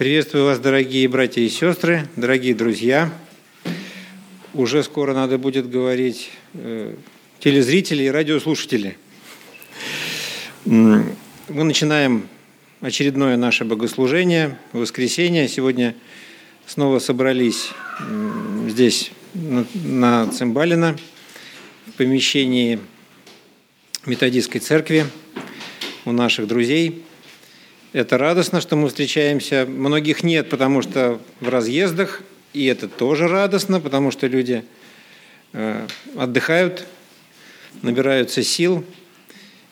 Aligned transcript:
Приветствую 0.00 0.46
вас, 0.46 0.58
дорогие 0.58 1.06
братья 1.08 1.42
и 1.42 1.50
сестры, 1.50 2.08
дорогие 2.16 2.54
друзья. 2.54 3.12
Уже 4.54 4.82
скоро 4.82 5.12
надо 5.12 5.36
будет 5.36 5.68
говорить 5.68 6.30
э, 6.54 6.94
телезрители 7.38 8.04
и 8.04 8.08
радиослушатели. 8.08 8.96
Мы 10.64 11.14
начинаем 11.48 12.26
очередное 12.80 13.36
наше 13.36 13.66
богослужение, 13.66 14.58
воскресенье. 14.72 15.46
Сегодня 15.48 15.94
снова 16.64 16.98
собрались 16.98 17.68
здесь, 18.68 19.12
на, 19.34 19.66
на 19.84 20.28
Цимбалина, 20.28 20.96
в 21.88 21.92
помещении 21.98 22.80
методистской 24.06 24.62
церкви 24.62 25.04
у 26.06 26.12
наших 26.12 26.46
друзей– 26.46 27.04
это 27.92 28.18
радостно, 28.18 28.60
что 28.60 28.76
мы 28.76 28.88
встречаемся. 28.88 29.66
Многих 29.66 30.22
нет, 30.22 30.48
потому 30.48 30.82
что 30.82 31.20
в 31.40 31.48
разъездах, 31.48 32.22
и 32.52 32.66
это 32.66 32.88
тоже 32.88 33.26
радостно, 33.26 33.80
потому 33.80 34.10
что 34.10 34.26
люди 34.26 34.64
э, 35.52 35.86
отдыхают, 36.16 36.86
набираются 37.82 38.42
сил, 38.42 38.84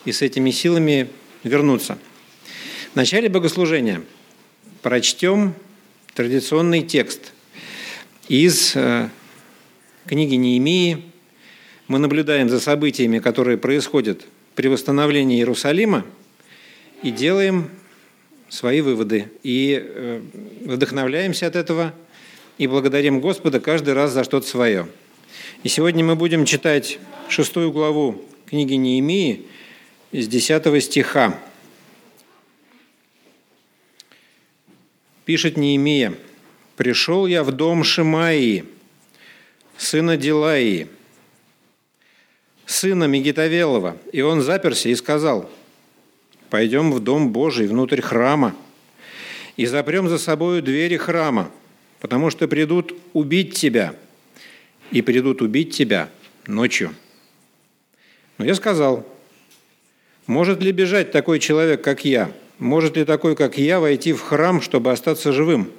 и 0.04 0.12
с 0.12 0.23
этими 0.23 0.50
силами 0.50 1.09
вернутся. 1.45 1.98
В 2.92 2.96
начале 2.96 3.28
богослужения 3.28 4.02
прочтем 4.82 5.54
традиционный 6.14 6.82
текст 6.82 7.32
из 8.28 8.74
э, 8.74 9.09
книги 10.06 10.34
Неемии. 10.34 11.04
Мы 11.87 11.98
наблюдаем 11.98 12.48
за 12.48 12.59
событиями, 12.59 13.20
которые 13.20 13.59
происходят 13.59 14.24
при 14.56 14.66
восстановлении 14.66 15.38
Иерусалима, 15.38 16.04
и 17.02 17.12
делаем 17.12 17.70
свои 18.48 18.80
выводы. 18.80 19.30
И 19.43 19.80
э, 19.83 20.20
вдохновляемся 20.65 21.47
от 21.47 21.57
этого 21.57 21.95
и 22.57 22.66
благодарим 22.66 23.21
Господа 23.21 23.61
каждый 23.61 23.95
раз 23.95 24.13
за 24.13 24.24
что-то 24.24 24.46
свое. 24.46 24.88
И 25.63 25.68
сегодня 25.68 26.05
мы 26.05 26.16
будем 26.16 26.45
читать 26.45 26.99
шестую 27.29 27.73
главу 27.73 28.24
книги 28.46 28.74
Неемии 28.74 29.46
с 30.13 30.27
10 30.27 30.82
стиха. 30.82 31.38
Пишет 35.24 35.57
Неемия, 35.57 36.15
«Пришел 36.77 37.27
я 37.27 37.45
в 37.45 37.52
дом 37.52 37.85
Шимаии, 37.85 38.65
сына 39.77 40.16
Дилаии, 40.16 40.88
сына 42.65 43.05
Мегитавелова, 43.05 43.99
и 44.12 44.23
он 44.23 44.40
заперся 44.40 44.88
и 44.88 44.95
сказал, 44.95 45.51
пойдем 46.51 46.93
в 46.93 47.01
Дом 47.01 47.30
Божий, 47.30 47.66
внутрь 47.66 48.01
храма, 48.01 48.54
и 49.57 49.66
запрем 49.66 50.09
за 50.09 50.18
собою 50.18 50.63
двери 50.63 50.96
храма, 50.96 51.51
потому 52.01 52.30
что 52.30 52.46
придут 52.49 52.95
убить 53.13 53.55
тебя, 53.55 53.95
и 54.90 55.02
придут 55.02 55.43
убить 55.43 55.74
тебя 55.74 56.09
ночью. 56.46 56.95
Но 58.38 58.45
я 58.45 58.55
сказал, 58.55 59.05
может 60.27 60.63
ли 60.63 60.73
бежать 60.73 61.10
такой 61.10 61.40
человек, 61.40 61.82
как 61.82 62.05
я? 62.05 62.30
Может 62.59 62.96
ли 62.96 63.05
такой, 63.05 63.37
как 63.37 63.59
я, 63.59 63.80
войти 63.80 64.12
в 64.12 64.21
храм, 64.21 64.60
чтобы 64.60 64.93
остаться 64.93 65.33
живым? 65.33 65.71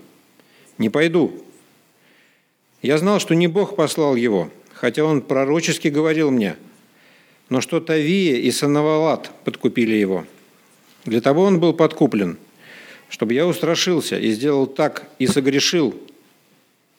Не 0.77 0.89
пойду. 0.89 1.43
Я 2.81 2.97
знал, 2.97 3.19
что 3.19 3.33
не 3.35 3.47
Бог 3.47 3.75
послал 3.75 4.15
его, 4.15 4.49
хотя 4.73 5.03
он 5.03 5.21
пророчески 5.21 5.89
говорил 5.89 6.31
мне, 6.31 6.55
но 7.49 7.61
что 7.61 7.79
Тавия 7.79 8.37
и 8.37 8.51
Санавалат 8.51 9.31
подкупили 9.43 9.95
его– 9.95 10.25
для 11.05 11.21
того 11.21 11.43
он 11.43 11.59
был 11.59 11.73
подкуплен, 11.73 12.37
чтобы 13.09 13.33
я 13.33 13.47
устрашился 13.47 14.17
и 14.17 14.31
сделал 14.31 14.67
так, 14.67 15.07
и 15.17 15.27
согрешил, 15.27 15.99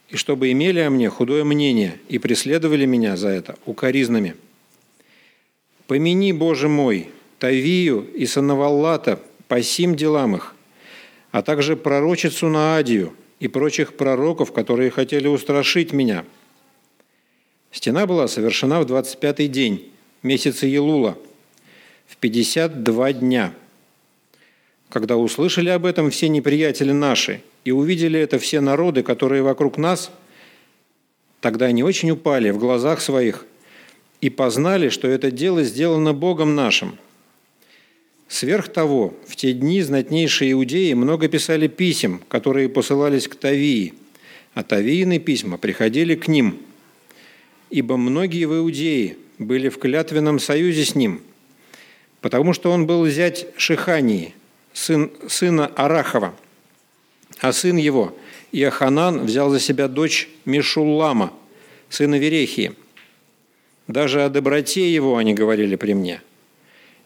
и 0.08 0.16
чтобы 0.16 0.50
имели 0.50 0.80
о 0.80 0.90
мне 0.90 1.08
худое 1.08 1.44
мнение 1.44 1.98
и 2.08 2.18
преследовали 2.18 2.86
меня 2.86 3.16
за 3.16 3.28
это 3.28 3.56
укоризнами. 3.66 4.36
Помяни, 5.86 6.32
Боже 6.32 6.68
мой, 6.68 7.10
Тавию 7.38 8.06
и 8.14 8.26
Санаваллата 8.26 9.20
по 9.48 9.62
сим 9.62 9.94
делам 9.94 10.36
их, 10.36 10.54
а 11.30 11.42
также 11.42 11.76
пророчицу 11.76 12.48
Наадию 12.48 13.12
и 13.38 13.48
прочих 13.48 13.94
пророков, 13.94 14.52
которые 14.52 14.90
хотели 14.90 15.26
устрашить 15.26 15.92
меня. 15.92 16.24
Стена 17.70 18.06
была 18.06 18.28
совершена 18.28 18.80
в 18.80 18.86
25-й 18.86 19.46
день 19.46 19.92
месяца 20.22 20.66
Елула, 20.66 21.16
в 22.08 22.16
52 22.16 23.12
дня– 23.12 23.54
когда 24.90 25.16
услышали 25.16 25.68
об 25.70 25.86
этом 25.86 26.10
все 26.10 26.28
неприятели 26.28 26.92
наши 26.92 27.42
и 27.64 27.70
увидели 27.70 28.18
это 28.18 28.38
все 28.38 28.60
народы, 28.60 29.02
которые 29.02 29.42
вокруг 29.42 29.78
нас, 29.78 30.10
тогда 31.40 31.66
они 31.66 31.82
очень 31.82 32.10
упали 32.10 32.50
в 32.50 32.58
глазах 32.58 33.00
своих 33.00 33.46
и 34.20 34.28
познали, 34.28 34.88
что 34.88 35.08
это 35.08 35.30
дело 35.30 35.62
сделано 35.62 36.12
Богом 36.12 36.54
нашим. 36.54 36.98
Сверх 38.28 38.68
того, 38.68 39.14
в 39.26 39.36
те 39.36 39.52
дни 39.52 39.80
знатнейшие 39.80 40.52
иудеи 40.52 40.92
много 40.92 41.28
писали 41.28 41.68
писем, 41.68 42.20
которые 42.28 42.68
посылались 42.68 43.28
к 43.28 43.36
Тавии, 43.36 43.94
а 44.54 44.62
Тавиины 44.62 45.18
письма 45.18 45.56
приходили 45.56 46.16
к 46.16 46.28
ним, 46.28 46.58
ибо 47.70 47.96
многие 47.96 48.44
в 48.46 48.56
Иудеи 48.56 49.16
были 49.38 49.68
в 49.68 49.78
клятвенном 49.78 50.38
союзе 50.38 50.84
с 50.84 50.94
ним, 50.94 51.22
потому 52.20 52.52
что 52.52 52.70
он 52.72 52.86
был 52.86 53.06
зять 53.06 53.46
Шихании– 53.56 54.34
сын, 54.72 55.10
сына 55.28 55.66
Арахова, 55.66 56.34
а 57.40 57.52
сын 57.52 57.76
его, 57.76 58.16
Иоханан, 58.52 59.24
взял 59.24 59.50
за 59.50 59.60
себя 59.60 59.88
дочь 59.88 60.28
Мишуллама, 60.44 61.32
сына 61.88 62.18
Верехии. 62.18 62.74
Даже 63.86 64.24
о 64.24 64.28
доброте 64.28 64.92
его 64.92 65.16
они 65.16 65.34
говорили 65.34 65.76
при 65.76 65.94
мне, 65.94 66.22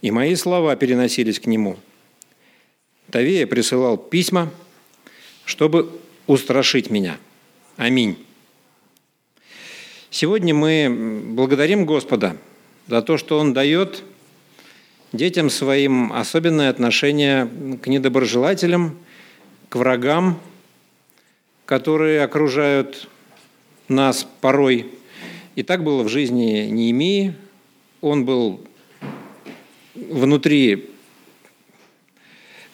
и 0.03 0.11
мои 0.11 0.35
слова 0.35 0.77
переносились 0.77 1.41
к 1.41 1.47
нему. 1.47 1.79
Тавея 3.11 3.47
присылал 3.47 3.97
письма, 3.97 4.51
чтобы 5.45 5.91
устрашить 6.27 6.91
меня. 6.91 7.19
Аминь. 7.77 8.19
Сегодня 10.11 10.55
мы 10.55 11.23
благодарим 11.33 11.87
Господа 11.87 12.37
за 12.87 13.03
то, 13.03 13.17
что 13.17 13.39
Он 13.39 13.53
дает 13.53 14.05
детям 15.15 15.49
своим 15.49 16.13
особенное 16.13 16.71
отношение 16.71 17.49
к 17.81 17.87
недоброжелателям, 17.87 18.99
к 19.69 19.77
врагам, 19.77 20.41
которые 21.67 22.23
окружают 22.23 23.09
нас 23.89 24.27
порой. 24.41 24.87
И 25.55 25.63
так 25.63 25.85
было 25.85 26.03
в 26.03 26.09
жизни 26.09 26.67
Неемии. 26.67 27.35
Он 28.01 28.25
был 28.25 28.61
внутри 29.95 30.91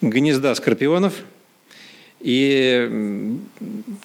гнезда 0.01 0.55
скорпионов, 0.55 1.23
и 2.21 3.39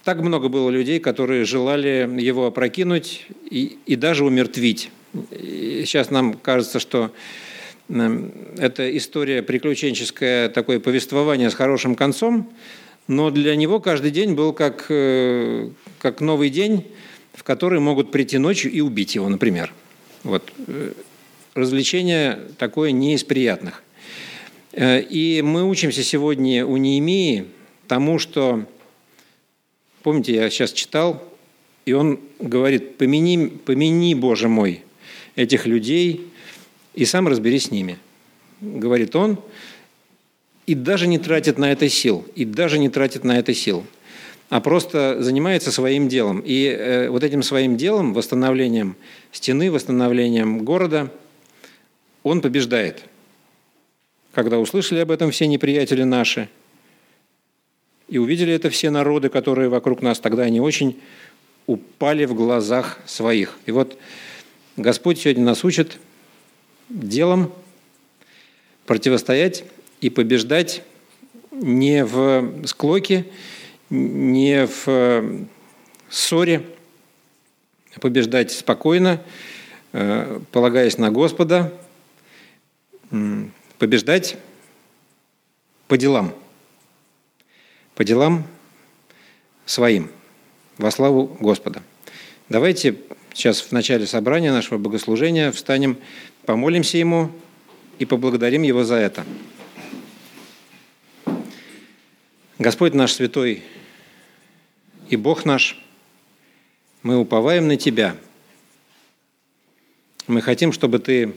так 0.04 0.20
много 0.20 0.50
было 0.50 0.70
людей, 0.70 1.00
которые 1.00 1.46
желали 1.46 2.10
его 2.20 2.48
опрокинуть 2.48 3.28
и, 3.50 3.78
и 3.86 3.96
даже 3.96 4.26
умертвить. 4.26 4.92
И 5.32 5.84
сейчас 5.86 6.12
нам 6.12 6.34
кажется, 6.34 6.80
что 6.80 7.12
это 7.88 8.98
история 8.98 9.44
приключенческая, 9.44 10.50
такое 10.50 10.80
повествование 10.80 11.50
с 11.50 11.54
хорошим 11.54 11.96
концом, 11.96 12.52
но 13.08 13.30
для 13.30 13.56
него 13.56 13.80
каждый 13.80 14.12
день 14.12 14.34
был 14.34 14.54
как, 14.54 14.88
э, 14.90 15.70
как 16.00 16.22
новый 16.22 16.50
день, 16.50 16.86
в 17.34 17.44
который 17.44 17.80
могут 17.80 18.12
прийти 18.12 18.38
ночью 18.38 18.72
и 18.72 18.82
убить 18.82 19.14
его, 19.16 19.30
например. 19.30 19.72
Вот. 20.24 20.52
Э, 20.68 20.94
развлечение 21.54 22.40
такое 22.58 22.92
не 22.92 23.14
из 23.14 23.24
приятных. 23.24 23.84
Э, 24.72 25.00
и 25.00 25.42
мы 25.44 25.64
учимся 25.64 26.04
сегодня 26.04 26.66
у 26.66 26.78
Неемии 26.78 27.46
тому, 27.88 28.18
что, 28.18 28.66
помните, 30.02 30.34
я 30.34 30.50
сейчас 30.50 30.72
читал, 30.72 31.24
и 31.86 31.94
он 31.94 32.20
говорит, 32.40 32.98
помяни, 32.98 33.48
помяни, 33.48 34.16
Боже 34.16 34.50
мой, 34.50 34.82
этих 35.36 35.68
людей, 35.68 36.28
и 36.96 37.06
сам 37.06 37.28
разберись 37.28 37.66
с 37.66 37.72
ними, 37.72 38.00
говорит 38.62 39.16
он, 39.16 39.38
и 40.66 40.74
даже 40.74 41.08
не 41.08 41.20
тратит 41.20 41.58
на 41.58 41.72
это 41.72 41.88
сил, 41.90 42.26
и 42.36 42.46
даже 42.46 42.80
не 42.80 42.90
тратит 42.90 43.24
на 43.24 43.38
это 43.38 43.54
сил, 43.54 43.86
а 44.50 44.62
просто 44.62 45.22
занимается 45.22 45.72
своим 45.72 46.08
делом. 46.08 46.40
И 46.40 46.66
э, 46.66 47.10
вот 47.10 47.24
этим 47.24 47.44
своим 47.44 47.78
делом, 47.78 48.14
восстановлением 48.14 48.96
стены, 49.32 49.72
восстановлением 49.72 50.64
города, 50.64 51.12
он 52.24 52.42
побеждает. 52.42 53.04
Когда 54.34 54.58
услышали 54.58 55.00
об 55.00 55.12
этом 55.12 55.32
все 55.32 55.48
неприятели 55.48 56.04
наши, 56.04 56.50
и 58.08 58.18
увидели 58.18 58.54
это 58.54 58.70
все 58.70 58.90
народы, 58.90 59.30
которые 59.30 59.70
вокруг 59.70 60.02
нас, 60.02 60.20
тогда 60.20 60.44
они 60.44 60.62
очень 60.62 61.00
упали 61.66 62.26
в 62.26 62.36
глазах 62.36 63.00
своих. 63.06 63.58
И 63.66 63.72
вот 63.72 63.98
Господь 64.78 65.20
сегодня 65.20 65.44
нас 65.44 65.64
учит 65.64 65.98
делом 66.90 67.52
противостоять 68.86 69.64
и 70.02 70.10
побеждать 70.10 70.84
не 71.52 72.06
в 72.06 72.66
склоке, 72.66 73.26
не 73.90 74.68
в 74.68 75.48
ссоре, 76.10 76.66
побеждать 78.02 78.52
спокойно, 78.52 79.22
э, 79.94 80.40
полагаясь 80.52 80.98
на 80.98 81.12
Господа, 81.12 81.74
побеждать 83.80 84.38
по 85.88 85.98
делам, 85.98 86.34
по 87.96 88.04
делам 88.04 88.46
своим, 89.66 90.10
во 90.78 90.92
славу 90.92 91.38
Господа. 91.40 91.82
Давайте 92.50 92.98
сейчас 93.34 93.62
в 93.62 93.72
начале 93.72 94.06
собрания 94.08 94.52
нашего 94.52 94.78
богослужения 94.78 95.52
встанем, 95.52 95.98
помолимся 96.46 96.98
Ему 96.98 97.32
и 98.00 98.06
поблагодарим 98.06 98.62
Его 98.62 98.84
за 98.84 98.96
это. 98.96 99.26
Господь 102.58 102.94
наш 102.94 103.12
святой 103.14 103.64
и 105.10 105.18
Бог 105.18 105.46
наш, 105.46 105.82
мы 107.04 107.18
уповаем 107.18 107.68
на 107.68 107.78
Тебя. 107.78 108.16
Мы 110.28 110.42
хотим, 110.42 110.72
чтобы 110.72 111.00
Ты 111.00 111.34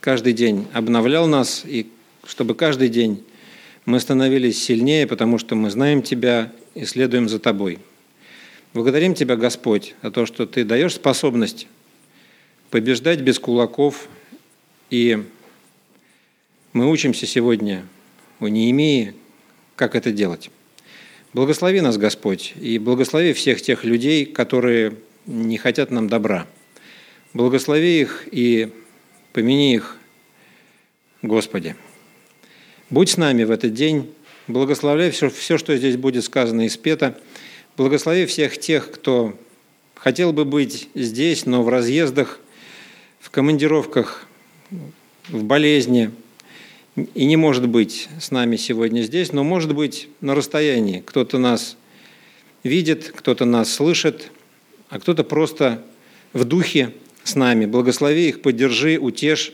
каждый 0.00 0.32
день 0.32 0.66
обновлял 0.72 1.26
нас, 1.26 1.62
и 1.64 1.90
чтобы 2.24 2.54
каждый 2.54 2.88
день 2.88 3.24
мы 3.84 4.00
становились 4.00 4.62
сильнее, 4.62 5.06
потому 5.06 5.38
что 5.38 5.54
мы 5.54 5.70
знаем 5.70 6.02
Тебя 6.02 6.52
и 6.74 6.84
следуем 6.84 7.28
за 7.28 7.38
Тобой. 7.38 7.78
Благодарим 8.72 9.14
Тебя, 9.14 9.36
Господь, 9.36 9.94
за 10.02 10.10
то, 10.10 10.26
что 10.26 10.46
Ты 10.46 10.64
даешь 10.64 10.94
способность 10.94 11.66
побеждать 12.70 13.20
без 13.20 13.38
кулаков, 13.38 14.08
и 14.90 15.24
мы 16.72 16.90
учимся 16.90 17.26
сегодня 17.26 17.84
у 18.40 18.48
Неемии, 18.48 19.14
как 19.76 19.94
это 19.94 20.12
делать. 20.12 20.50
Благослови 21.32 21.80
нас, 21.80 21.96
Господь, 21.96 22.54
и 22.60 22.78
благослови 22.78 23.32
всех 23.32 23.62
тех 23.62 23.84
людей, 23.84 24.26
которые 24.26 24.96
не 25.26 25.58
хотят 25.58 25.90
нам 25.90 26.08
добра. 26.08 26.46
Благослови 27.34 28.00
их 28.00 28.28
и 28.32 28.72
помяни 29.32 29.74
их, 29.74 29.96
Господи. 31.22 31.76
Будь 32.88 33.10
с 33.10 33.16
нами 33.16 33.44
в 33.44 33.52
этот 33.52 33.72
день, 33.72 34.12
благословляй 34.48 35.12
все, 35.12 35.30
все, 35.30 35.56
что 35.56 35.76
здесь 35.76 35.96
будет 35.96 36.24
сказано 36.24 36.62
и 36.66 36.68
спето. 36.68 37.16
Благослови 37.76 38.26
всех 38.26 38.58
тех, 38.58 38.90
кто 38.90 39.38
хотел 39.94 40.32
бы 40.32 40.44
быть 40.44 40.88
здесь, 40.94 41.46
но 41.46 41.62
в 41.62 41.68
разъездах, 41.68 42.40
в 43.20 43.30
командировках, 43.30 44.26
в 45.28 45.44
болезни– 45.44 46.10
и 47.14 47.24
не 47.24 47.36
может 47.36 47.68
быть 47.68 48.08
с 48.18 48.30
нами 48.30 48.56
сегодня 48.56 49.02
здесь, 49.02 49.32
но 49.32 49.44
может 49.44 49.74
быть 49.74 50.08
на 50.20 50.34
расстоянии. 50.34 51.02
Кто-то 51.04 51.38
нас 51.38 51.76
видит, 52.64 53.12
кто-то 53.14 53.44
нас 53.44 53.72
слышит, 53.72 54.30
а 54.88 54.98
кто-то 54.98 55.24
просто 55.24 55.84
в 56.32 56.44
духе 56.44 56.94
с 57.22 57.36
нами. 57.36 57.66
Благослови 57.66 58.28
их, 58.28 58.42
поддержи, 58.42 58.98
утешь, 58.98 59.52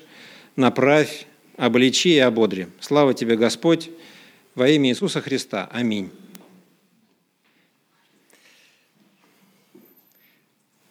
направь, 0.56 1.26
обличи 1.56 2.14
и 2.14 2.19
ободри. 2.19 2.69
Слава 2.80 3.12
тебе, 3.12 3.36
Господь, 3.36 3.90
во 4.54 4.69
имя 4.69 4.90
Иисуса 4.90 5.20
Христа. 5.20 5.69
Аминь. 5.70 6.10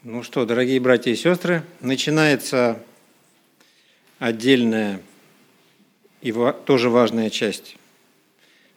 Ну 0.04 0.22
что, 0.22 0.46
дорогие 0.46 0.80
братья 0.80 1.10
и 1.10 1.16
сестры, 1.16 1.64
начинается 1.82 2.84
отдельная 4.20 5.02
и 6.22 6.34
тоже 6.66 6.90
важная 6.90 7.30
часть 7.30 7.78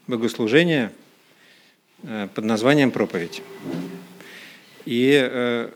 богослужения 0.07 0.93
э, 2.03 2.29
под 2.35 2.45
названием 2.45 2.91
проповедь. 2.91 3.43
И 4.85 5.13
э, 5.13 5.71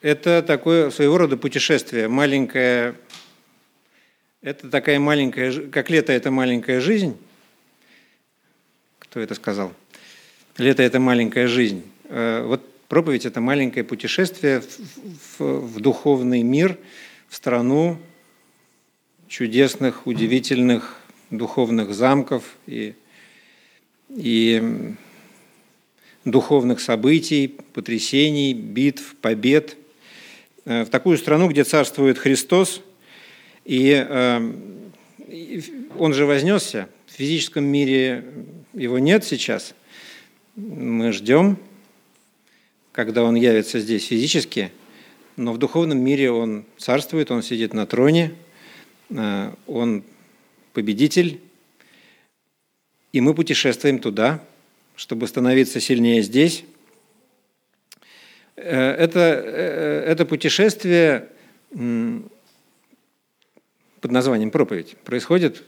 это 0.00 0.42
такое 0.42 0.90
своего 0.90 1.18
рода 1.18 1.36
путешествие, 1.36 2.08
маленькое, 2.08 2.94
это 4.42 4.68
такая 4.70 4.98
маленькая, 4.98 5.68
как 5.68 5.90
лето– 5.90 6.12
это 6.14 6.30
маленькая 6.30 6.80
жизнь. 6.80 7.16
Кто 8.98 9.20
это 9.20 9.34
сказал? 9.34 9.72
Лето– 10.56 10.82
это 10.84 11.00
маленькая 11.00 11.48
жизнь. 11.48 11.82
Э, 12.04 12.42
вот 12.44 12.62
проповедь– 12.88 13.24
это 13.26 13.40
маленькое 13.40 13.84
путешествие 13.84 14.60
в, 14.60 15.38
в, 15.38 15.60
в 15.76 15.80
духовный 15.80 16.42
мир, 16.42 16.78
в 17.28 17.36
страну, 17.36 17.98
чудесных, 19.32 20.06
удивительных 20.06 20.94
духовных 21.30 21.94
замков 21.94 22.54
и, 22.66 22.92
и 24.10 24.92
духовных 26.26 26.80
событий, 26.80 27.48
потрясений, 27.72 28.52
битв, 28.52 29.16
побед. 29.22 29.78
Э, 30.66 30.84
в 30.84 30.90
такую 30.90 31.16
страну, 31.16 31.48
где 31.48 31.64
царствует 31.64 32.18
Христос, 32.18 32.82
и 33.64 34.04
э, 34.06 34.52
он 35.98 36.12
же 36.12 36.26
вознесся. 36.26 36.90
В 37.06 37.12
физическом 37.12 37.64
мире 37.64 38.26
его 38.74 38.98
нет 38.98 39.24
сейчас. 39.24 39.74
Мы 40.56 41.10
ждем, 41.10 41.56
когда 42.92 43.24
он 43.24 43.36
явится 43.36 43.80
здесь 43.80 44.04
физически, 44.04 44.72
но 45.38 45.54
в 45.54 45.58
духовном 45.58 46.00
мире 46.00 46.30
он 46.30 46.66
царствует, 46.76 47.30
он 47.30 47.42
сидит 47.42 47.72
на 47.72 47.86
троне– 47.86 48.34
он 49.66 50.04
победитель, 50.72 51.40
и 53.12 53.20
мы 53.20 53.34
путешествуем 53.34 53.98
туда, 53.98 54.42
чтобы 54.96 55.26
становиться 55.26 55.80
сильнее 55.80 56.22
здесь. 56.22 56.64
Э, 58.56 58.92
это, 58.92 59.18
э, 59.44 60.04
это 60.08 60.24
путешествие 60.26 61.28
под 64.00 64.10
названием 64.10 64.50
проповедь 64.50 64.96
происходит 65.04 65.62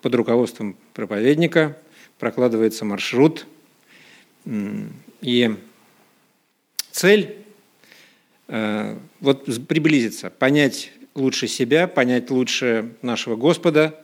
под 0.00 0.14
руководством 0.14 0.76
проповедника, 0.94 1.76
прокладывается 2.18 2.86
маршрут, 2.86 3.46
и 5.20 5.56
цель 6.90 7.36
вот 8.48 9.66
приблизиться, 9.68 10.30
понять 10.30 10.92
лучше 11.14 11.48
себя, 11.48 11.86
понять 11.86 12.30
лучше 12.30 12.90
нашего 13.02 13.36
Господа 13.36 13.98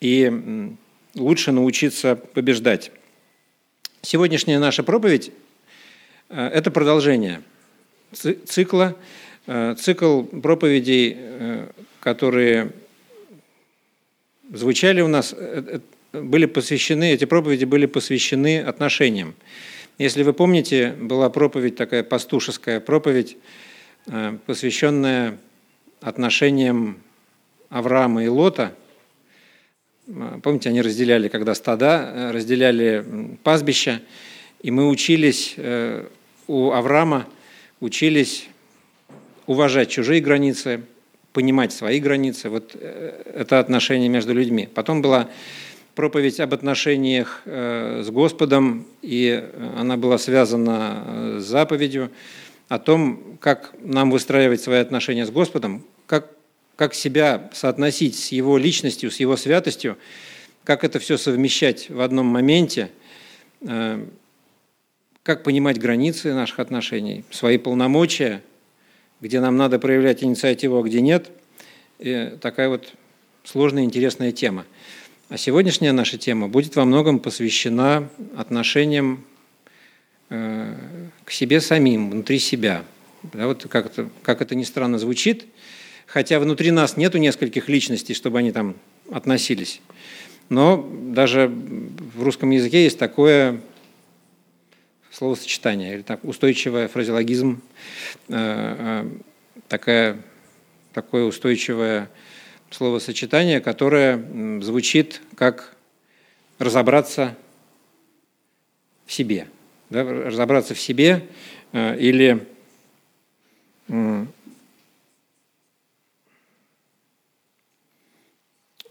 и 0.00 0.72
лучше 1.14 1.52
научиться 1.52 2.16
побеждать. 2.16 2.92
Сегодняшняя 4.02 4.58
наша 4.58 4.82
проповедь 4.82 5.32
э,– 6.28 6.46
это 6.54 6.70
продолжение 6.70 7.42
цикла, 8.12 8.96
э, 9.46 9.74
цикл 9.78 10.22
проповедей, 10.22 11.16
э, 11.16 11.68
которые 12.00 12.72
звучали 14.52 15.00
у 15.00 15.08
нас, 15.08 15.34
были 16.12 16.46
посвящены, 16.46 17.12
эти 17.12 17.24
проповеди 17.26 17.64
были 17.64 17.86
посвящены 17.86 18.62
отношениям. 18.62 19.34
Если 19.98 20.22
вы 20.22 20.32
помните, 20.32 20.94
была 20.98 21.28
проповедь 21.28 21.76
такая 21.76 22.02
пастушеская 22.02 22.80
проповедь, 22.80 23.36
посвященная 24.46 25.38
отношениям 26.00 26.98
Авраама 27.70 28.24
и 28.24 28.28
Лота. 28.28 28.74
Помните, 30.42 30.70
они 30.70 30.80
разделяли, 30.80 31.28
когда 31.28 31.54
стада, 31.54 32.12
э, 32.14 32.30
разделяли 32.30 33.36
пастбища, 33.42 34.00
и 34.62 34.70
мы 34.70 34.88
учились 34.88 35.54
э, 35.58 36.06
у 36.46 36.70
Авраама, 36.70 37.26
учились 37.80 38.48
уважать 39.46 39.90
чужие 39.90 40.22
границы, 40.22 40.80
понимать 41.34 41.72
свои 41.72 42.00
границы. 42.00 42.48
Вот 42.48 42.70
э, 42.74 43.22
это 43.34 43.58
отношение 43.58 44.08
между 44.08 44.32
людьми. 44.32 44.66
Потом 44.74 45.02
была 45.02 45.28
проповедь 45.94 46.40
об 46.40 46.54
отношениях 46.54 47.42
с 47.44 48.08
Господом, 48.08 48.86
и 49.02 49.44
она 49.76 49.96
была 49.96 50.16
связана 50.16 51.40
с 51.40 51.44
заповедью 51.44 52.10
о 52.68 52.78
том, 52.78 53.38
как 53.40 53.74
нам 53.80 54.10
выстраивать 54.10 54.60
свои 54.60 54.78
отношения 54.78 55.26
с 55.26 55.30
Господом, 55.30 55.84
как, 56.06 56.30
как 56.76 56.94
себя 56.94 57.50
соотносить 57.52 58.18
с 58.18 58.28
Его 58.32 58.58
личностью, 58.58 59.10
с 59.10 59.20
Его 59.20 59.36
святостью, 59.36 59.96
как 60.64 60.84
это 60.84 60.98
все 60.98 61.16
совмещать 61.16 61.88
в 61.88 62.00
одном 62.00 62.26
моменте, 62.26 62.90
э, 63.62 64.04
как 65.22 65.42
понимать 65.42 65.78
границы 65.78 66.34
наших 66.34 66.58
отношений, 66.58 67.24
свои 67.30 67.58
полномочия, 67.58 68.42
где 69.20 69.40
нам 69.40 69.56
надо 69.56 69.78
проявлять 69.78 70.22
инициативу, 70.22 70.78
а 70.78 70.82
где 70.82 71.00
нет. 71.00 71.30
И 71.98 72.36
такая 72.40 72.68
вот 72.68 72.92
сложная 73.44 73.84
интересная 73.84 74.32
тема. 74.32 74.64
А 75.30 75.36
сегодняшняя 75.36 75.92
наша 75.92 76.16
тема 76.16 76.48
будет 76.48 76.76
во 76.76 76.84
многом 76.84 77.18
посвящена 77.18 78.08
отношениям 78.36 79.24
к 80.28 81.30
себе 81.30 81.60
самим, 81.60 82.10
внутри 82.10 82.38
себя. 82.38 82.84
Да, 83.22 83.46
вот 83.46 83.66
как 83.68 83.86
это, 83.86 84.08
как 84.22 84.42
это 84.42 84.54
ни 84.54 84.64
странно 84.64 84.98
звучит, 84.98 85.46
хотя 86.06 86.38
внутри 86.38 86.70
нас 86.70 86.96
нету 86.96 87.18
нескольких 87.18 87.68
личностей, 87.68 88.14
чтобы 88.14 88.38
они 88.38 88.52
там 88.52 88.76
относились. 89.10 89.80
Но 90.48 90.88
даже 90.92 91.48
в 91.48 92.22
русском 92.22 92.50
языке 92.50 92.84
есть 92.84 92.98
такое 92.98 93.60
словосочетание, 95.10 95.94
или 95.94 96.02
так, 96.02 96.24
устойчивый 96.24 96.86
фразеологизм, 96.86 97.60
такая, 99.66 100.22
такое 100.92 101.24
устойчивое 101.24 102.08
словосочетание, 102.70 103.60
которое 103.60 104.22
звучит 104.62 105.20
как 105.34 105.74
разобраться 106.58 107.36
в 109.06 109.12
себе. 109.12 109.48
Да, 109.90 110.04
разобраться 110.04 110.74
в 110.74 110.80
себе 110.80 111.26
э, 111.72 111.98
или 111.98 112.46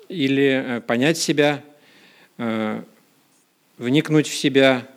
или 0.10 0.78
э, 0.78 0.82
понять 0.82 1.18
себя, 1.18 1.64
э, 2.38 2.82
вникнуть 3.78 4.28
в 4.28 4.34
себя. 4.34 4.88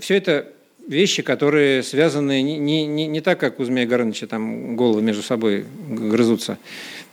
Все 0.00 0.16
это 0.16 0.52
вещи, 0.88 1.22
которые 1.22 1.82
связаны 1.82 2.42
не, 2.42 2.86
не, 2.86 3.06
не 3.06 3.20
так, 3.20 3.38
как 3.38 3.60
у 3.60 3.64
Змея 3.64 3.86
Горыныча, 3.86 4.26
там 4.26 4.76
головы 4.76 5.02
между 5.02 5.22
собой 5.22 5.64
грызутся. 5.88 6.58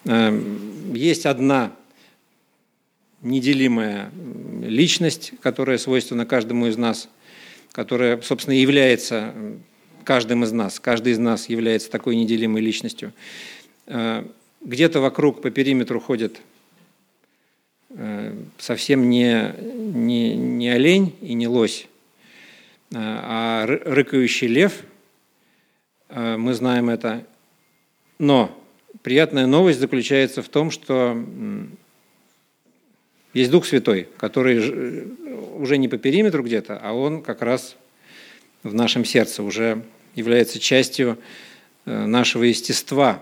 Эм, 0.06 0.94
есть 0.96 1.28
одна 1.28 1.72
неделимая 3.26 4.12
личность, 4.62 5.34
которая 5.42 5.78
свойственна 5.78 6.26
каждому 6.26 6.68
из 6.68 6.78
нас, 6.78 7.10
которая, 7.72 8.22
собственно, 8.22 8.54
является 8.54 9.34
каждым 10.04 10.44
из 10.44 10.52
нас. 10.52 10.80
Каждый 10.80 11.14
из 11.14 11.18
нас 11.18 11.50
является 11.50 11.90
такой 11.90 12.16
неделимой 12.16 12.62
личностью. 12.62 13.12
Э, 13.88 14.24
где-то 14.62 15.00
вокруг 15.02 15.42
по 15.42 15.50
периметру 15.50 16.00
ходит 16.00 16.40
э, 17.90 18.36
совсем 18.60 19.10
не, 19.10 19.54
не, 19.60 20.36
не 20.36 20.70
олень 20.70 21.16
и 21.22 21.34
не 21.34 21.48
лось, 21.48 21.88
а 22.94 23.66
рыкающий 23.66 24.48
лев, 24.48 24.84
э, 26.10 26.38
мы 26.38 26.54
знаем 26.54 26.90
это. 26.90 27.26
Но 28.20 28.56
приятная 29.02 29.48
новость 29.48 29.80
заключается 29.80 30.44
в 30.44 30.50
том, 30.50 30.70
что 30.70 31.18
есть 33.36 33.52
Дух 33.52 33.66
Святой, 33.66 34.08
который 34.18 35.12
уже 35.58 35.78
не 35.78 35.90
по 35.90 35.98
периметру 35.98 36.42
где-то, 36.42 36.80
а 36.82 36.94
он 36.94 37.22
как 37.22 37.42
раз 37.42 37.76
в 38.64 38.74
нашем 38.74 39.04
сердце 39.04 39.44
уже 39.44 39.84
является 40.16 40.58
частью 40.58 41.20
э, 41.86 42.06
нашего 42.06 42.44
естества. 42.44 43.22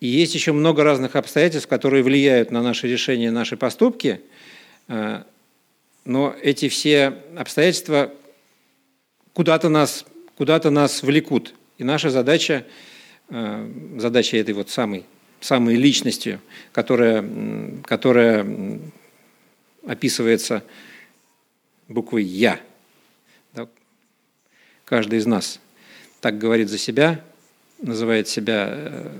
И 0.00 0.06
есть 0.06 0.34
еще 0.34 0.52
много 0.52 0.82
разных 0.82 1.14
обстоятельств, 1.14 1.68
которые 1.68 2.02
влияют 2.02 2.50
на 2.50 2.62
наши 2.62 2.88
решения, 2.88 3.30
наши 3.30 3.58
поступки, 3.58 4.22
э, 4.88 5.24
но 6.06 6.34
эти 6.42 6.70
все 6.70 7.18
обстоятельства 7.36 8.10
куда-то 9.34 9.68
нас, 9.68 10.06
куда-то 10.38 10.70
нас 10.70 11.02
влекут. 11.02 11.54
И 11.76 11.84
наша 11.84 12.08
задача, 12.08 12.64
э, 13.28 13.70
задача 13.98 14.38
этой 14.38 14.54
вот 14.54 14.70
самой, 14.70 15.04
самой 15.40 15.76
личностью, 15.76 16.40
которая, 16.72 17.24
которая 17.84 18.46
описывается 19.86 20.62
буквой 21.88 22.24
«Я». 22.24 22.60
Каждый 24.84 25.20
из 25.20 25.26
нас 25.26 25.60
так 26.20 26.38
говорит 26.38 26.68
за 26.68 26.78
себя, 26.78 27.24
называет 27.80 28.26
себя, 28.26 28.66
э, 28.70 29.10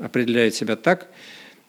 определяет 0.00 0.54
себя 0.54 0.76
так. 0.76 1.08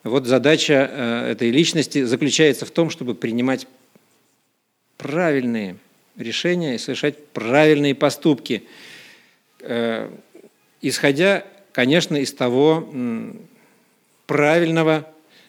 Вот 0.04 0.28
задача 0.28 0.88
э, 0.88 1.32
этой 1.32 1.50
личности 1.50 2.04
заключается 2.04 2.68
в 2.68 2.72
том, 2.72 2.92
чтобы 2.92 3.16
принимать 3.16 3.68
правильные 4.98 5.78
решения 6.16 6.76
и 6.76 6.78
совершать 6.78 7.26
правильные 7.30 7.96
поступки, 7.96 8.66
э, 9.62 10.12
исходя, 10.82 11.44
конечно, 11.72 12.18
из 12.18 12.32
того 12.32 12.88
правильного 14.30 15.08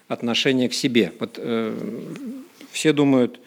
отношения 0.09 0.71
к 0.71 0.73
себе. 0.73 1.13
Вот 1.21 1.35
э, 1.37 1.77
все 2.73 2.95
думают 2.95 3.39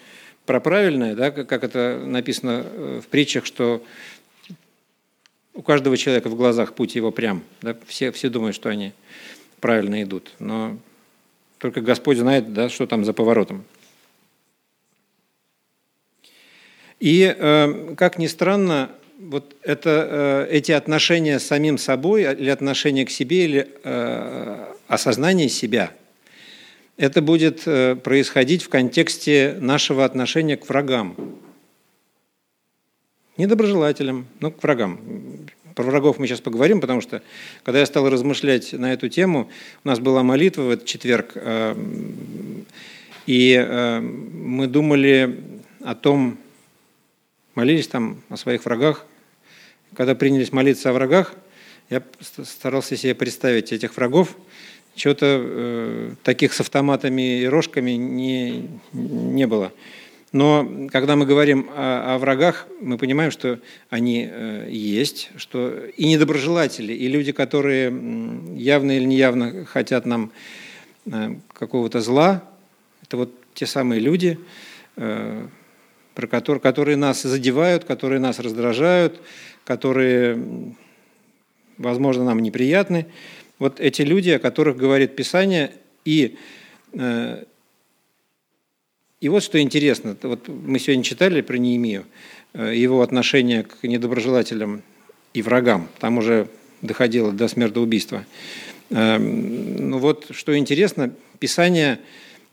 про 0.45 0.59
правильное, 0.59 1.15
да, 1.15 1.31
как 1.31 1.63
это 1.63 1.99
написано 2.05 2.63
э, 2.63 3.01
в 3.03 3.07
притчах, 3.07 3.47
что 3.47 3.83
у 5.55 5.63
каждого 5.63 5.97
человека 5.97 6.29
в 6.29 6.35
глазах 6.35 6.75
путь 6.75 6.93
его 6.93 7.09
прям. 7.09 7.41
Да, 7.63 7.75
все, 7.87 8.11
все 8.11 8.29
думают, 8.29 8.55
что 8.55 8.69
они 8.69 8.93
правильно 9.59 10.03
идут. 10.03 10.33
Но 10.37 10.77
только 11.57 11.81
Господь 11.81 12.19
знает, 12.19 12.53
да, 12.53 12.69
что 12.69 12.85
там 12.85 13.03
за 13.03 13.13
поворотом. 13.13 13.65
И, 16.99 17.35
э, 17.35 17.95
как 17.97 18.19
ни 18.19 18.27
странно, 18.27 18.91
вот 19.17 19.55
это, 19.63 20.45
э, 20.47 20.55
эти 20.55 20.71
отношения 20.71 21.39
с 21.39 21.43
самим 21.43 21.79
собой, 21.79 22.21
или 22.21 22.49
отношения 22.51 23.03
к 23.03 23.09
себе, 23.09 23.45
или 23.45 23.67
э, 23.83 24.72
осознание 24.87 25.49
себя, 25.49 25.91
это 26.97 27.21
будет 27.21 27.63
происходить 28.03 28.63
в 28.63 28.69
контексте 28.69 29.57
нашего 29.59 30.05
отношения 30.05 30.57
к 30.57 30.67
врагам. 30.69 31.15
Недоброжелателям, 33.37 34.27
но 34.39 34.51
к 34.51 34.61
врагам. 34.61 34.99
Про 35.73 35.85
врагов 35.85 36.19
мы 36.19 36.27
сейчас 36.27 36.39
поговорим, 36.39 36.79
потому 36.79 37.01
что, 37.01 37.23
когда 37.63 37.79
я 37.79 37.87
стал 37.87 38.07
размышлять 38.07 38.73
на 38.73 38.93
эту 38.93 39.09
тему, 39.09 39.49
у 39.83 39.87
нас 39.87 39.99
была 39.99 40.21
молитва 40.21 40.61
в 40.61 40.69
этот 40.69 40.85
четверг, 40.85 41.35
и 43.25 43.65
мы 44.05 44.67
думали 44.67 45.39
о 45.83 45.95
том, 45.95 46.37
молились 47.55 47.87
там 47.87 48.21
о 48.29 48.37
своих 48.37 48.65
врагах. 48.65 49.07
Когда 49.95 50.13
принялись 50.13 50.51
молиться 50.51 50.91
о 50.91 50.93
врагах, 50.93 51.33
я 51.89 52.03
старался 52.43 52.95
себе 52.95 53.15
представить 53.15 53.71
этих 53.71 53.97
врагов. 53.97 54.37
Чего-то 54.95 55.25
э, 55.25 56.11
таких 56.23 56.53
с 56.53 56.61
автоматами 56.61 57.41
и 57.41 57.45
рожками 57.45 57.91
не, 57.91 58.69
не 58.91 59.47
было. 59.47 59.71
Но 60.33 60.89
когда 60.91 61.15
мы 61.15 61.27
говорим 61.27 61.69
о, 61.75 62.15
о 62.15 62.17
врагах, 62.17 62.67
мы 62.81 62.97
понимаем, 62.97 63.29
что 63.29 63.59
они 63.91 64.27
э, 64.29 64.67
есть, 64.69 65.29
что 65.37 65.85
и 65.95 66.07
недоброжелатели, 66.07 66.91
и 66.91 67.07
люди, 67.07 67.31
которые 67.31 67.93
явно 68.55 68.97
или 68.97 69.05
неявно 69.05 69.65
хотят 69.65 70.07
нам 70.07 70.31
э, 71.05 71.35
какого-то 71.53 72.01
зла, 72.01 72.43
это 73.03 73.17
вот 73.17 73.31
те 73.53 73.67
самые 73.67 74.01
люди, 74.01 74.39
э, 74.95 75.47
про 76.15 76.27
которые, 76.27 76.61
которые 76.61 76.97
нас 76.97 77.21
задевают, 77.21 77.83
которые 77.83 78.19
нас 78.19 78.39
раздражают, 78.39 79.21
которые, 79.65 80.43
возможно, 81.77 82.23
нам 82.25 82.39
неприятны. 82.39 83.05
Вот 83.63 83.79
эти 83.79 84.01
люди, 84.01 84.29
о 84.29 84.39
которых 84.39 84.75
говорит 84.75 85.15
Писание, 85.15 85.71
и, 86.03 86.35
э, 86.91 87.45
и 89.21 89.29
вот 89.29 89.41
что 89.41 89.57
интересно, 89.61 90.17
вот 90.21 90.49
мы 90.49 90.79
сегодня 90.79 91.01
читали 91.01 91.39
про 91.39 91.55
Неемию, 91.55 92.03
э, 92.51 92.73
его 92.75 93.01
отношение 93.01 93.63
к 93.63 93.81
недоброжелателям 93.83 94.83
и 95.33 95.41
врагам, 95.41 95.87
там 95.99 96.17
уже 96.17 96.49
доходило 96.81 97.31
до 97.31 97.47
смертоубийства. 97.47 98.25
Э, 98.89 99.17
ну 99.17 99.97
вот 99.97 100.27
что 100.31 100.57
интересно, 100.57 101.13
Писание, 101.39 102.01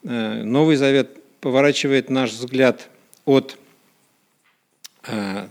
Новый 0.04 0.76
Завет 0.76 1.08
поворачивает 1.40 2.08
наш 2.08 2.30
взгляд 2.30 2.88
от, 3.24 3.58
э, 5.08 5.48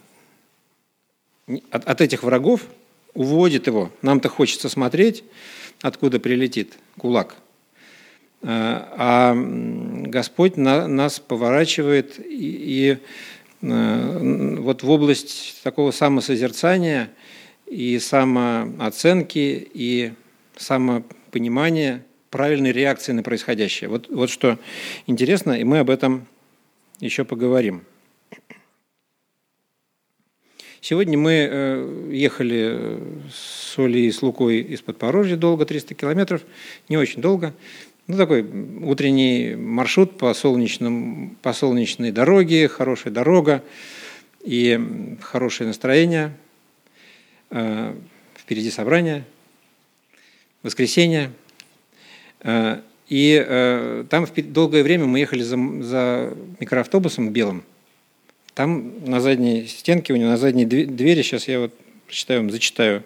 от, 1.70 1.86
от 1.86 2.00
этих 2.00 2.24
врагов, 2.24 2.62
уводит 3.14 3.68
его. 3.68 3.92
Нам-то 4.02 4.30
хочется 4.30 4.70
смотреть, 4.70 5.24
откуда 5.82 6.20
прилетит 6.20 6.78
кулак. 6.98 7.36
Э, 8.42 8.48
а 8.48 9.36
Господь 9.36 10.58
нас 10.58 11.20
поворачивает 11.20 12.20
и, 12.20 12.24
и 12.32 12.98
э, 13.62 14.58
вот 14.60 14.84
в 14.84 14.90
область 14.90 15.62
такого 15.64 15.92
самосозерцания 15.92 17.10
и 17.66 18.00
самооценки 18.00 19.70
и 19.74 20.14
самопонимания 20.58 22.04
правильной 22.30 22.72
реакции 22.72 23.12
на 23.12 23.24
происходящее. 23.24 23.90
Вот, 23.90 24.08
вот 24.10 24.30
что 24.30 24.58
интересно, 25.08 25.54
и 25.54 25.64
мы 25.64 25.80
об 25.80 25.90
этом 25.90 26.28
еще 27.00 27.26
поговорим. 27.26 27.84
Сегодня 30.82 31.18
мы 31.18 31.32
э, 31.32 32.10
ехали 32.12 33.00
с 33.34 33.78
Олей 33.78 34.08
и 34.08 34.12
с 34.12 34.22
Лукой 34.22 34.62
из 34.62 34.82
Подпорожья 34.82 35.36
долго, 35.36 35.66
300 35.66 35.94
километров, 35.94 36.42
не 36.88 36.98
очень 36.98 37.22
долго. 37.22 37.54
Ну, 38.08 38.16
такой 38.16 38.44
утренний 38.84 39.56
маршрут 39.56 40.18
по, 40.18 40.34
солнечным, 40.34 41.38
по 41.42 41.52
солнечной 41.52 42.12
дороге, 42.12 42.70
хорошая 42.70 43.14
дорога 43.14 43.62
и 44.44 44.80
хорошее 45.22 45.68
настроение. 45.68 46.32
Э, 47.50 47.94
впереди 48.36 48.72
собрание, 48.72 49.26
воскресенье. 50.64 51.32
Э, 52.42 52.80
И 53.10 53.44
э, 53.46 54.06
там 54.10 54.28
долгое 54.54 54.84
время 54.84 55.06
мы 55.06 55.20
ехали 55.20 55.42
за, 55.42 55.58
за 55.82 56.34
микроавтобусом 56.60 57.32
белым. 57.32 57.64
Там 58.60 59.06
на 59.06 59.22
задней 59.22 59.68
стенке, 59.68 60.12
у 60.12 60.18
него 60.18 60.32
на 60.32 60.36
задней 60.36 60.66
двери, 60.66 61.22
сейчас 61.22 61.48
я 61.48 61.62
вот 61.62 61.74
прочитаю 62.08 62.50
зачитаю, 62.50 63.06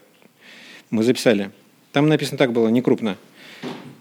мы 0.89 1.03
записали. 1.03 1.51
Там 1.91 2.07
написано 2.09 2.39
так 2.39 2.53
было, 2.53 2.69
не 2.69 2.81
крупно. 2.81 3.19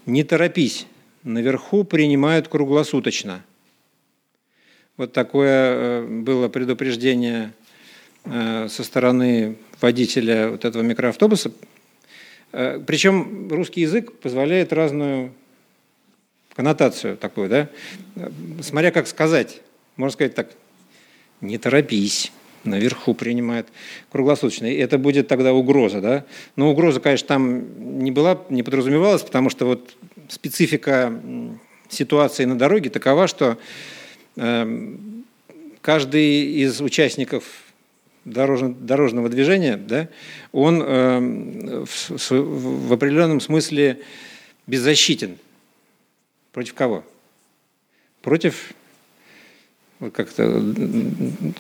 «Не 0.06 0.25
торопись, 0.25 0.87
наверху 1.25 1.85
принимают 1.85 2.49
круглосуточно». 2.49 3.44
Вот 4.97 5.12
такое 5.12 5.75
э, 5.75 6.06
было 6.06 6.49
предупреждение 6.49 7.52
э, 8.25 8.68
со 8.71 8.82
стороны 8.82 9.56
водителя 9.78 10.52
вот 10.52 10.64
этого 10.64 10.80
микроавтобуса. 10.80 11.52
Э, 12.52 12.82
Причем 12.87 13.49
русский 13.50 13.82
язык 13.82 14.11
позволяет 14.21 14.73
разную 14.73 15.35
коннотацию 16.56 17.18
такую, 17.18 17.50
да? 17.50 17.68
Смотря 18.62 18.90
как 18.90 19.06
сказать. 19.06 19.61
Можно 19.97 20.12
сказать 20.14 20.35
так, 20.35 20.49
не 21.42 21.58
торопись, 21.58 22.32
наверху 22.64 23.14
принимает 23.14 23.68
круглосуточно. 24.11 24.66
И 24.66 24.76
это 24.76 24.96
будет 24.96 25.28
тогда 25.28 25.52
угроза, 25.52 26.00
да? 26.00 26.25
Но 26.56 26.70
угроза, 26.70 27.00
конечно, 27.00 27.28
там 27.28 27.99
не 28.02 28.11
была, 28.11 28.42
не 28.49 28.62
подразумевалась, 28.62 29.22
потому 29.22 29.50
что 29.50 29.66
вот 29.66 29.94
специфика 30.28 31.12
ситуации 31.88 32.44
на 32.44 32.56
дороге 32.56 32.88
такова, 32.88 33.26
что 33.26 33.58
э, 34.37 34.96
каждый 35.82 36.62
из 36.62 36.80
участников 36.80 37.44
дорожного 38.25 39.28
движения, 39.28 39.76
да, 39.76 40.08
он 40.52 40.80
э, 40.80 41.84
в, 41.84 42.30
в 42.30 42.92
определенном 42.92 43.40
смысле 43.40 44.00
беззащитен. 44.66 45.38
Против 46.52 46.75
кого? 46.75 47.04
Против 48.20 48.72
как-то, 50.11 50.62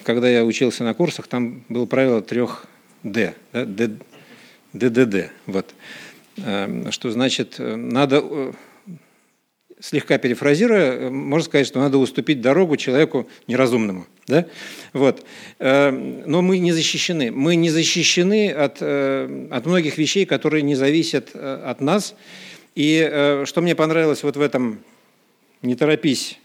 когда 0.04 0.28
я 0.28 0.44
учился 0.44 0.84
на 0.84 0.94
курсах, 0.94 1.28
там 1.28 1.62
было 1.68 1.86
правило 1.86 2.22
трех 2.22 2.66
Д, 3.02 3.34
да, 3.52 3.64
Д, 3.64 3.90
ДДД. 4.72 5.30
Вот. 5.46 5.74
Эм, 6.38 6.90
что 6.92 7.10
значит, 7.10 7.56
э, 7.58 7.76
надо, 7.76 8.22
э, 8.22 8.52
слегка 9.80 10.18
перефразируя, 10.18 11.10
можно 11.10 11.44
сказать, 11.44 11.66
что 11.66 11.80
надо 11.80 11.98
уступить 11.98 12.40
дорогу 12.40 12.76
человеку 12.76 13.28
неразумному. 13.46 14.06
Да? 14.28 14.46
Вот. 14.92 15.26
Но 15.58 16.42
мы 16.42 16.58
не 16.58 16.70
защищены. 16.70 17.32
Мы 17.32 17.56
не 17.56 17.70
защищены 17.70 18.52
от, 18.52 18.76
э, 18.80 19.48
от 19.50 19.66
многих 19.66 19.98
вещей, 19.98 20.24
которые 20.24 20.62
не 20.62 20.76
зависят 20.76 21.34
от 21.34 21.80
нас. 21.80 22.14
И 22.76 23.42
что 23.44 23.60
мне 23.60 23.74
понравилось 23.74 24.22
вот 24.22 24.36
в 24.36 24.40
этом 24.40 24.78
«не 25.60 25.74
торопись», 25.74 26.38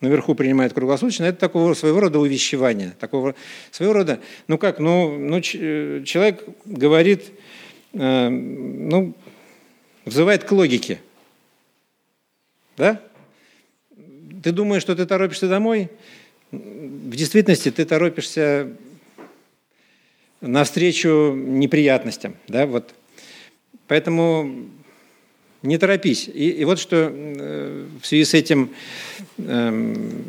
наверху 0.00 0.34
принимает 0.34 0.72
круглосуточно, 0.72 1.24
это 1.24 1.38
такого 1.38 1.74
своего 1.74 2.00
рода 2.00 2.18
увещевание, 2.18 2.94
такого 2.98 3.34
своего 3.70 3.94
рода, 3.94 4.20
ну 4.48 4.58
как, 4.58 4.78
ну, 4.78 5.18
ну 5.18 5.38
э, 5.38 6.02
человек 6.04 6.44
говорит, 6.64 7.30
э, 7.92 8.28
ну, 8.28 9.14
взывает 10.04 10.44
к 10.44 10.52
логике, 10.52 11.00
да? 12.76 13.00
Ты 14.42 14.52
думаешь, 14.52 14.82
что 14.82 14.96
ты 14.96 15.04
торопишься 15.04 15.48
домой? 15.48 15.90
В 16.50 17.14
действительности 17.14 17.70
ты 17.70 17.84
торопишься 17.84 18.74
навстречу 20.40 21.34
неприятностям, 21.34 22.36
да, 22.48 22.66
вот. 22.66 22.94
Поэтому 23.86 24.70
не 25.62 25.78
торопись. 25.78 26.28
И, 26.28 26.50
и 26.50 26.64
вот 26.64 26.78
что 26.78 27.10
э, 27.12 27.86
в 28.00 28.06
связи 28.06 28.24
с 28.24 28.34
этим, 28.34 28.70
эм, 29.38 30.24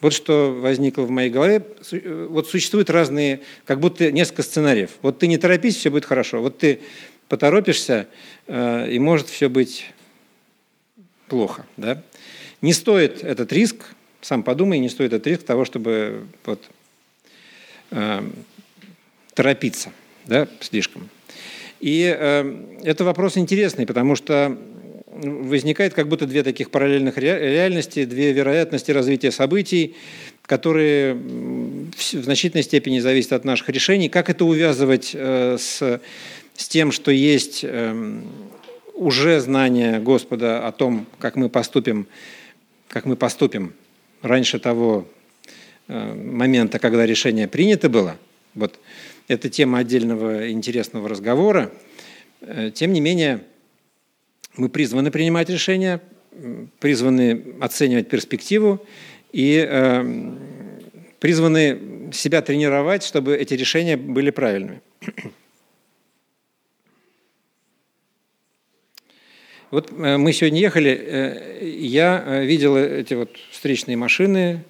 вот 0.00 0.12
что 0.12 0.54
возникло 0.60 1.02
в 1.02 1.10
моей 1.10 1.30
голове. 1.30 1.62
Э, 1.92 2.26
вот 2.30 2.48
существуют 2.48 2.90
разные, 2.90 3.40
как 3.64 3.80
будто 3.80 4.10
несколько 4.10 4.42
сценариев. 4.42 4.90
Вот 5.02 5.18
ты 5.18 5.26
не 5.26 5.38
торопись, 5.38 5.76
все 5.76 5.90
будет 5.90 6.04
хорошо. 6.04 6.40
Вот 6.40 6.58
ты 6.58 6.80
поторопишься, 7.28 8.08
э, 8.46 8.90
и 8.90 8.98
может 8.98 9.28
все 9.28 9.48
быть 9.48 9.86
плохо. 11.28 11.66
Да? 11.76 12.02
Не 12.62 12.72
стоит 12.72 13.22
этот 13.22 13.52
риск, 13.52 13.84
сам 14.20 14.42
подумай, 14.42 14.78
не 14.78 14.88
стоит 14.88 15.12
этот 15.12 15.26
риск 15.26 15.42
того, 15.42 15.64
чтобы 15.64 16.26
вот, 16.44 16.62
э, 17.90 18.22
торопиться 19.34 19.92
да, 20.26 20.48
слишком. 20.60 21.08
И 21.80 22.14
э, 22.16 22.64
это 22.84 23.04
вопрос 23.04 23.36
интересный, 23.36 23.86
потому 23.86 24.16
что 24.16 24.56
возникает 25.10 25.94
как 25.94 26.08
будто 26.08 26.26
две 26.26 26.42
таких 26.42 26.70
параллельных 26.70 27.18
реальности, 27.18 28.04
две 28.04 28.32
вероятности 28.32 28.90
развития 28.92 29.32
событий, 29.32 29.96
которые 30.42 31.14
в 31.14 32.00
значительной 32.00 32.62
степени 32.62 33.00
зависят 33.00 33.32
от 33.32 33.44
наших 33.44 33.68
решений. 33.68 34.08
Как 34.08 34.30
это 34.30 34.44
увязывать 34.44 35.10
э, 35.14 35.56
с, 35.58 36.00
с 36.56 36.68
тем, 36.68 36.92
что 36.92 37.10
есть 37.10 37.60
э, 37.62 38.20
уже 38.94 39.40
знание 39.40 39.98
Господа 39.98 40.66
о 40.66 40.72
том, 40.72 41.06
как 41.18 41.36
мы 41.36 41.48
поступим, 41.48 42.06
как 42.88 43.04
мы 43.04 43.16
поступим 43.16 43.74
раньше 44.22 44.58
того 44.58 45.06
э, 45.88 46.14
момента, 46.14 46.78
когда 46.78 47.06
решение 47.06 47.48
принято 47.48 47.88
было? 47.88 48.16
Вот 48.54 48.78
это 49.28 49.50
тема 49.50 49.78
отдельного 49.78 50.50
интересного 50.50 51.08
разговора. 51.08 51.70
Э, 52.40 52.70
тем 52.74 52.92
не 52.92 53.00
менее, 53.00 53.44
мы 54.56 54.68
призваны 54.68 55.10
принимать 55.10 55.50
решения, 55.50 56.00
призваны 56.80 57.56
оценивать 57.60 58.08
перспективу 58.08 58.84
и 59.32 59.64
э, 59.68 60.34
призваны 61.20 62.10
себя 62.12 62.40
тренировать, 62.42 63.04
чтобы 63.04 63.36
эти 63.36 63.54
решения 63.54 63.96
были 63.96 64.30
правильными. 64.30 64.80
Вот 69.70 69.92
э, 69.92 70.16
мы 70.16 70.32
сегодня 70.32 70.60
ехали, 70.60 71.60
я 71.62 72.40
видел 72.42 72.78
эти 72.78 73.12
вот 73.12 73.36
встречные 73.50 73.98
машины, 73.98 74.64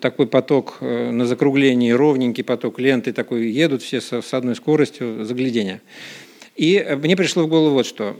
такой 0.00 0.26
поток 0.26 0.78
э, 0.80 1.10
на 1.10 1.26
закруглении, 1.26 1.90
ровненький 1.90 2.44
поток 2.44 2.78
ленты 2.78 3.12
такой, 3.12 3.48
едут 3.48 3.82
все 3.82 4.00
с 4.00 4.34
одной 4.34 4.54
скоростью 4.54 5.24
заглядения. 5.24 5.80
И 6.56 6.76
э, 6.76 6.96
мне 6.96 7.16
пришло 7.16 7.44
в 7.44 7.48
голову 7.48 7.74
вот 7.74 7.86
что, 7.86 8.16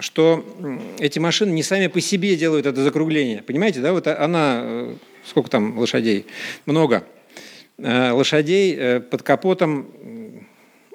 что 0.00 0.44
эти 0.98 1.18
машины 1.18 1.50
не 1.50 1.62
сами 1.62 1.86
по 1.86 2.00
себе 2.00 2.36
делают 2.36 2.66
это 2.66 2.82
закругление. 2.82 3.42
Понимаете, 3.42 3.80
да, 3.80 3.92
вот 3.92 4.06
она, 4.06 4.60
э, 4.62 4.94
сколько 5.24 5.50
там 5.50 5.78
лошадей? 5.78 6.26
Много. 6.66 7.04
Лошадей 7.78 8.98
под 9.02 9.22
капотом 9.22 10.47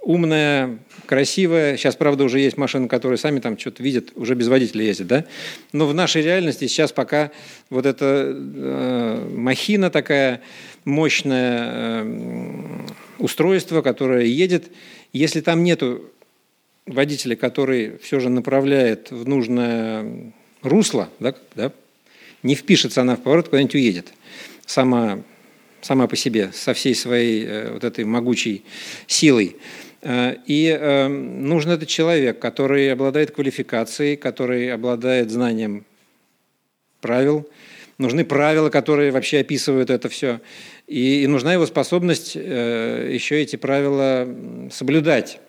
умная, 0.04 0.80
красивая. 1.06 1.78
Сейчас, 1.78 1.96
правда, 1.96 2.24
уже 2.26 2.40
есть 2.40 2.58
машины, 2.58 2.88
которые 2.88 3.18
сами 3.18 3.40
там 3.40 3.58
что-то 3.58 3.82
видят, 3.82 4.12
уже 4.16 4.36
без 4.36 4.48
водителя 4.48 4.86
ездят, 4.86 5.08
да? 5.08 5.26
Но 5.72 5.88
в 5.88 5.94
нашей 5.94 6.22
реальности 6.22 6.68
сейчас 6.68 6.92
пока 6.92 7.32
вот 7.70 7.86
эта 7.86 8.34
э, 8.36 9.30
махина 9.36 9.90
такая 9.90 10.42
мощное 10.86 12.04
э, 12.04 12.84
устройство, 13.18 13.82
которое 13.82 14.26
едет, 14.26 14.72
если 15.14 15.42
там 15.42 15.64
нету 15.64 16.10
водителя, 16.86 17.36
который 17.36 17.98
все 18.00 18.20
же 18.20 18.30
направляет 18.30 19.12
в 19.12 19.28
нужное 19.28 20.34
русло, 20.62 21.10
да, 21.20 21.34
да, 21.56 21.72
не 22.42 22.56
впишется 22.56 23.02
она 23.02 23.16
в 23.16 23.22
поворот, 23.22 23.48
куда-нибудь 23.48 23.76
уедет. 23.76 24.14
Сама, 24.66 25.24
сама 25.82 26.08
по 26.08 26.16
себе, 26.16 26.52
со 26.54 26.74
всей 26.74 26.96
своей 26.96 27.46
э, 27.46 27.72
вот 27.74 27.84
этой 27.84 28.04
могучей 28.04 28.64
силой. 29.08 29.56
Э, 30.04 30.36
и 30.46 30.68
э, 30.68 31.08
нужен 31.08 31.72
этот 31.72 31.88
человек, 31.88 32.38
который 32.40 32.92
обладает 32.92 33.32
квалификацией, 33.32 34.18
который 34.18 34.72
обладает 34.72 35.32
знанием 35.32 35.86
правил. 37.00 37.50
Нужны 37.98 38.26
правила, 38.26 38.70
которые 38.70 39.12
вообще 39.12 39.40
описывают 39.40 39.90
это 39.90 40.10
все. 40.10 40.42
И, 40.88 41.26
нужна 41.28 41.54
его 41.54 41.66
способность 41.66 42.34
э, 42.36 43.10
еще 43.14 43.42
эти 43.42 43.56
правила 43.56 44.28
соблюдать. 44.72 45.40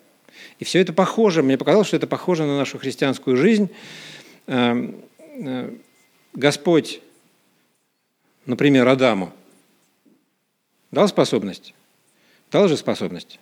И 0.61 0.64
все 0.64 0.81
это 0.81 0.93
похоже, 0.93 1.43
мне 1.43 1.59
показалось, 1.59 1.88
что 1.88 1.97
это 1.97 2.07
похоже 2.07 2.45
на 2.45 2.57
нашу 2.57 2.79
христианскую 2.79 3.37
жизнь. 3.37 3.71
Господь, 6.33 7.01
например, 8.47 8.87
Адаму 8.87 9.33
дал 10.93 11.09
способность? 11.09 11.75
Дал 12.53 12.69
же 12.69 12.77
способность 12.77 13.40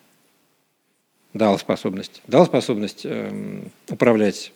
дал 1.34 1.58
способность. 1.58 2.22
Дал 2.26 2.46
способность 2.46 3.02
э, 3.04 3.62
управлять 3.88 4.52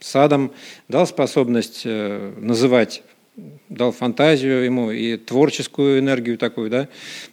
садом, 0.00 0.52
дал 0.88 1.06
способность 1.06 1.82
э, 1.84 2.32
называть, 2.36 3.02
дал 3.68 3.92
фантазию 3.92 4.64
ему 4.64 4.90
и 4.90 5.16
творческую 5.16 6.00
энергию 6.00 6.38
такую, 6.38 6.70
да, 6.70 6.88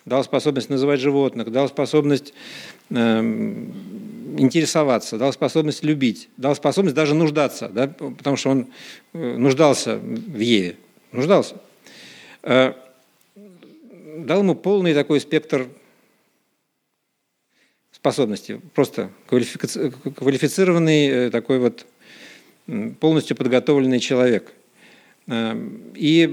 дал 0.05 0.23
способность 0.23 0.69
называть 0.69 0.99
животных, 0.99 1.51
дал 1.51 1.67
способность 1.67 2.33
э, 2.89 3.19
интересоваться, 4.37 5.17
дал 5.17 5.33
способность 5.33 5.83
любить, 5.83 6.29
дал 6.37 6.55
способность 6.55 6.95
даже 6.95 7.15
нуждаться, 7.15 7.69
да, 7.69 7.87
потому 7.87 8.37
что 8.37 8.49
он 8.51 8.67
э, 9.13 9.37
нуждался 9.37 9.97
в 9.97 10.39
Еве, 10.39 10.77
нуждался. 11.11 11.55
Э, 12.43 12.73
дал 14.17 14.39
ему 14.39 14.55
полный 14.55 14.93
такой 14.93 15.19
спектр 15.19 15.67
способностей, 18.05 18.59
просто 18.75 19.09
квалифицированный 19.27 21.07
э, 21.07 21.29
такой 21.31 21.57
вот 21.57 21.87
полностью 22.99 23.35
подготовленный 23.35 23.99
человек. 23.99 24.53
И 25.27 26.31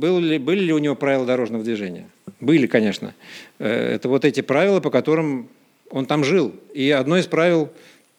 были 0.00 0.26
ли, 0.30 0.38
были 0.38 0.60
ли 0.64 0.72
у 0.72 0.78
него 0.78 0.96
правила 0.96 1.24
дорожного 1.24 1.62
движения? 1.62 2.08
Были, 2.40 2.66
конечно. 2.66 3.14
Это 3.58 4.08
вот 4.08 4.24
эти 4.24 4.40
правила, 4.40 4.80
по 4.80 4.90
которым 4.90 5.48
он 5.90 6.06
там 6.06 6.24
жил. 6.24 6.52
И 6.74 6.90
одно 6.90 7.18
из 7.18 7.26
правил 7.26 7.70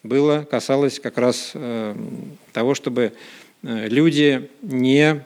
было, 0.02 0.46
касалось 0.50 0.98
как 0.98 1.18
раз 1.18 1.50
э, 1.54 1.94
того, 2.52 2.74
чтобы 2.74 3.12
э, 3.62 3.88
люди 3.88 4.48
не 4.62 5.24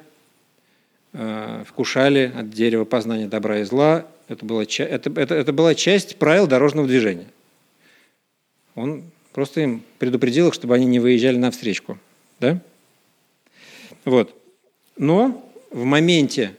э, 1.13 1.65
вкушали 1.65 2.33
от 2.37 2.51
дерева 2.51 2.85
познания 2.85 3.29
добра 3.29 3.61
и 3.61 3.65
зла. 3.65 4.07
Это 4.29 4.45
была, 4.45 4.63
это, 4.63 5.13
это, 5.15 5.35
это 5.35 5.53
была 5.53 5.75
часть 5.77 6.17
правил 6.17 6.49
дорожного 6.49 6.89
движения. 6.89 7.27
Он 8.79 9.03
просто 9.33 9.61
им 9.61 9.83
предупредил 9.99 10.49
их, 10.49 10.55
чтобы 10.55 10.75
они 10.75 10.87
не 10.87 10.99
выезжали 10.99 11.37
на 11.37 11.51
встречку. 11.51 11.99
Да? 12.41 12.61
Вот. 14.05 14.35
Но 14.97 15.51
в 15.71 15.85
моменте, 15.85 16.55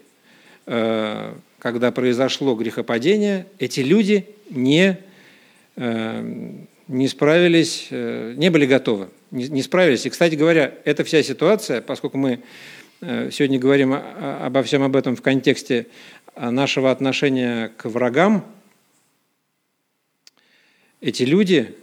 когда 0.65 1.91
произошло 1.93 2.55
грехопадение, 2.55 3.47
эти 3.59 3.79
люди 3.81 4.27
не 4.49 4.97
Э, 5.81 6.21
не 6.89 7.07
справились, 7.07 7.87
э, 7.91 8.33
не 8.35 8.49
были 8.49 8.65
готовы, 8.65 9.07
не 9.31 9.61
справились. 9.61 10.05
И, 10.05 10.09
кстати 10.09 10.35
говоря, 10.35 10.73
эта 10.83 11.05
вся 11.05 11.23
ситуация, 11.23 11.81
поскольку 11.81 12.17
мы 12.17 12.41
э, 12.99 13.29
сегодня 13.31 13.59
говорим 13.59 13.93
обо 13.93 14.61
всем 14.63 14.83
об 14.83 14.97
этом 14.97 15.15
в 15.15 15.21
контексте 15.21 15.87
нашего 16.35 16.91
отношения 16.91 17.71
к 17.77 17.85
врагам, 17.85 18.43
эти 20.99 21.23
люди 21.23 21.75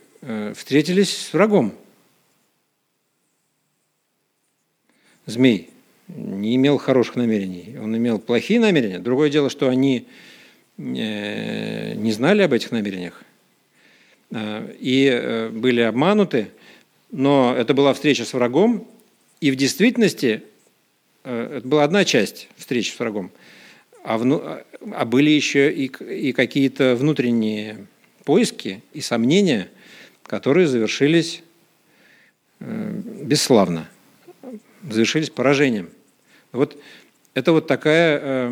встретились 0.54 1.16
с 1.16 1.32
врагом. 1.32 1.72
Змей 5.26 5.70
не 6.08 6.56
имел 6.56 6.78
хороших 6.78 7.16
намерений, 7.16 7.76
он 7.78 7.96
имел 7.96 8.18
плохие 8.18 8.60
намерения. 8.60 8.98
Другое 8.98 9.30
дело, 9.30 9.50
что 9.50 9.68
они 9.68 10.06
не 10.76 12.12
знали 12.12 12.42
об 12.42 12.52
этих 12.52 12.70
намерениях 12.70 13.24
Э, 14.30 14.74
и 14.80 15.08
э, 15.12 15.48
были 15.50 15.80
обмануты, 15.80 16.48
но 17.10 17.54
это 17.56 17.74
была 17.74 17.94
встреча 17.94 18.24
с 18.24 18.32
врагом, 18.32 18.86
и 19.40 19.50
в 19.50 19.56
действительности 19.56 20.42
э, 21.24 21.58
это 21.58 21.68
была 21.68 21.84
одна 21.84 22.04
часть 22.04 22.48
встречи 22.56 22.90
с 22.90 22.98
врагом, 22.98 23.30
а, 24.02 24.18
вну, 24.18 24.42
а 24.92 25.04
были 25.04 25.30
еще 25.30 25.72
и, 25.72 25.86
и 25.86 26.32
какие-то 26.32 26.96
внутренние 26.96 27.86
поиски 28.24 28.82
и 28.92 29.00
сомнения, 29.00 29.68
которые 30.26 30.66
завершились 30.66 31.42
бесславно, 32.60 33.88
завершились 34.82 35.30
поражением. 35.30 35.90
Вот 36.52 36.76
это 37.34 37.52
вот 37.52 37.66
такая 37.66 38.50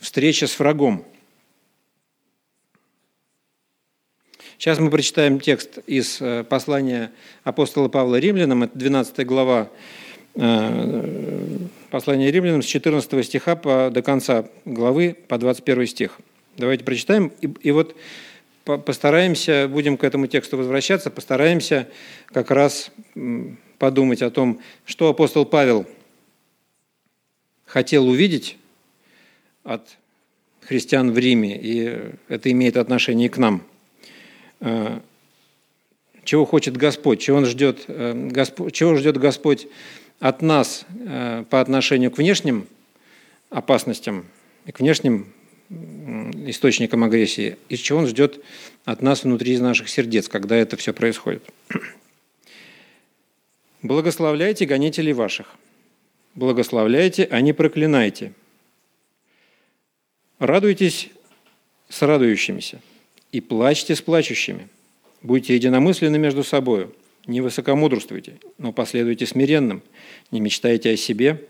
встреча 0.00 0.46
с 0.46 0.58
врагом– 0.58 1.04
Сейчас 4.58 4.80
мы 4.80 4.90
прочитаем 4.90 5.38
текст 5.38 5.78
из 5.86 6.20
э, 6.20 6.42
послания 6.42 7.12
апостола 7.44 7.86
Павла 7.86 8.16
римлянам, 8.16 8.64
это 8.64 8.76
12 8.76 9.24
глава 9.24 9.70
э, 10.34 11.58
послания 11.90 12.32
римлянам 12.32 12.62
с 12.62 12.66
14 12.66 13.24
стиха 13.24 13.54
по, 13.54 13.88
до 13.92 14.02
конца 14.02 14.46
главы 14.64 15.16
по 15.28 15.38
21 15.38 15.86
стих. 15.86 16.18
Давайте 16.56 16.82
прочитаем. 16.82 17.30
И, 17.40 17.48
и 17.62 17.70
вот 17.70 17.94
постараемся, 18.76 19.68
будем 19.68 19.96
к 19.96 20.04
этому 20.04 20.26
тексту 20.26 20.56
возвращаться, 20.56 21.10
постараемся 21.10 21.88
как 22.26 22.50
раз 22.50 22.90
подумать 23.78 24.22
о 24.22 24.30
том, 24.30 24.60
что 24.84 25.08
апостол 25.08 25.44
Павел 25.46 25.86
хотел 27.64 28.08
увидеть 28.08 28.56
от 29.64 29.96
христиан 30.62 31.12
в 31.12 31.18
Риме, 31.18 31.58
и 31.60 32.12
это 32.28 32.50
имеет 32.50 32.76
отношение 32.76 33.28
к 33.28 33.38
нам– 33.38 33.62
Э, 34.60 35.00
чего 36.24 36.44
хочет 36.44 36.76
Господь, 36.76 37.20
чего, 37.20 37.38
он 37.38 37.46
ждет, 37.46 37.84
э, 37.86 38.12
Господь, 38.30 38.74
чего 38.74 38.96
ждет 38.96 39.16
Господь 39.16 39.66
от 40.18 40.42
нас 40.42 40.84
э, 40.90 41.44
по 41.48 41.60
отношению 41.60 42.10
к 42.10 42.18
внешним 42.18 42.66
опасностям 43.50 44.26
и 44.66 44.72
к 44.72 44.80
внешним 44.80 45.32
источникам 45.70 47.04
агрессии, 47.04 47.56
и 47.68 47.76
чего 47.76 47.98
Он 48.00 48.06
ждет 48.06 48.42
от 48.84 49.02
нас 49.02 49.24
внутри 49.24 49.58
наших 49.58 49.88
сердец, 49.88 50.28
когда 50.28 50.56
это 50.56 50.76
все 50.76 50.92
происходит. 50.92 51.42
Благословляйте 53.82 54.64
гонителей 54.64 55.12
ваших. 55.12 55.54
Благословляйте, 56.34 57.28
а 57.30 57.40
не 57.40 57.52
проклинайте. 57.52 58.32
Радуйтесь 60.38 61.10
с 61.88 62.02
радующимися 62.02 62.80
и 63.32 63.40
плачьте 63.40 63.94
с 63.94 64.00
плачущими. 64.00 64.68
Будьте 65.22 65.54
единомысленны 65.54 66.16
между 66.18 66.44
собою, 66.44 66.94
не 67.26 67.40
высокомудрствуйте, 67.40 68.38
но 68.56 68.72
последуйте 68.72 69.26
смиренным, 69.26 69.82
не 70.30 70.40
мечтайте 70.40 70.92
о 70.92 70.96
себе, 70.96 71.44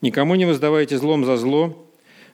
никому 0.00 0.34
не 0.34 0.46
воздавайте 0.46 0.96
злом 0.96 1.26
за 1.26 1.36
зло, 1.36 1.86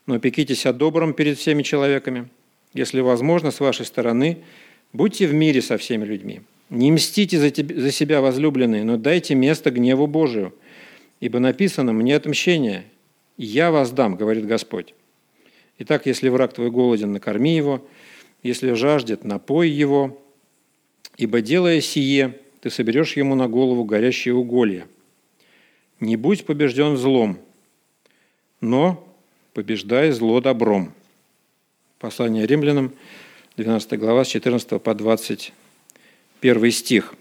но 0.07 0.19
пекитесь 0.19 0.67
о 0.67 0.73
добром 0.73 1.15
перед 1.15 1.39
всеми 1.39 1.63
человеками. 1.63 2.29
Если 2.75 3.01
возможно, 3.01 3.51
с 3.51 3.61
вашей 3.61 3.87
стороны, 3.87 4.39
будьте 4.93 5.27
в 5.27 5.35
мире 5.35 5.63
со 5.63 5.79
всеми 5.79 6.05
людьми. 6.05 6.43
Не 6.71 6.93
мстите 6.93 7.39
за, 7.39 7.51
тебя, 7.51 7.81
за 7.81 7.91
себя, 7.91 8.21
возлюбленные, 8.21 8.85
но 8.85 8.97
дайте 8.97 9.35
место 9.35 9.71
гневу 9.71 10.07
Божию, 10.07 10.55
ибо 11.21 11.39
написано 11.39 11.93
«Мне 11.93 12.17
отмщение, 12.17 12.85
я 13.37 13.71
вас 13.71 13.91
дам», 13.93 14.17
говорит 14.17 14.47
Господь. 14.47 14.95
Итак, 15.79 16.07
если 16.07 16.29
враг 16.29 16.53
твой 16.53 16.71
голоден, 16.71 17.13
накорми 17.13 17.55
его– 17.55 17.87
если 18.47 18.73
жаждет, 18.73 19.25
напой 19.25 19.69
его, 19.69 20.23
ибо 21.17 21.41
делая 21.41 21.81
сие, 21.81 22.39
ты 22.61 22.71
соберешь 22.71 23.17
ему 23.17 23.35
на 23.35 23.49
голову 23.49 23.85
горящие 23.85 24.35
уголья. 24.35 24.87
Не 26.01 26.17
будь 26.17 26.45
побежден 26.45 26.97
злом, 26.97 27.39
но 28.61 29.06
побеждай 29.57 30.13
зло 30.13 30.43
добром. 30.43 30.93
Послание 31.99 32.47
римлянам, 32.47 32.93
12 33.57 33.99
глава, 33.99 34.23
с 34.23 34.29
14 34.29 34.83
по 34.83 34.95
21 34.95 36.71
стих. 36.71 37.15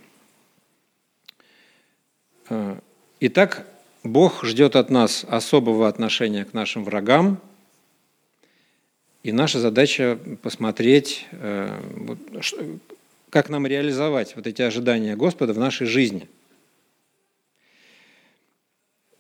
Итак, 3.22 3.66
Бог 4.04 4.44
ждет 4.44 4.76
от 4.76 4.90
нас 4.90 5.26
особого 5.30 5.88
отношения 5.88 6.44
к 6.44 6.54
нашим 6.54 6.84
врагам– 6.84 7.40
и 9.26 9.32
наша 9.32 9.60
задача 9.60 10.20
посмотреть, 10.44 11.26
э, 11.32 11.80
как 13.32 13.50
нам 13.50 13.66
реализовать 13.66 14.36
вот 14.36 14.46
эти 14.46 14.62
ожидания 14.62 15.16
Господа 15.16 15.52
в 15.54 15.58
нашей 15.58 15.88
жизни. 15.88 16.30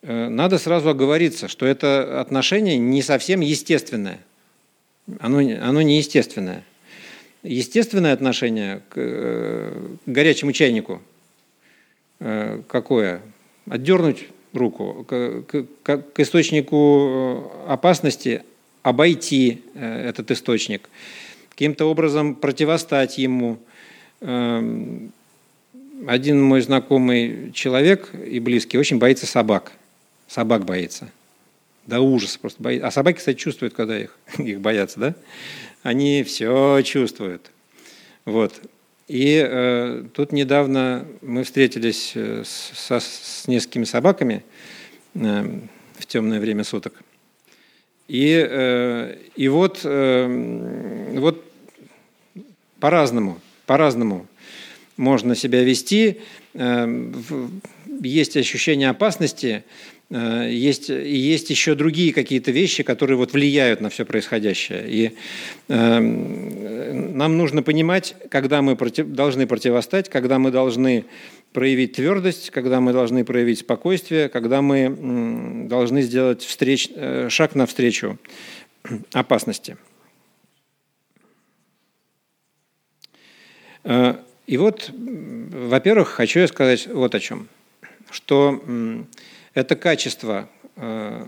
Э, 0.07 0.29
надо 0.29 0.59
сразу 0.59 0.89
оговориться, 0.89 1.47
что 1.47 1.65
это 1.65 2.21
отношение 2.21 2.77
не 2.77 3.01
совсем 3.01 3.41
естественное. 3.41 4.19
Оно, 5.19 5.39
оно 5.39 5.81
не 5.81 5.97
естественное. 5.97 6.63
Естественное 7.41 8.13
отношение 8.13 8.81
к, 8.89 8.93
э, 8.97 9.73
к 10.05 10.09
горячему 10.09 10.51
чайнику 10.51 11.01
какое? 12.69 13.21
Отдернуть 13.69 14.29
руку. 14.53 15.05
К, 15.07 15.43
к, 15.83 15.97
к 16.13 16.19
источнику 16.19 17.51
опасности 17.67 18.43
обойти 18.83 19.63
э, 19.73 20.09
этот 20.09 20.29
источник, 20.31 20.89
каким-то 21.49 21.85
образом 21.85 22.35
противостать 22.35 23.17
ему. 23.17 23.57
Эм, 24.21 25.11
один 26.07 26.41
мой 26.41 26.61
знакомый 26.61 27.51
человек 27.53 28.13
и 28.13 28.39
близкий 28.39 28.77
очень 28.77 28.99
боится 28.99 29.25
собак. 29.25 29.71
Собак 30.27 30.65
боится. 30.65 31.09
До 31.85 32.01
ужаса 32.01 32.39
просто 32.39 32.61
боится. 32.61 32.87
А 32.87 32.91
собаки, 32.91 33.17
кстати, 33.17 33.37
чувствуют, 33.37 33.73
когда 33.73 33.99
их, 33.99 34.17
их 34.37 34.59
боятся, 34.59 34.99
да? 34.99 35.15
Они 35.83 36.23
все 36.23 36.81
чувствуют. 36.83 37.51
Вот. 38.25 38.59
И 39.07 39.35
э, 39.47 40.03
тут 40.13 40.31
недавно 40.31 41.05
мы 41.21 41.43
встретились 41.43 42.13
э, 42.15 42.43
с, 42.43 42.91
с 42.91 43.47
несколькими 43.47 43.83
собаками 43.83 44.43
э, 45.13 45.59
в 45.93 46.05
темное 46.07 46.39
время 46.39 46.63
суток. 46.63 46.93
И, 48.07 48.33
э, 48.35 49.17
и 49.35 49.47
вот, 49.47 49.81
э, 49.83 51.11
вот 51.19 51.43
по-разному, 52.79 53.39
по-разному 53.67 54.25
можно 54.97 55.35
себя 55.35 55.63
вести, 55.63 56.21
есть 58.01 58.37
ощущение 58.37 58.89
опасности, 58.89 59.65
есть, 60.09 60.89
и 60.89 61.15
есть 61.15 61.49
еще 61.49 61.73
другие 61.73 62.13
какие-то 62.13 62.51
вещи, 62.51 62.83
которые 62.83 63.17
вот 63.17 63.33
влияют 63.33 63.81
на 63.81 63.89
все 63.89 64.05
происходящее. 64.05 64.85
И 64.87 65.11
э, 65.67 65.99
нам 65.99 67.37
нужно 67.37 67.63
понимать, 67.63 68.15
когда 68.29 68.61
мы 68.61 68.75
против, 68.75 69.07
должны 69.07 69.47
противостать, 69.47 70.09
когда 70.09 70.37
мы 70.37 70.51
должны 70.51 71.05
проявить 71.53 71.93
твердость, 71.93 72.51
когда 72.51 72.81
мы 72.81 72.93
должны 72.93 73.25
проявить 73.25 73.59
спокойствие, 73.59 74.29
когда 74.29 74.61
мы 74.61 75.67
должны 75.67 76.01
сделать 76.03 76.43
встреч, 76.43 76.89
э, 76.93 77.29
шаг 77.29 77.55
навстречу 77.55 78.19
опасности. 79.11 79.77
Э, 83.83 84.17
и 84.45 84.57
вот, 84.57 84.91
во-первых, 84.93 86.09
хочу 86.09 86.41
я 86.41 86.47
сказать 86.47 86.85
вот 86.87 87.15
о 87.15 87.19
чем. 87.19 87.47
Что 88.11 88.61
это 89.55 89.75
качество, 89.75 90.47
э, 90.75 91.25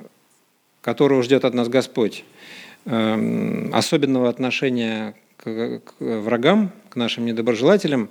которого 0.82 1.24
ждет 1.24 1.44
от 1.46 1.54
нас 1.54 1.68
Господь, 1.68 2.24
особенного 2.86 4.30
отношения 4.30 5.16
к 5.36 5.82
врагам, 6.00 6.72
к 6.90 6.96
нашим 6.96 7.26
недоброжелателям, 7.26 8.08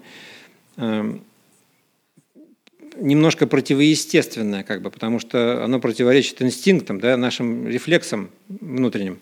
немножко 2.99 3.47
противоестественное, 3.47 4.65
как 4.65 4.83
бы, 4.83 4.91
потому 4.91 5.19
что 5.19 5.65
оно 5.65 5.81
противоречит 5.81 6.43
инстинктам, 6.43 7.01
да, 7.01 7.17
нашим 7.17 7.67
рефлексам 7.67 8.29
внутренним. 8.49 9.19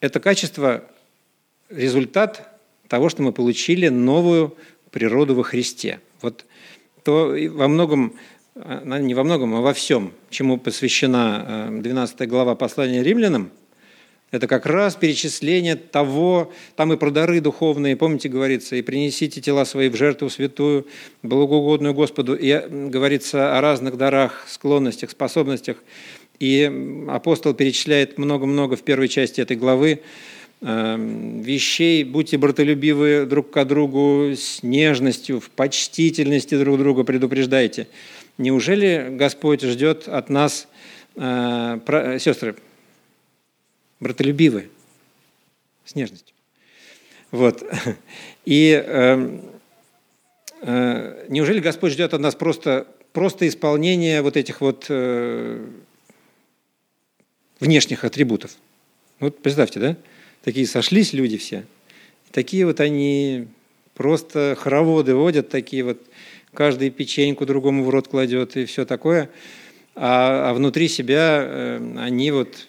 Это 0.00 0.20
качество– 0.20 0.84
результат 1.70 2.60
того, 2.88 3.08
что 3.08 3.22
мы 3.22 3.32
получили 3.32 3.88
новую 3.88 4.56
природу 4.90 5.34
во 5.34 5.42
Христе. 5.42 6.00
Вот 6.22 6.44
то 7.02 7.34
во 7.50 7.68
многом, 7.68 8.14
э, 8.56 8.98
не 9.00 9.14
во 9.14 9.22
многом, 9.22 9.54
а 9.54 9.60
во 9.60 9.72
всем, 9.72 10.12
чему 10.30 10.58
посвящена 10.58 11.68
12 11.70 12.20
э, 12.20 12.26
глава 12.26 12.54
послания 12.54 13.02
римлянам– 13.02 13.50
это 14.32 14.48
как 14.48 14.66
раз 14.66 14.96
перечисление 14.96 15.76
того, 15.76 16.52
там 16.74 16.92
и 16.92 16.96
про 16.96 17.10
дары 17.10 17.40
духовные, 17.40 17.96
помните, 17.96 18.28
говорится, 18.28 18.74
и 18.74 18.82
принесите 18.82 19.40
тела 19.40 19.64
свои 19.64 19.88
в 19.88 19.94
жертву 19.94 20.28
святую, 20.30 20.86
благоугодную 21.22 21.94
Господу, 21.94 22.34
и 22.34 22.60
говорится 22.68 23.56
о 23.56 23.60
разных 23.60 23.96
дарах, 23.96 24.44
склонностях, 24.48 25.10
способностях. 25.10 25.76
И 26.40 26.70
апостол 27.08 27.54
перечисляет 27.54 28.18
много-много 28.18 28.74
в 28.74 28.82
первой 28.82 29.08
части 29.08 29.40
этой 29.40 29.56
главы 29.56 30.00
эм, 30.60 31.40
вещей, 31.40 32.02
будьте 32.02 32.36
братолюбивы 32.36 33.26
друг 33.26 33.50
к 33.50 33.64
другу 33.64 34.32
с 34.36 34.62
нежностью, 34.64 35.38
в 35.40 35.50
почтительности 35.50 36.58
друг 36.58 36.78
друга 36.78 37.04
предупреждайте. 37.04 37.86
Неужели 38.38 39.08
Господь 39.10 39.62
ждет 39.62 40.08
от 40.08 40.28
нас, 40.28 40.68
э, 41.16 42.18
сестры, 42.20 42.56
братолюбивы, 44.00 44.68
с 45.86 45.94
нежностью. 45.94 46.34
Вот. 47.30 47.64
И 48.44 48.82
э, 48.84 49.40
э, 50.62 51.26
неужели 51.28 51.60
Господь 51.60 51.92
ждет 51.92 52.12
от 52.12 52.20
нас 52.20 52.34
просто, 52.34 52.86
просто 53.12 53.48
исполнения 53.48 54.20
вот 54.22 54.36
этих 54.36 54.60
вот 54.60 54.86
э, 54.88 55.64
внешних 57.60 58.04
атрибутов? 58.04 58.52
Вот 59.20 59.38
представьте, 59.42 59.80
да? 59.80 59.96
Такие 60.44 60.66
сошлись 60.66 61.12
люди 61.12 61.38
все. 61.38 61.64
Такие 62.32 62.66
вот 62.66 62.80
они 62.80 63.48
просто 63.94 64.56
хороводы 64.58 65.14
водят, 65.14 65.48
такие 65.48 65.82
вот 65.82 66.00
каждый 66.56 66.90
печеньку 66.90 67.46
другому 67.46 67.84
в 67.84 67.90
рот 67.90 68.08
кладет 68.08 68.56
и 68.56 68.64
все 68.64 68.84
такое. 68.84 69.28
А, 69.94 70.50
а 70.50 70.54
внутри 70.54 70.88
себя 70.88 71.42
э, 71.42 71.94
они 71.98 72.30
вот 72.32 72.66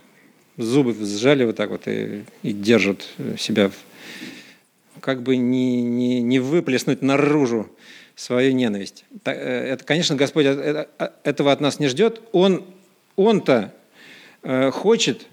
зубы 0.58 0.93
сжали 0.93 1.45
вот 1.45 1.56
так 1.56 1.69
вот 1.69 1.88
и, 1.88 2.23
и 2.43 2.52
держат 2.52 3.08
себя, 3.39 3.71
как 5.00 5.23
бы 5.23 5.38
не, 5.38 5.82
не, 5.82 6.21
не 6.21 6.39
выплеснуть 6.39 7.02
наружу 7.02 7.69
свою 8.15 8.54
ненависть. 8.54 9.06
Э, 9.26 9.32
это, 9.32 9.84
конечно, 9.84 10.15
Господь 10.15 10.45
этого 10.45 11.52
от 11.52 11.62
нас 11.62 11.80
не 11.80 11.88
ждет. 11.88 12.21
Он, 12.34 12.65
Он-то 13.15 13.73
э, 14.43 14.71
хочет, 14.71 15.28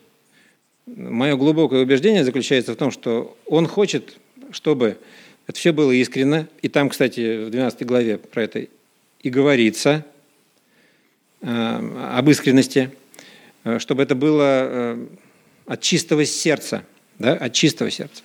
мое 0.87 1.37
глубокое 1.37 1.83
убеждение 1.83 2.25
заключается 2.25 2.73
в 2.73 2.77
том, 2.77 2.91
что 2.91 3.37
Он 3.47 3.67
хочет, 3.67 4.17
чтобы 4.53 4.99
это 5.47 5.59
все 5.59 5.73
было 5.73 5.91
искренно. 5.91 6.49
И 6.63 6.69
там, 6.69 6.89
кстати, 6.89 7.47
в 7.47 7.51
12 7.51 7.87
главе 7.87 8.19
про 8.19 8.43
это 8.43 8.67
и 9.21 9.31
говорится 9.31 10.05
э, 11.41 11.47
об 11.49 12.29
искренности– 12.29 12.91
Э, 13.65 13.79
чтобы 13.79 14.03
это 14.03 14.15
было 14.15 14.43
э, 14.45 15.07
от 15.67 15.81
чистого 15.81 16.25
сердца, 16.25 16.85
да, 17.19 17.33
от 17.33 17.53
чистого 17.53 17.91
сердца. 17.91 18.23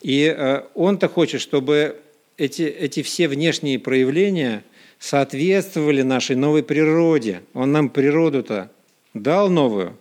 И 0.00 0.36
он-то 0.74 1.08
хочет, 1.08 1.40
чтобы 1.40 1.96
эти, 2.36 2.62
эти 2.62 3.04
все 3.04 3.28
внешние 3.28 3.78
проявления 3.78 4.64
соответствовали 4.98 6.02
нашей 6.02 6.34
новой 6.34 6.64
природе. 6.64 7.42
Он 7.54 7.70
нам 7.70 7.88
природу-то 7.88 8.68
дал 9.14 9.48
новую. 9.48 9.96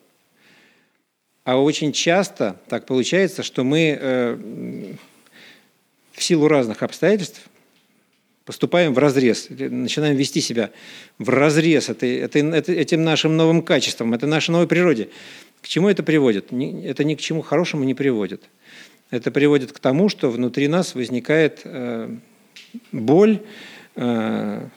А 1.44 1.62
очень 1.62 1.92
часто 1.92 2.60
так 2.68 2.88
получается, 2.88 3.44
что 3.44 3.64
мы 3.64 4.98
в 6.22 6.24
силу 6.24 6.48
разных 6.48 6.84
обстоятельств 6.84 7.42
поступаем 8.46 8.94
в 8.94 9.00
разрез, 9.00 9.48
начинаем 9.50 10.16
вести 10.16 10.40
себя 10.40 10.70
в 11.18 11.30
разрез 11.30 11.90
этой, 11.90 12.18
этой, 12.18 12.76
этим 12.76 13.04
нашим 13.04 13.36
новым 13.36 13.64
качеством, 13.64 14.14
этой 14.14 14.30
нашей 14.30 14.52
новой 14.52 14.68
природе. 14.68 15.10
К 15.64 15.68
чему 15.68 15.90
это 15.90 16.04
приводит? 16.04 16.54
Это 16.54 17.04
ни 17.04 17.16
к 17.16 17.22
чему 17.22 17.42
хорошему 17.42 17.86
не 17.86 17.96
приводит. 17.96 18.44
Это 19.10 19.32
приводит 19.32 19.72
к 19.72 19.80
тому, 19.80 20.10
что 20.10 20.30
внутри 20.30 20.68
нас 20.68 20.94
возникает 20.94 21.62
э, 21.64 22.16
боль, 22.92 23.42
э, 23.96 24.68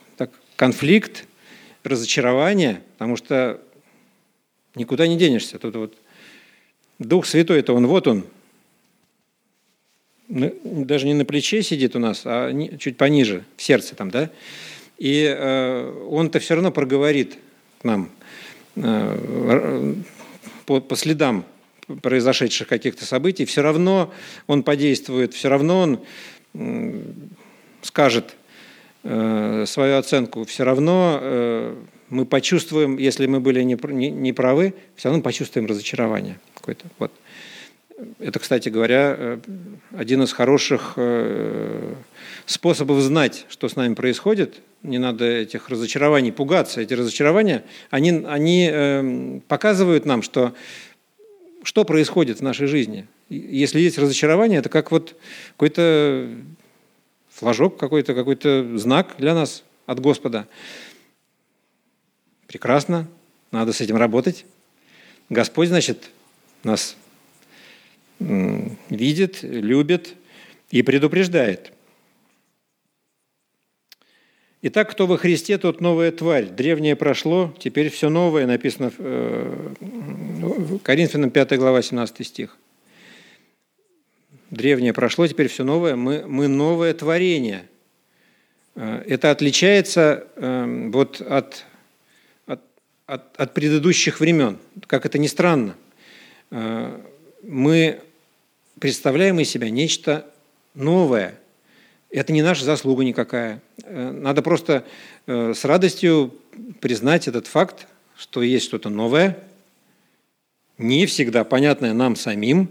конфликт, 0.55 1.25
разочарование, 1.83 2.81
потому 2.93 3.17
что 3.17 3.61
никуда 4.73 5.05
не 5.05 5.15
денешься. 5.15 5.59
Тут 5.59 5.75
вот 5.75 5.93
Дух 6.97 7.27
Святой, 7.27 7.59
это 7.59 7.73
он, 7.73 7.85
вот 7.85 8.07
он, 8.07 8.25
даже 10.27 11.05
не 11.05 11.13
на 11.13 11.25
плече 11.25 11.61
сидит 11.61 11.95
у 11.95 11.99
нас, 11.99 12.21
а 12.25 12.51
чуть 12.77 12.97
пониже, 12.97 13.43
в 13.57 13.61
сердце 13.61 13.95
там, 13.95 14.09
да, 14.09 14.29
и 14.97 15.23
э, 15.23 16.07
он-то 16.09 16.39
все 16.39 16.55
равно 16.55 16.71
проговорит 16.71 17.37
к 17.81 17.83
нам 17.83 18.09
э, 18.75 19.93
по, 20.65 20.81
по 20.81 20.95
следам 20.95 21.45
произошедших 22.01 22.67
каких-то 22.67 23.05
событий, 23.05 23.45
все 23.45 23.61
равно 23.61 24.11
он 24.47 24.63
подействует, 24.63 25.33
все 25.33 25.49
равно 25.49 25.81
он 25.81 25.99
скажет 27.81 28.35
э, 29.03 29.65
свою 29.67 29.97
оценку, 29.97 30.45
все 30.45 30.63
равно 30.63 31.75
мы 32.09 32.25
почувствуем, 32.25 32.97
если 32.97 33.25
мы 33.25 33.39
были 33.39 33.61
не, 33.61 33.77
не, 33.91 34.09
не 34.09 34.31
все 34.31 35.09
равно 35.09 35.21
почувствуем 35.21 35.67
разочарование 35.67 36.39
какое-то. 36.53 36.85
Вот. 36.99 37.11
Это, 38.19 38.39
кстати 38.39 38.67
говоря, 38.67 39.15
э, 39.17 39.39
один 39.95 40.21
из 40.23 40.33
хороших 40.33 40.93
э, 40.97 41.95
способов 42.45 42.99
знать, 43.01 43.45
что 43.47 43.69
с 43.69 43.77
нами 43.77 43.93
происходит. 43.93 44.61
Не 44.83 44.97
надо 44.97 45.23
этих 45.25 45.69
разочарований 45.69 46.33
пугаться. 46.33 46.81
Эти 46.81 46.93
разочарования, 46.93 47.63
они, 47.89 48.23
они 48.27 48.69
э, 48.69 49.39
показывают 49.47 50.05
нам, 50.05 50.23
что, 50.23 50.53
что 51.63 51.85
происходит 51.85 52.39
в 52.39 52.43
нашей 52.43 52.67
жизни. 52.67 53.07
Если 53.29 53.79
есть 53.79 53.97
разочарование, 53.97 54.59
это 54.59 54.67
как 54.69 54.91
вот 54.91 55.15
какой-то 55.51 56.29
флажок, 57.29 57.77
какой-то 57.77 58.13
какой 58.13 58.37
знак 58.77 59.15
для 59.17 59.33
нас 59.33 59.63
от 59.85 60.01
Господа. 60.01 60.47
Прекрасно, 62.47 63.07
надо 63.51 63.71
с 63.71 63.79
этим 63.79 63.95
работать. 63.95 64.45
Господь, 65.29 65.69
значит, 65.69 66.09
нас 66.63 66.97
видит, 68.19 69.43
любит 69.43 70.15
и 70.69 70.81
предупреждает. 70.81 71.71
Итак, 74.67 74.89
кто 74.89 75.05
во 75.05 75.17
Христе, 75.17 75.59
тот 75.59 75.79
новая 75.79 76.11
тварь. 76.11 76.45
Древнее 76.45 76.95
прошло, 76.95 77.53
теперь 77.59 77.89
все 77.89 78.09
новое, 78.09 78.47
написано 78.47 78.89
в 78.89 78.95
э, 78.97 80.77
Коринфянам 80.81 81.29
5 81.29 81.57
глава 81.57 81.83
17 81.83 82.25
стих. 82.25 82.57
Древнее 84.49 84.91
прошло, 84.91 85.27
теперь 85.27 85.49
все 85.49 85.63
новое. 85.63 85.95
Мы, 85.95 86.25
мы 86.25 86.47
новое 86.47 86.95
творение. 86.95 87.67
Э, 88.73 89.03
это 89.05 89.29
отличается 89.29 90.27
э, 90.35 90.89
вот 90.91 91.21
от, 91.21 91.63
от, 92.47 92.61
от, 93.05 93.39
от 93.39 93.53
предыдущих 93.53 94.19
времен. 94.19 94.57
Как 94.87 95.05
это 95.05 95.19
ни 95.19 95.27
странно 95.27 95.75
мы 97.47 98.01
представляем 98.79 99.39
из 99.39 99.49
себя 99.49 99.69
нечто 99.69 100.25
новое. 100.73 101.35
Это 102.09 102.33
не 102.33 102.41
наша 102.41 102.65
заслуга 102.65 103.03
никакая. 103.03 103.61
Э, 103.83 104.11
надо 104.11 104.41
просто 104.41 104.85
э, 105.27 105.53
с 105.53 105.63
радостью 105.65 106.33
признать 106.79 107.27
этот 107.27 107.47
факт, 107.47 107.87
что 108.17 108.41
есть 108.41 108.65
что-то 108.65 108.89
новое, 108.89 109.37
не 110.77 111.05
всегда 111.05 111.43
понятное 111.43 111.93
нам 111.93 112.15
самим. 112.15 112.69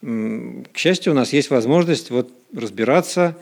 К 0.00 0.76
счастью, 0.76 1.12
у 1.12 1.16
нас 1.16 1.32
есть 1.32 1.50
возможность 1.50 2.10
вот 2.10 2.30
разбираться, 2.54 3.36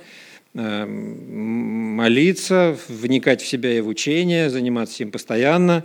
э, 0.54 0.86
молиться, 0.86 2.78
вникать 2.88 3.42
в 3.42 3.46
себя 3.46 3.76
и 3.76 3.80
в 3.80 3.88
учение, 3.88 4.48
заниматься 4.50 5.02
им 5.02 5.10
постоянно, 5.10 5.84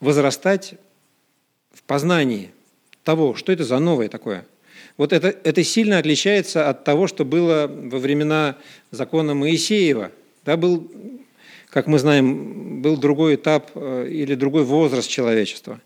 возрастать 0.00 0.74
в 1.72 1.82
познании 1.82 2.50
того, 3.06 3.36
что 3.36 3.52
это 3.52 3.64
за 3.64 3.78
новое 3.78 4.08
такое. 4.08 4.44
Вот 4.98 5.12
это, 5.12 5.28
это 5.28 5.62
сильно 5.62 5.98
отличается 5.98 6.68
от 6.68 6.84
того, 6.84 7.06
что 7.06 7.24
было 7.24 7.70
во 7.70 7.98
времена 7.98 8.56
закона 8.90 9.32
Моисеева. 9.32 10.10
Да, 10.44 10.56
был, 10.56 10.90
как 11.70 11.86
мы 11.86 11.98
знаем, 11.98 12.82
был 12.82 12.96
другой 12.96 13.36
этап 13.36 13.70
э, 13.74 14.08
или 14.10 14.34
другой 14.34 14.64
возраст 14.64 15.08
человечества. 15.08 15.80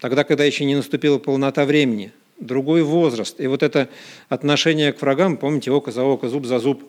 Тогда, 0.00 0.24
когда 0.24 0.44
еще 0.44 0.64
не 0.64 0.74
наступила 0.74 1.18
полнота 1.18 1.66
времени, 1.66 2.12
другой 2.38 2.82
возраст. 2.82 3.38
И 3.40 3.46
вот 3.46 3.62
это 3.62 3.88
отношение 4.30 4.92
к 4.92 5.02
врагам, 5.02 5.36
помните, 5.36 5.70
око 5.70 5.92
за 5.92 6.02
око, 6.02 6.28
зуб 6.28 6.46
за 6.46 6.60
зуб, 6.60 6.82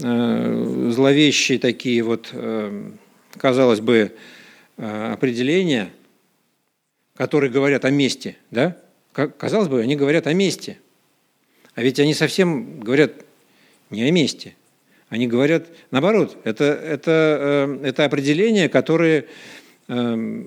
э, 0.00 0.90
зловещие 0.94 1.58
такие 1.58 2.02
вот, 2.04 2.28
э, 2.32 2.90
казалось 3.36 3.80
бы, 3.80 4.12
определения– 4.76 5.90
которые 7.18 7.50
говорят 7.50 7.84
о 7.84 7.90
месте, 7.90 8.36
да? 8.52 8.76
Казалось 9.12 9.66
бы, 9.66 9.82
они 9.82 9.96
говорят 9.96 10.28
о 10.28 10.32
месте. 10.32 10.78
А 11.74 11.82
ведь 11.82 11.98
они 11.98 12.14
совсем 12.14 12.78
говорят 12.78 13.12
не 13.90 14.04
о 14.04 14.10
месте. 14.12 14.54
Они 15.08 15.26
говорят, 15.26 15.66
наоборот, 15.90 16.36
это, 16.44 16.64
это, 16.64 17.76
э, 17.82 17.86
это 17.88 18.04
определения, 18.04 18.68
которые 18.68 19.24
э, 19.88 20.44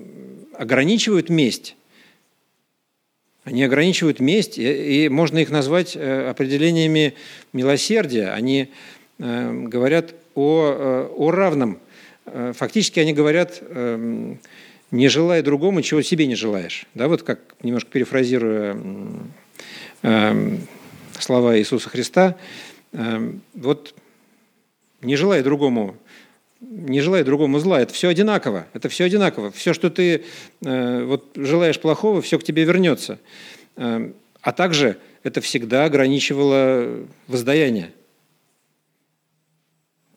ограничивают 0.54 1.28
месть. 1.28 1.76
Они 3.44 3.62
ограничивают 3.64 4.20
месть, 4.20 4.56
и, 4.56 5.10
можно 5.10 5.40
их 5.40 5.50
назвать 5.50 5.94
э, 5.94 6.30
определениями 6.30 7.14
милосердия. 7.52 8.30
Они 8.30 8.70
говорят 9.18 10.14
о, 10.34 11.10
о 11.16 11.30
равном. 11.30 11.78
Фактически 12.24 12.98
они 12.98 13.12
говорят 13.12 13.62
эм, 13.62 14.40
не 14.92 15.08
желая 15.08 15.42
другому, 15.42 15.82
чего 15.82 16.02
себе 16.02 16.26
не 16.26 16.36
желаешь. 16.36 16.86
Да, 16.94 17.08
вот 17.08 17.22
как, 17.22 17.40
немножко 17.62 17.90
перефразируя 17.90 18.76
э, 20.02 20.58
слова 21.18 21.58
Иисуса 21.58 21.88
Христа, 21.88 22.36
э, 22.92 23.32
вот 23.54 23.94
не 25.00 25.16
желая 25.16 25.42
другому, 25.42 25.96
не 26.60 27.00
желая 27.00 27.24
другому 27.24 27.58
зла, 27.58 27.80
это 27.80 27.94
все 27.94 28.08
одинаково, 28.08 28.66
это 28.74 28.90
все 28.90 29.04
одинаково. 29.04 29.50
Все, 29.50 29.72
что 29.72 29.90
ты 29.90 30.24
э, 30.60 31.04
вот, 31.04 31.24
желаешь 31.36 31.80
плохого, 31.80 32.20
все 32.20 32.38
к 32.38 32.44
тебе 32.44 32.64
вернется. 32.64 33.18
Э, 33.76 34.12
а 34.42 34.52
также 34.52 34.98
это 35.22 35.40
всегда 35.40 35.86
ограничивало 35.86 37.06
воздаяние 37.26 37.92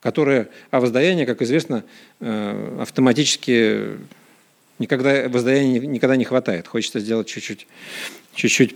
которое, 0.02 0.50
а 0.70 0.80
воздаяние, 0.82 1.26
как 1.26 1.42
известно, 1.42 1.84
э, 2.20 2.78
автоматически 2.80 3.98
Никогда 4.78 5.30
воздаяния 5.30 5.80
никогда 5.80 6.18
не 6.18 6.26
хватает. 6.26 6.68
Хочется 6.68 7.00
сделать 7.00 7.28
чуть-чуть, 7.28 7.66
чуть-чуть 8.34 8.76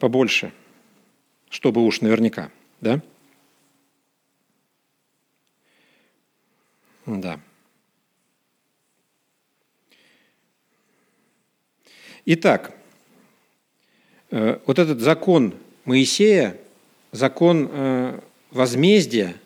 побольше, 0.00 0.52
чтобы 1.48 1.84
уж 1.84 2.00
наверняка, 2.00 2.50
да? 2.80 3.00
Да. 7.06 7.40
Итак, 12.24 12.72
э, 14.30 14.58
вот 14.66 14.78
этот 14.78 15.00
закон 15.00 15.54
Моисея, 15.84 16.56
закон 17.12 17.68
э, 17.70 18.20
возмездия, 18.50 19.36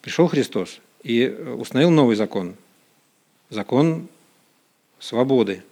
пришел 0.00 0.26
Христос 0.28 0.80
и 1.02 1.28
установил 1.28 1.90
новый 1.90 2.14
закон– 2.14 2.56
закон 3.50 4.08
свободы. 4.98 5.62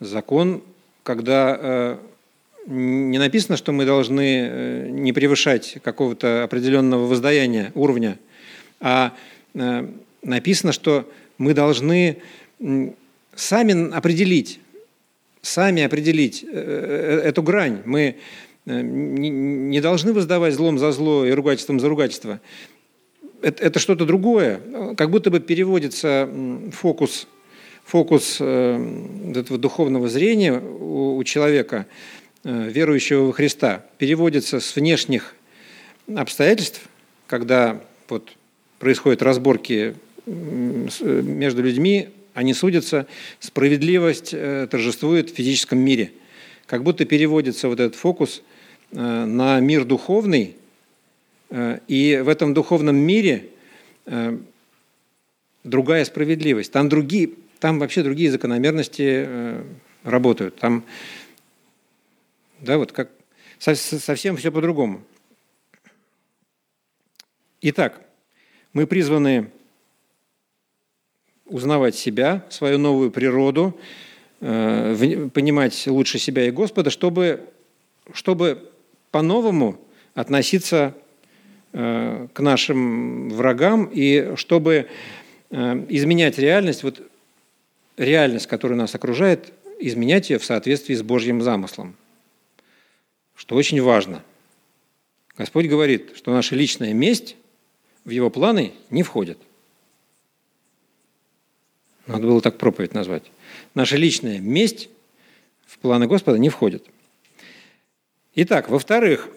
Закон, 0.00 0.62
когда 1.02 1.58
э, 1.58 1.96
не 2.66 3.18
написано, 3.18 3.56
что 3.56 3.72
мы 3.72 3.84
должны 3.84 4.48
э, 4.48 4.88
не 4.90 5.12
превышать 5.12 5.78
какого-то 5.82 6.44
определенного 6.44 7.06
воздаяния, 7.06 7.72
уровня, 7.74 8.18
а 8.80 9.14
э, 9.54 9.88
написано, 10.22 10.72
что 10.72 11.10
мы 11.38 11.54
должны 11.54 12.18
сами 13.34 13.94
определить, 13.94 14.60
сами 15.42 15.82
определить 15.82 16.42
эту 16.42 17.42
грань. 17.42 17.82
Мы 17.84 18.16
не 18.64 19.80
должны 19.80 20.14
воздавать 20.14 20.54
злом 20.54 20.78
за 20.78 20.90
зло 20.92 21.26
и 21.26 21.30
ругательством 21.30 21.78
за 21.78 21.88
ругательство 21.90 22.40
это, 23.42 23.64
это 23.64 23.78
что-то 23.78 24.04
другое. 24.04 24.60
Как 24.96 25.10
будто 25.10 25.30
бы 25.30 25.40
переводится 25.40 26.28
фокус, 26.72 27.26
фокус 27.84 28.38
э, 28.40 29.32
этого 29.34 29.58
духовного 29.58 30.08
зрения 30.08 30.58
у, 30.58 31.16
у 31.16 31.24
человека, 31.24 31.86
э, 32.44 32.68
верующего 32.70 33.26
во 33.26 33.32
Христа, 33.32 33.84
переводится 33.98 34.60
с 34.60 34.74
внешних 34.76 35.34
обстоятельств, 36.14 36.82
когда 37.26 37.80
вот 38.08 38.30
происходят 38.78 39.22
разборки 39.22 39.94
между 40.26 41.62
людьми, 41.62 42.08
они 42.34 42.52
судятся, 42.52 43.06
справедливость 43.40 44.30
э, 44.32 44.66
торжествует 44.70 45.30
в 45.30 45.34
физическом 45.34 45.78
мире. 45.78 46.12
Как 46.66 46.82
будто 46.82 47.04
переводится 47.04 47.68
вот 47.68 47.80
этот 47.80 47.94
фокус 47.94 48.42
на 48.92 49.60
мир 49.60 49.84
духовный– 49.84 50.56
Э, 50.65 50.65
и 51.50 52.20
в 52.24 52.28
этом 52.28 52.54
духовном 52.54 52.96
мире 52.96 53.50
э, 54.06 54.36
другая 55.62 56.04
справедливость. 56.04 56.72
Там, 56.72 56.88
другие, 56.88 57.30
там 57.60 57.78
вообще 57.78 58.02
другие 58.02 58.30
закономерности 58.30 59.24
э, 59.26 59.64
работают. 60.02 60.56
Там, 60.56 60.84
да, 62.60 62.78
вот 62.78 62.92
как 62.92 63.10
совсем 63.58 64.36
все 64.36 64.50
по-другому. 64.50 65.02
Итак, 67.62 68.02
мы 68.72 68.86
призваны 68.86 69.50
узнавать 71.46 71.94
себя, 71.94 72.44
свою 72.50 72.76
новую 72.78 73.10
природу, 73.10 73.78
понимать 74.40 75.86
лучше 75.86 76.18
себя 76.18 76.46
и 76.46 76.50
Господа, 76.50 76.90
чтобы, 76.90 77.48
чтобы 78.12 78.70
по-новому 79.10 79.80
относиться 80.14 80.94
Э, 80.94 81.05
к 81.76 82.40
нашим 82.40 83.28
врагам, 83.28 83.90
и 83.92 84.34
чтобы 84.36 84.88
э, 85.50 85.86
изменять 85.90 86.38
реальность, 86.38 86.82
вот 86.82 87.02
реальность, 87.98 88.46
которая 88.46 88.78
нас 88.78 88.94
окружает, 88.94 89.52
изменять 89.78 90.30
ее 90.30 90.38
в 90.38 90.44
соответствии 90.44 90.94
с 90.94 91.02
Божьим 91.02 91.42
замыслом, 91.42 91.94
что 93.34 93.56
очень 93.56 93.82
важно. 93.82 94.22
Господь 95.36 95.66
говорит, 95.66 96.16
что 96.16 96.32
наша 96.32 96.56
личная 96.56 96.94
месть 96.94 97.36
в 98.06 98.10
Его 98.10 98.30
планы 98.30 98.72
не 98.88 99.02
входит. 99.02 99.36
Надо 102.06 102.26
было 102.26 102.40
так 102.40 102.56
проповедь 102.56 102.94
назвать. 102.94 103.24
Наша 103.74 103.98
личная 103.98 104.38
месть 104.38 104.88
в 105.66 105.78
планы 105.78 106.06
Господа 106.06 106.38
не 106.38 106.48
входит. 106.48 106.86
Итак, 108.34 108.70
во-вторых, 108.70 109.28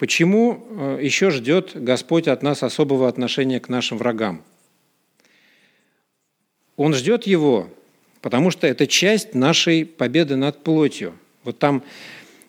Почему 0.00 0.66
э, 0.70 1.00
еще 1.02 1.28
ждет 1.28 1.72
Господь 1.74 2.26
от 2.26 2.42
нас 2.42 2.62
особого 2.62 3.06
отношения 3.06 3.60
к 3.60 3.68
нашим 3.68 3.98
врагам? 3.98 4.42
Он 6.76 6.94
ждет 6.94 7.26
его, 7.26 7.68
потому 8.22 8.50
что 8.50 8.66
это 8.66 8.86
часть 8.86 9.34
нашей 9.34 9.84
победы 9.84 10.36
над 10.36 10.62
плотью. 10.62 11.12
Вот 11.44 11.58
там 11.58 11.82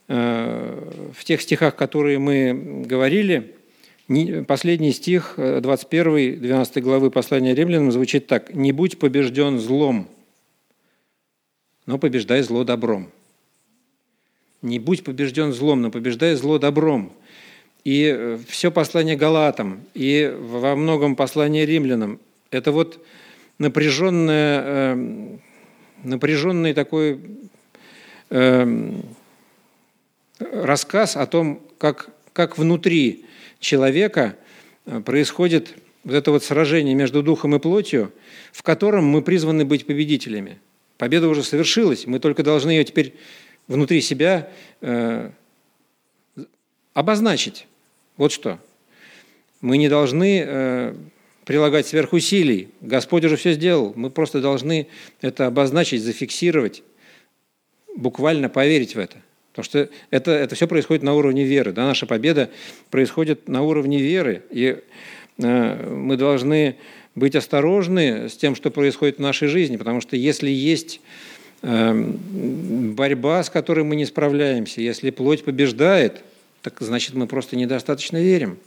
э, 0.08 1.12
в 1.14 1.26
тех 1.26 1.42
стихах, 1.42 1.76
которые 1.76 2.20
мы 2.20 2.86
говорили, 2.86 3.54
последний 4.48 4.94
стих 4.94 5.34
21 5.36 6.40
12 6.40 6.82
главы 6.82 7.12
послания 7.12 7.54
римлянам 7.54 7.92
звучит 7.92 8.28
так. 8.28 8.54
«Не 8.54 8.72
будь 8.72 8.98
побежден 8.98 9.60
злом, 9.60 10.08
но 11.86 11.98
побеждай 11.98 12.44
зло 12.44 12.64
добром». 12.64 13.12
Не 14.62 14.78
будь 14.80 15.04
побежден 15.04 15.54
злом, 15.54 15.82
но 15.82 15.90
побеждай 15.90 16.36
зло 16.36 16.60
добром. 16.60 17.12
И 17.84 18.14
э, 18.16 18.40
все 18.48 18.72
послание 18.72 19.16
Галатам, 19.16 19.82
и 19.94 20.34
во 20.40 20.76
многом 20.76 21.16
послание 21.16 21.66
римлянам– 21.66 22.20
это 22.52 22.72
вот 22.72 23.04
напряженное, 23.58 24.62
эм, 24.62 25.42
напряженный 26.04 26.74
такой 26.74 27.20
эм, 28.30 29.04
рассказ 30.40 31.16
о 31.16 31.26
том, 31.26 31.62
как, 31.78 32.10
как 32.34 32.58
внутри 32.58 33.26
человека 33.60 34.36
происходит 35.06 35.76
вот 36.04 36.16
это 36.16 36.32
вот 36.32 36.44
сражение 36.44 36.96
между 36.96 37.22
духом 37.22 37.56
и 37.56 37.60
плотью, 37.60 38.12
в 38.52 38.64
котором 38.64 39.06
мы 39.06 39.22
призваны 39.22 39.66
быть 39.66 39.86
победителями. 39.86 40.60
Победа 40.98 41.28
уже 41.30 41.44
совершилась, 41.44 42.06
мы 42.06 42.20
только 42.20 42.44
должны 42.44 42.72
ее 42.72 42.84
теперь 42.84 43.16
внутри 43.68 44.02
себя 44.02 44.50
э, 44.82 45.32
обозначить. 46.94 47.68
Вот 48.18 48.32
что. 48.32 48.60
Мы 49.62 49.78
не 49.78 49.90
должны 49.90 50.44
э, 50.46 50.96
прилагать 51.46 51.88
сверхусилий. 51.88 52.70
Господь 52.82 53.26
уже 53.26 53.36
все 53.36 53.54
сделал. 53.54 53.94
Мы 53.96 54.10
просто 54.10 54.42
должны 54.42 54.88
это 55.22 55.48
обозначить, 55.48 56.02
зафиксировать, 56.02 56.84
буквально 57.96 58.50
поверить 58.50 58.96
в 58.96 59.00
это. 59.00 59.18
Потому 59.52 59.66
что 59.66 59.90
это, 60.12 60.32
это 60.32 60.56
все 60.56 60.68
происходит 60.68 61.04
на 61.04 61.14
уровне 61.14 61.44
веры. 61.44 61.74
Да? 61.74 61.86
Наша 61.86 62.06
победа 62.06 62.50
происходит 62.90 63.48
на 63.50 63.64
уровне 63.64 64.00
веры. 64.00 64.44
И 64.50 64.78
э, 65.38 65.90
мы 65.90 66.16
должны 66.16 66.78
быть 67.16 67.36
осторожны 67.36 68.30
с 68.30 68.38
тем, 68.38 68.56
что 68.56 68.72
происходит 68.72 69.18
в 69.18 69.22
нашей 69.22 69.48
жизни. 69.50 69.76
Потому 69.76 70.00
что 70.00 70.16
если 70.16 70.50
есть 70.50 71.02
э, 71.62 71.94
борьба, 71.94 73.44
с 73.44 73.50
которой 73.50 73.84
мы 73.84 73.96
не 73.98 74.06
справляемся, 74.06 74.82
если 74.82 75.10
плоть 75.10 75.44
побеждает, 75.44 76.24
так 76.62 76.80
значит 76.82 77.14
мы 77.16 77.28
просто 77.28 77.56
недостаточно 77.56 78.18
верим. 78.18 78.60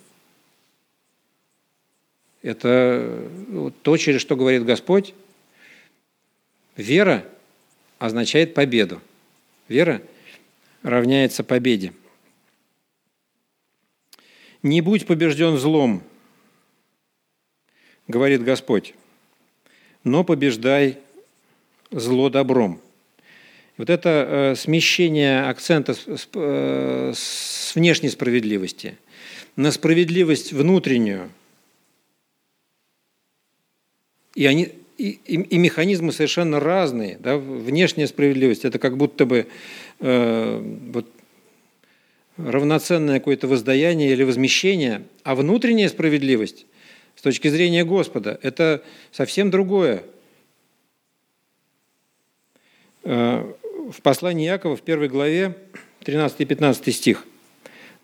Это 2.42 3.30
то, 3.82 3.96
через 3.96 4.20
что 4.20 4.36
говорит 4.36 4.64
Господь. 4.64 5.14
Вера 6.76 7.24
означает 7.98 8.52
победу. 8.52 9.00
Вера 9.68 10.02
равняется 10.82 11.44
победе. 11.44 11.94
«Не 14.62 14.80
будь 14.80 15.06
побежден 15.06 15.58
злом,— 15.58 16.02
говорит 18.08 18.42
Господь,— 18.42 18.94
но 20.04 20.24
побеждай 20.24 20.98
зло 21.90 22.30
добром». 22.30 22.80
Вот 23.76 23.90
это 23.90 24.26
э, 24.28 24.54
смещение 24.56 25.42
акцента 25.42 25.94
с, 25.94 26.28
э, 26.34 27.12
с 27.14 27.74
внешней 27.74 28.08
справедливости 28.08 28.96
на 29.56 29.70
справедливость 29.70 30.52
внутреннюю– 30.52 31.30
и, 34.34 34.46
они, 34.46 34.72
и, 34.98 35.20
и, 35.24 35.34
и 35.34 35.58
механизмы 35.58 36.12
совершенно 36.12 36.60
разные. 36.60 37.18
Да? 37.20 37.36
Внешняя 37.38 38.06
справедливость– 38.06 38.64
это 38.66 38.78
как 38.78 38.96
будто 38.96 39.26
бы 39.26 39.46
э, 40.00 40.76
вот, 40.92 41.06
равноценное 42.36 43.20
какое-то 43.20 43.46
воздаяние 43.46 44.12
или 44.12 44.24
возмещение, 44.24 45.04
а 45.22 45.34
внутренняя 45.34 45.88
справедливость 45.88 46.66
с 47.14 47.22
точки 47.22 47.48
зрения 47.48 47.84
Господа– 47.84 48.38
это 48.42 48.82
совсем 49.12 49.50
другое. 49.50 50.02
Э, 53.04 53.52
в 53.90 54.00
послании 54.02 54.46
Якова 54.46 54.76
в 54.76 54.82
первой 54.82 55.08
главе 55.08 55.56
13-15 56.04 56.90
стих– 56.90 57.26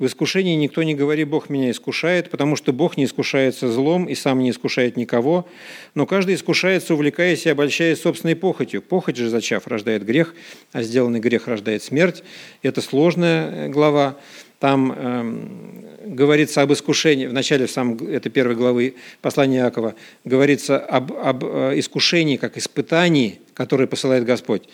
в 0.00 0.06
искушении 0.06 0.54
никто 0.54 0.82
не 0.82 0.94
говори, 0.94 1.24
Бог 1.24 1.50
меня 1.50 1.70
искушает, 1.70 2.30
потому 2.30 2.56
что 2.56 2.72
Бог 2.72 2.96
не 2.96 3.04
искушается 3.04 3.70
злом 3.70 4.06
и 4.06 4.14
сам 4.14 4.38
не 4.38 4.48
искушает 4.48 4.96
никого, 4.96 5.46
но 5.94 6.06
каждый 6.06 6.36
искушается, 6.36 6.94
увлекаясь 6.94 7.44
и 7.44 7.50
обольщаясь 7.50 8.00
собственной 8.00 8.34
похотью. 8.34 8.80
Похоть 8.80 9.16
же, 9.16 9.28
зачав, 9.28 9.66
рождает 9.66 10.06
грех, 10.06 10.34
а 10.72 10.82
сделанный 10.82 11.20
грех 11.20 11.48
рождает 11.48 11.82
смерть. 11.82 12.24
Это 12.62 12.80
сложная 12.80 13.66
э, 13.66 13.68
глава. 13.68 14.16
Там 14.60 14.94
э, 14.94 16.06
говорится 16.06 16.62
об 16.62 16.72
искушении, 16.72 17.26
в 17.26 17.32
начале 17.32 17.66
в 17.66 17.70
самом, 17.70 17.96
это 18.06 18.30
первой 18.30 18.54
главы 18.54 18.94
послания 19.20 19.58
Иакова, 19.58 19.96
говорится 20.24 20.78
об, 20.78 21.12
об 21.12 21.44
э, 21.44 21.72
искушении 21.78 22.36
как 22.36 22.56
испытании, 22.56 23.40
которое 23.54 23.88
посылает 23.88 24.24
Господь. 24.24 24.68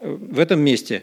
В 0.00 0.38
этом 0.38 0.60
месте, 0.60 1.02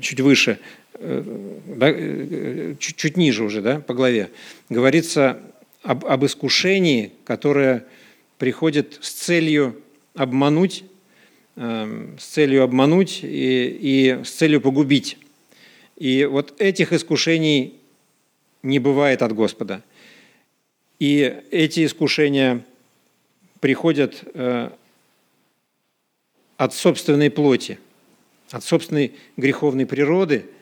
чуть 0.00 0.20
выше, 0.20 0.58
Э, 0.96 1.22
да, 1.66 1.90
э, 1.90 2.74
чуть, 2.78 2.96
чуть 2.96 3.16
ниже 3.16 3.42
уже, 3.42 3.60
да, 3.62 3.80
по 3.80 3.94
главе, 3.94 4.30
говорится 4.68 5.40
об, 5.82 6.06
об 6.06 6.24
искушении, 6.24 7.12
которое 7.24 7.84
приходит 8.38 8.98
с 9.00 9.10
целью 9.10 9.76
обмануть, 10.14 10.84
э, 11.56 12.06
с 12.18 12.24
целью 12.24 12.62
обмануть 12.62 13.20
и, 13.24 13.78
и 13.80 14.24
с 14.24 14.30
целью 14.30 14.60
погубить. 14.60 15.18
И 15.96 16.24
вот 16.24 16.60
этих 16.60 16.92
искушений 16.92 17.78
не 18.62 18.78
бывает 18.78 19.22
от 19.22 19.32
Господа. 19.32 19.82
И 20.98 21.42
эти 21.50 21.84
искушения 21.84 22.64
приходят 23.60 24.22
э, 24.34 24.70
от 26.56 26.74
собственной 26.74 27.30
плоти, 27.30 27.78
от 28.50 28.64
собственной 28.64 29.14
греховной 29.36 29.86
природы– 29.86 30.46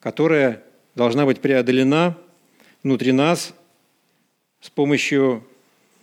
которая 0.00 0.62
должна 0.94 1.26
быть 1.26 1.40
преодолена 1.40 2.18
внутри 2.82 3.12
нас 3.12 3.54
с 4.60 4.70
помощью 4.70 5.46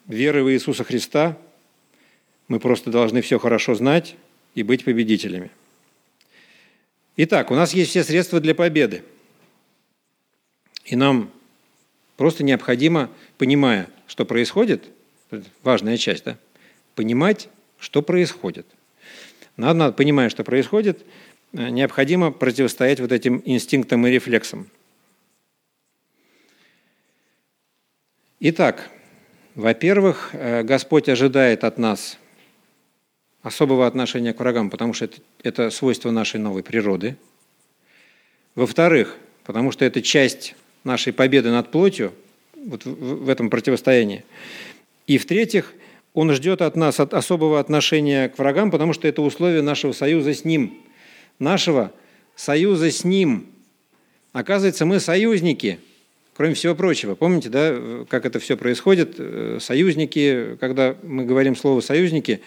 веры 0.06 0.44
в 0.44 0.52
Иисуса 0.52 0.84
Христа. 0.84 1.38
Мы 2.48 2.60
просто 2.60 2.92
должны 2.92 3.22
все 3.22 3.40
хорошо 3.40 3.76
знать 3.76 4.16
и 4.56 4.64
быть 4.64 4.86
победителями. 4.86 5.52
Итак, 7.18 7.52
у 7.52 7.56
нас 7.56 7.74
есть 7.74 7.90
все 7.90 8.04
средства 8.04 8.40
для 8.40 8.56
победы. 8.56 9.04
И 10.86 10.96
нам 10.96 11.32
просто 12.16 12.44
необходимо, 12.44 13.10
понимая, 13.38 13.90
что 14.08 14.26
происходит, 14.26 14.86
важная 15.64 15.98
часть, 15.98 16.24
да, 16.24 16.38
понимать, 16.96 17.50
что 17.80 18.02
происходит. 18.02 18.66
Надо, 19.58 19.80
надо 19.80 19.94
понимая, 19.94 20.30
что 20.30 20.44
происходит, 20.44 21.04
Э, 21.54 21.70
необходимо 21.70 22.32
противостоять 22.32 23.00
вот 23.00 23.12
этим 23.12 23.42
инстинктам 23.46 24.06
и 24.06 24.12
рефлексам. 24.12 24.70
Итак, 28.40 28.90
во-первых, 29.56 30.30
э, 30.34 30.64
Господь 30.64 31.10
ожидает 31.10 31.64
от 31.64 31.78
нас 31.78 32.20
особого 33.48 33.88
отношения 33.88 34.34
к 34.34 34.40
врагам, 34.40 34.70
потому 34.70 34.94
что 34.94 35.06
это, 35.06 35.18
это 35.44 35.70
свойство 35.70 36.12
нашей 36.12 36.40
новой 36.40 36.64
природы. 36.64 37.16
Во-вторых, 38.56 39.18
потому 39.44 39.72
что 39.72 39.86
это 39.86 40.02
часть 40.02 40.56
нашей 40.84 41.14
победы 41.14 41.52
над 41.52 41.72
плотью 41.72 42.14
вот 42.56 42.86
в, 42.86 43.26
в 43.26 43.30
этом 43.30 43.50
противостоянии. 43.50 44.24
И 45.06 45.18
в-третьих, 45.18 45.74
Он 46.14 46.32
ждет 46.34 46.62
от 46.62 46.76
нас 46.76 47.00
от 47.00 47.14
особого 47.14 47.60
отношения 47.60 48.30
к 48.30 48.38
врагам, 48.38 48.72
потому 48.72 48.94
что 48.94 49.08
это 49.08 49.22
условие 49.22 49.62
нашего 49.62 49.94
союза 49.94 50.34
с 50.34 50.46
Ним– 50.46 50.78
нашего 51.40 51.92
союза 52.36 52.92
с 52.92 53.04
Ним. 53.04 53.48
Оказывается, 54.34 54.86
мы 54.86 55.00
союзники, 55.00 55.80
кроме 56.36 56.54
всего 56.54 56.76
прочего. 56.76 57.16
Помните, 57.16 57.50
да, 57.50 58.06
как 58.10 58.26
это 58.26 58.40
все 58.40 58.58
происходит? 58.58 59.16
Э, 59.18 59.58
союзники, 59.60 60.58
когда 60.60 60.96
мы 61.04 61.26
говорим 61.26 61.56
слово 61.56 61.82
«союзники», 61.82 62.42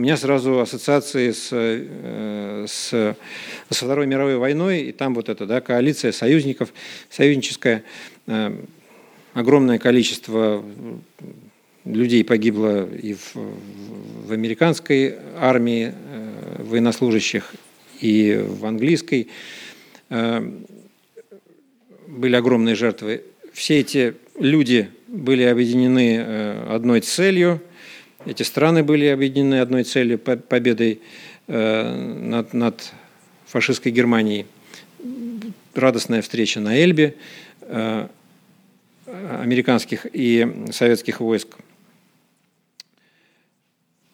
у 0.00 0.02
меня 0.02 0.16
сразу 0.16 0.60
ассоциации 0.60 1.30
с, 1.30 1.50
э, 1.52 2.64
с, 2.66 2.88
со 2.88 3.84
Второй 3.84 4.06
мировой 4.06 4.38
войной, 4.38 4.80
и 4.84 4.92
там 4.92 5.14
вот 5.14 5.28
эта 5.28 5.44
да, 5.44 5.60
коалиция 5.60 6.10
союзников, 6.10 6.72
союзническая, 7.10 7.84
э, 8.26 8.56
огромное 9.34 9.78
количество 9.78 10.64
людей 11.84 12.24
погибло 12.24 12.88
и 12.88 13.12
в, 13.12 13.34
в 13.34 14.32
американской 14.32 15.16
армии 15.36 15.92
военнослужащих, 16.56 17.52
и 18.00 18.42
в 18.42 18.64
английской 18.64 19.28
э, 20.08 20.50
были 22.08 22.36
огромные 22.36 22.74
жертвы. 22.74 23.22
Все 23.52 23.80
эти 23.80 24.14
люди 24.38 24.88
были 25.08 25.42
объединены 25.42 26.16
э, 26.16 26.74
одной 26.74 27.02
целью, 27.02 27.60
эти 28.26 28.42
страны 28.42 28.82
были 28.82 29.06
объединены 29.06 29.60
одной 29.60 29.84
целью, 29.84 30.18
победой 30.18 31.00
э, 31.46 31.94
над, 31.94 32.52
над 32.54 32.92
фашистской 33.46 33.92
Германией. 33.92 34.46
Радостная 35.74 36.22
встреча 36.22 36.60
на 36.60 36.76
Эльбе 36.76 37.14
американских 39.06 40.06
и 40.12 40.66
советских 40.72 41.20
войск. 41.20 41.56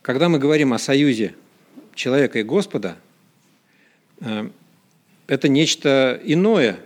Когда 0.02 0.28
мы 0.28 0.38
говорим 0.38 0.74
о 0.74 0.78
союзе 0.78 1.34
человека 1.94 2.38
и 2.38 2.42
Господа– 2.42 2.96
Э, 4.20 4.48
это 5.26 5.48
нечто 5.48 6.20
иное. 6.24 6.78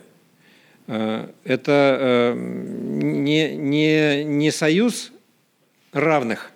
Э, 0.86 1.28
это 1.44 1.98
э, 2.00 2.34
не, 2.36 3.56
не, 3.56 4.24
не 4.24 4.50
союз 4.50 5.12
равных, 5.92 6.52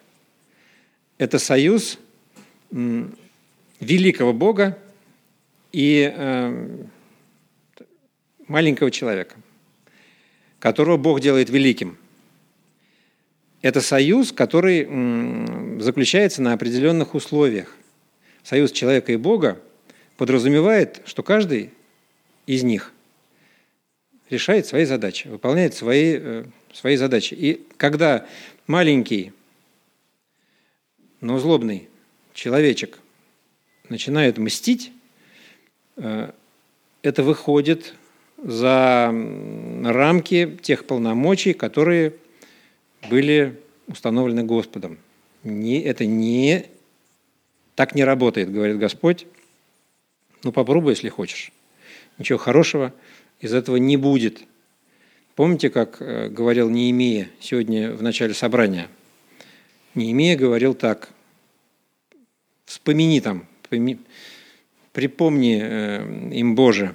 это 1.19 1.39
союз 1.39 1.99
великого 3.81 4.33
Бога 4.33 4.79
и 5.73 6.12
маленького 8.47 8.91
человека, 8.91 9.37
которого 10.59 10.97
Бог 10.97 11.21
делает 11.21 11.51
великим. 11.51 11.97
Это 13.62 13.81
союз, 13.81 14.33
который 14.33 15.81
заключается 15.81 16.43
на 16.43 16.53
определенных 16.53 17.15
условиях. 17.15 17.75
Союз 18.43 18.73
человека 18.73 19.12
и 19.12 19.17
Бога 19.17 19.59
подразумевает, 20.17 21.01
что 21.07 21.23
каждый 21.23 21.71
из 22.47 22.62
них 22.62 22.93
решает 24.29 24.67
свои 24.67 24.85
задачи, 24.85 25.29
выполняет 25.29 25.75
свои, 25.75 26.17
э, 26.19 26.45
свои 26.73 26.97
задачи. 26.97 27.35
И 27.35 27.67
когда 27.77 28.27
маленький, 28.67 29.33
но 31.25 31.39
злобный 31.39 31.89
человечек 32.35 32.99
начинает 33.89 34.37
мстить, 34.37 34.93
э, 35.97 36.31
это 37.01 37.22
выходит 37.22 37.95
за 38.43 39.11
рамки 39.85 40.59
тех 40.61 40.85
полномочий, 40.85 41.55
которые 41.55 42.12
были 43.09 43.59
установлены 43.87 44.43
Господом. 44.43 44.99
Не, 45.45 45.81
это 45.81 46.05
не 46.05 46.66
так 47.75 47.95
не 47.95 48.05
работает, 48.05 48.53
говорит 48.53 48.77
Господь. 48.77 49.27
Ну 50.43 50.53
попробуй, 50.53 50.93
если 50.93 51.09
хочешь. 51.09 51.53
Ничего 52.18 52.39
хорошего 52.39 52.93
из 53.41 53.55
этого 53.55 53.77
не 53.77 53.97
будет. 53.97 54.43
Помните, 55.37 55.70
как 55.70 56.03
э, 56.03 56.29
говорил 56.29 56.68
Неемия 56.68 57.31
сегодня 57.41 57.93
в 57.93 58.03
начале 58.03 58.35
собрания? 58.35 58.89
Неемия 59.95 60.37
говорил 60.37 60.75
так. 60.75 61.14
Вспомини 62.67 63.21
там, 63.21 63.47
припомни 64.93 65.61
э, 65.62 66.31
им 66.33 66.55
Боже, 66.55 66.95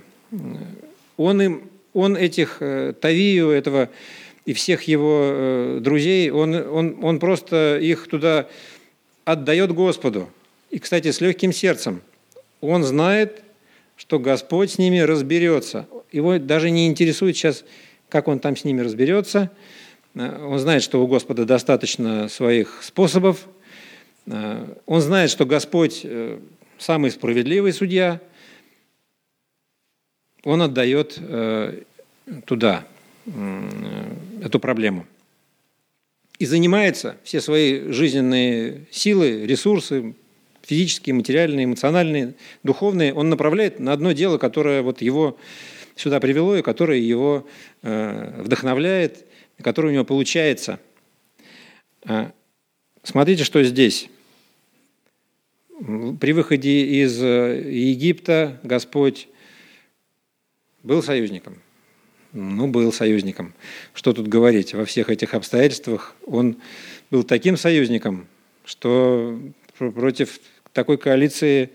он, 1.17 1.41
им, 1.41 1.69
он 1.93 2.15
этих, 2.15 2.57
э, 2.61 2.93
Тавию, 2.99 3.49
этого 3.49 3.89
и 4.45 4.53
всех 4.53 4.83
его 4.83 5.21
э, 5.23 5.79
друзей, 5.81 6.31
он, 6.31 6.55
он, 6.55 6.97
он 7.03 7.19
просто 7.19 7.77
их 7.79 8.07
туда 8.07 8.47
отдает 9.25 9.73
Господу. 9.73 10.29
И, 10.71 10.79
кстати, 10.79 11.11
с 11.11 11.21
легким 11.21 11.53
сердцем. 11.53 12.01
Он 12.61 12.83
знает, 12.83 13.43
что 13.95 14.17
Господь 14.17 14.71
с 14.71 14.77
ними 14.77 14.99
разберется. 14.99 15.87
Его 16.11 16.37
даже 16.39 16.71
не 16.71 16.87
интересует 16.87 17.35
сейчас, 17.35 17.63
как 18.07 18.27
он 18.27 18.39
там 18.39 18.55
с 18.55 18.63
ними 18.63 18.81
разберется. 18.81 19.51
Он 20.15 20.57
знает, 20.57 20.83
что 20.83 21.03
у 21.03 21.07
Господа 21.07 21.45
достаточно 21.45 22.27
своих 22.27 22.81
способов. 22.81 23.47
Он 24.29 25.01
знает, 25.01 25.31
что 25.31 25.45
Господь 25.45 26.05
самый 26.79 27.11
справедливый 27.11 27.73
судья, 27.73 28.21
он 30.43 30.61
отдает 30.61 31.17
э, 31.19 31.83
туда 32.45 32.85
эту 34.41 34.59
проблему. 34.59 35.05
И 36.39 36.45
занимается 36.45 37.17
все 37.23 37.41
свои 37.41 37.91
жизненные 37.91 38.87
силы, 38.91 39.45
ресурсы, 39.45 40.15
физические, 40.63 41.13
материальные, 41.13 41.65
эмоциональные, 41.65 42.35
духовные, 42.63 43.13
он 43.13 43.29
направляет 43.29 43.79
на 43.79 43.91
одно 43.91 44.13
дело, 44.13 44.37
которое 44.37 44.81
вот 44.81 45.01
его 45.01 45.37
сюда 45.95 46.19
привело 46.19 46.55
и 46.55 46.61
которое 46.61 46.99
его 46.99 47.45
э, 47.81 48.41
вдохновляет, 48.41 49.25
которое 49.61 49.89
у 49.89 49.93
него 49.93 50.05
получается. 50.05 50.79
Смотрите, 53.03 53.43
что 53.43 53.61
здесь. 53.61 54.09
При 55.79 56.33
выходе 56.33 57.03
из 57.03 57.23
э, 57.23 57.63
Египта 57.71 58.59
Господь 58.63 59.29
был 60.83 61.01
союзником? 61.01 61.55
Ну, 62.33 62.67
был 62.67 62.91
союзником. 62.91 63.53
Что 63.93 64.11
тут 64.11 64.27
говорить? 64.27 64.73
Во 64.73 64.83
всех 64.83 65.09
этих 65.09 65.33
обстоятельствах 65.33 66.15
он 66.25 66.57
был 67.11 67.23
таким 67.23 67.55
союзником, 67.55 68.27
что 68.65 69.39
против 69.77 70.41
такой 70.73 70.97
коалиции 70.97 71.69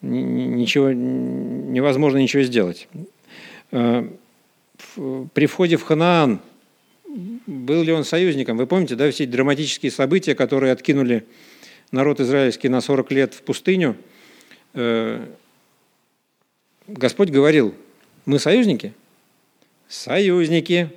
ничего, 0.00 0.92
невозможно 0.92 2.16
ничего 2.16 2.42
сделать. 2.42 2.88
Э, 3.70 4.08
при 5.34 5.44
входе 5.44 5.76
в 5.76 5.82
Ханаан 5.82 6.40
был 7.46 7.82
ли 7.82 7.92
он 7.92 8.04
союзником? 8.04 8.56
Вы 8.56 8.66
помните, 8.66 8.94
да, 8.94 9.10
все 9.10 9.24
эти 9.24 9.30
драматические 9.30 9.92
события, 9.92 10.34
которые 10.34 10.72
откинули 10.72 11.26
народ 11.92 12.20
израильский 12.20 12.68
на 12.68 12.80
40 12.80 13.12
лет 13.12 13.34
в 13.34 13.42
пустыню? 13.42 13.96
Э, 14.74 15.26
Господь 16.86 17.30
говорил– 17.30 17.74
мы 18.26 18.40
союзники? 18.40 18.92
Союзники. 19.86 20.90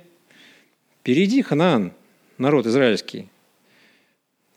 Перейди, 1.04 1.42
Ханаан, 1.42 1.92
народ 2.38 2.66
израильский. 2.66 3.28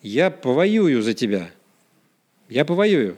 Я 0.02 0.32
повоюю 0.32 1.04
за 1.04 1.14
тебя. 1.14 1.52
Я 2.50 2.66
повоюю. 2.66 3.18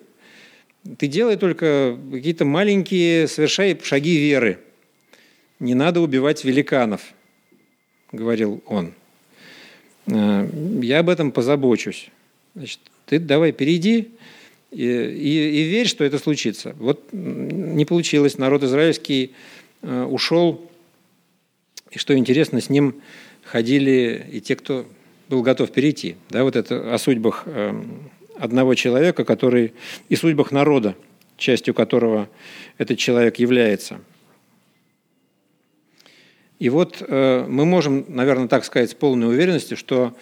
Ты 0.97 1.07
делай 1.07 1.37
только 1.37 1.97
какие-то 2.11 2.43
маленькие, 2.43 3.29
совершай 3.29 3.79
шаги 3.81 4.17
веры. 4.17 4.59
Не 5.59 5.73
надо 5.73 6.01
убивать 6.01 6.43
великанов, 6.43 7.13
говорил 8.11 8.61
он. 8.67 8.93
«Э, 10.07 10.47
я 10.83 10.99
об 10.99 11.09
этом 11.09 11.31
позабочусь. 11.31 12.11
Значит, 12.53 12.79
ты 13.05 13.19
давай 13.19 13.51
перейди, 13.51 14.09
и, 14.71 14.83
и, 14.83 15.61
и 15.61 15.63
верь, 15.69 15.87
что 15.87 16.03
это 16.03 16.19
случится. 16.19 16.75
Вот 16.79 17.07
не 17.11 17.85
получилось, 17.85 18.37
народ 18.37 18.63
израильский 18.63 19.33
э, 19.81 20.03
ушел, 20.03 20.69
и 21.91 21.97
что 21.97 22.17
интересно, 22.17 22.59
с 22.59 22.69
ним 22.69 22.95
ходили 23.43 24.25
и 24.31 24.41
те, 24.41 24.55
кто 24.55 24.85
был 25.29 25.41
готов 25.43 25.71
перейти. 25.71 26.17
Да, 26.29 26.43
вот 26.43 26.55
это 26.55 26.93
о 26.93 26.97
судьбах 26.97 27.43
э, 27.45 27.73
одного 28.37 28.75
человека, 28.75 29.23
который 29.23 29.73
и 30.09 30.15
судьбах 30.15 30.51
народа, 30.51 30.95
частью 31.37 31.73
которого 31.73 32.27
этот 32.77 32.97
человек 32.97 33.37
является. 33.37 34.01
И 36.59 36.69
вот 36.69 37.01
э, 37.01 37.45
мы 37.47 37.65
можем, 37.65 38.05
наверное, 38.07 38.47
так 38.47 38.65
сказать 38.65 38.91
с 38.91 38.93
полной 38.93 39.27
уверенностью, 39.27 39.77
что 39.77 40.15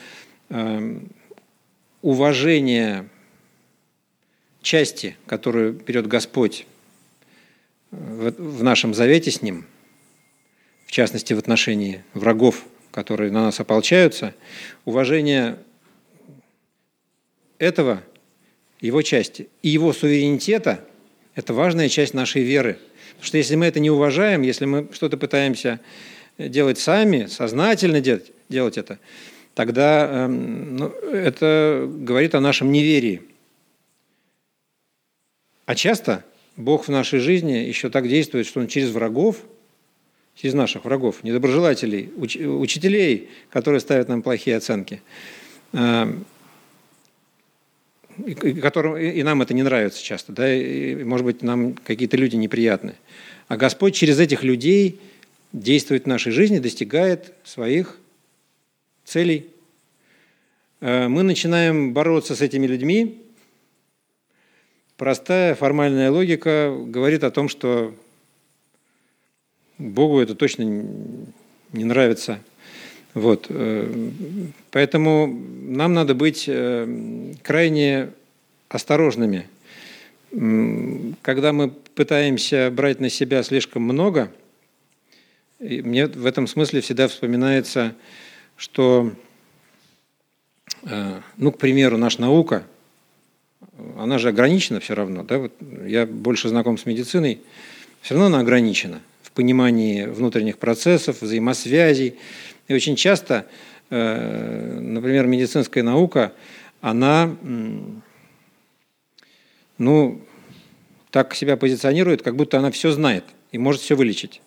уважение 2.03 3.09
части, 4.61 5.15
которую 5.25 5.73
берет 5.73 6.05
Господь 6.05 6.67
в 7.91 8.61
нашем 8.61 8.93
завете 8.93 9.31
с 9.31 9.41
Ним, 9.41 9.65
в 10.85 10.91
частности 10.91 11.33
в 11.33 11.39
отношении 11.39 12.03
врагов, 12.13 12.65
которые 12.91 13.31
на 13.31 13.43
нас 13.43 13.59
ополчаются, 13.59 14.35
уважение 14.85 15.57
этого, 17.57 18.03
его 18.81 19.01
части 19.01 19.47
и 19.61 19.69
его 19.69 19.93
суверенитета– 19.93 20.85
это 21.35 21.53
важная 21.53 21.87
часть 21.87 22.13
нашей 22.13 22.43
веры. 22.43 22.79
Потому 23.11 23.25
что 23.25 23.37
если 23.37 23.55
мы 23.55 23.65
это 23.65 23.79
не 23.79 23.89
уважаем, 23.89 24.41
если 24.41 24.65
мы 24.65 24.89
что-то 24.91 25.15
пытаемся 25.15 25.79
делать 26.37 26.79
сами, 26.79 27.27
сознательно 27.27 28.01
делать, 28.01 28.31
делать 28.49 28.77
это, 28.77 28.99
тогда 29.53 30.25
эм, 30.25 30.77
ну, 30.77 30.87
это 30.87 31.87
говорит 31.87 32.35
о 32.35 32.41
нашем 32.41 32.71
неверии– 32.71 33.21
а 35.65 35.75
часто 35.75 36.25
Бог 36.57 36.85
в 36.85 36.89
нашей 36.89 37.19
жизни 37.19 37.53
еще 37.53 37.89
так 37.89 38.07
действует, 38.07 38.45
что 38.45 38.59
Он 38.59 38.67
через 38.67 38.89
врагов, 38.91 39.37
через 40.35 40.53
наших 40.53 40.85
врагов, 40.85 41.23
недоброжелателей, 41.23 42.11
уч, 42.17 42.35
учителей, 42.37 43.29
которые 43.49 43.79
ставят 43.79 44.09
нам 44.09 44.21
плохие 44.21 44.57
оценки, 44.57 45.01
э, 45.71 46.13
и, 48.25 48.33
которым, 48.35 48.97
и 48.97 49.23
нам 49.23 49.41
это 49.41 49.53
не 49.53 49.63
нравится 49.63 50.03
часто, 50.03 50.33
да, 50.33 50.53
и, 50.53 51.03
может 51.03 51.25
быть, 51.25 51.41
нам 51.41 51.73
какие-то 51.73 52.17
люди 52.17 52.35
неприятны. 52.35 52.95
А 53.47 53.57
Господь 53.57 53.95
через 53.95 54.19
этих 54.19 54.43
людей 54.43 54.99
действует 55.53 56.03
в 56.03 56.07
нашей 56.07 56.31
жизни, 56.31 56.59
достигает 56.59 57.33
своих 57.43 57.97
целей. 59.03 59.47
Э, 60.81 61.07
мы 61.07 61.23
начинаем 61.23 61.93
бороться 61.93 62.35
с 62.35 62.41
этими 62.41 62.67
людьми, 62.67 63.21
простая 64.97 65.55
формальная 65.55 66.11
логика 66.11 66.75
говорит 66.85 67.23
о 67.23 67.31
том, 67.31 67.49
что 67.49 67.93
Богу 69.77 70.19
это 70.19 70.35
точно 70.35 70.63
не 71.73 71.83
нравится. 71.83 72.39
Вот. 73.13 73.47
Э, 73.49 74.09
поэтому 74.71 75.27
нам 75.27 75.93
надо 75.93 76.15
быть 76.15 76.45
э, 76.47 77.33
крайне 77.41 78.11
осторожными. 78.69 79.47
Когда 81.21 81.53
мы 81.53 81.69
пытаемся 81.69 82.71
брать 82.71 82.99
на 82.99 83.09
себя 83.09 83.43
слишком 83.43 83.83
много, 83.83 84.31
мне 85.59 86.07
в 86.07 86.25
этом 86.25 86.47
смысле 86.47 86.81
всегда 86.81 87.07
вспоминается, 87.07 87.93
что, 88.63 89.11
э, 90.83 91.21
ну, 91.37 91.51
к 91.51 91.57
примеру, 91.57 91.97
наша 91.97 92.21
наука– 92.21 92.63
она 93.97 94.19
же 94.19 94.29
ограничена 94.29 94.79
все 94.79 94.93
равно. 94.93 95.23
Да? 95.23 95.39
Вот 95.39 95.53
я 95.85 96.05
больше 96.05 96.47
знаком 96.47 96.77
с 96.77 96.85
медициной, 96.85 97.41
все 98.01 98.13
равно 98.13 98.27
она 98.27 98.39
ограничена 98.41 99.01
понимании 99.33 100.05
внутренних 100.05 100.57
процессов, 100.57 101.21
взаимосвязей. 101.21 102.15
И 102.67 102.73
очень 102.73 102.95
часто, 102.95 103.45
э, 103.89 104.79
например, 104.79 105.27
медицинская 105.27 105.83
наука, 105.83 106.33
она 106.81 107.35
ну, 109.77 110.21
так 111.09 111.35
себя 111.35 111.57
позиционирует, 111.57 112.21
как 112.21 112.35
будто 112.35 112.57
она 112.57 112.71
все 112.71 112.91
знает 112.91 113.23
и 113.51 113.57
может 113.57 113.81
все 113.81 113.95
вылечить. 113.95 114.41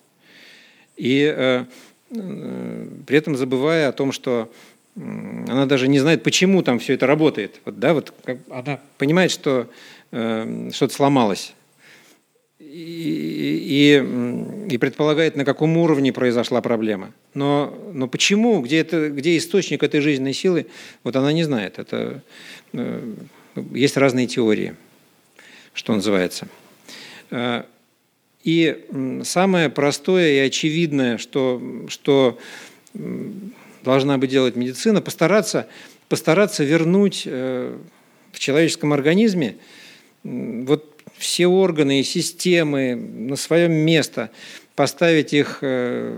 И 0.95 1.31
э, 1.35 1.65
при 2.09 3.17
этом 3.17 3.35
забывая 3.35 3.89
о 3.89 3.91
том, 3.91 4.11
что 4.11 4.51
она 4.95 5.65
даже 5.65 5.87
не 5.87 5.99
знает, 5.99 6.23
почему 6.23 6.63
там 6.63 6.79
все 6.79 6.93
это 6.93 7.05
работает. 7.05 7.59
Вот, 7.65 7.79
да, 7.79 7.93
вот, 7.93 8.13
как, 8.23 8.39
она 8.49 8.79
понимает, 8.97 9.29
что 9.29 9.67
э, 10.11 10.69
что-то 10.73 10.93
сломалось. 10.93 11.53
И, 12.59 13.99
и, 13.99 14.73
и 14.73 14.77
предполагает, 14.77 15.35
на 15.35 15.45
каком 15.45 15.77
уровне 15.77 16.11
произошла 16.11 16.61
проблема. 16.61 17.13
Но, 17.35 17.77
но 17.93 18.07
почему, 18.07 18.61
где, 18.61 18.79
это, 18.79 19.09
где 19.09 19.37
источник 19.37 19.83
этой 19.83 20.01
жизненной 20.01 20.33
силы, 20.33 20.65
вот 21.03 21.15
она 21.15 21.31
не 21.31 21.43
знает. 21.43 21.77
Это, 21.77 22.23
э, 22.73 23.13
есть 23.73 23.97
разные 23.97 24.25
теории 24.25 24.75
что 25.77 25.93
называется. 25.93 26.47
Э, 28.47 28.49
и 28.49 28.85
самое 29.23 29.69
простое 29.69 30.31
и 30.31 30.47
очевидное, 30.47 31.17
что, 31.17 31.61
что 31.89 32.39
должна 33.83 34.17
бы 34.17 34.27
делать 34.27 34.55
медицина, 34.55 35.01
постараться, 35.01 35.67
постараться 36.07 36.63
вернуть 36.63 37.23
э, 37.25 37.77
в 38.31 38.39
человеческом 38.39 38.93
организме 38.93 39.57
вот 40.23 40.93
все 41.17 41.47
органы 41.47 41.99
и 41.99 42.03
системы 42.03 42.95
на 42.95 43.35
свое 43.35 43.67
место, 43.67 44.29
поставить 44.75 45.33
их 45.33 45.59
э, 45.61 46.17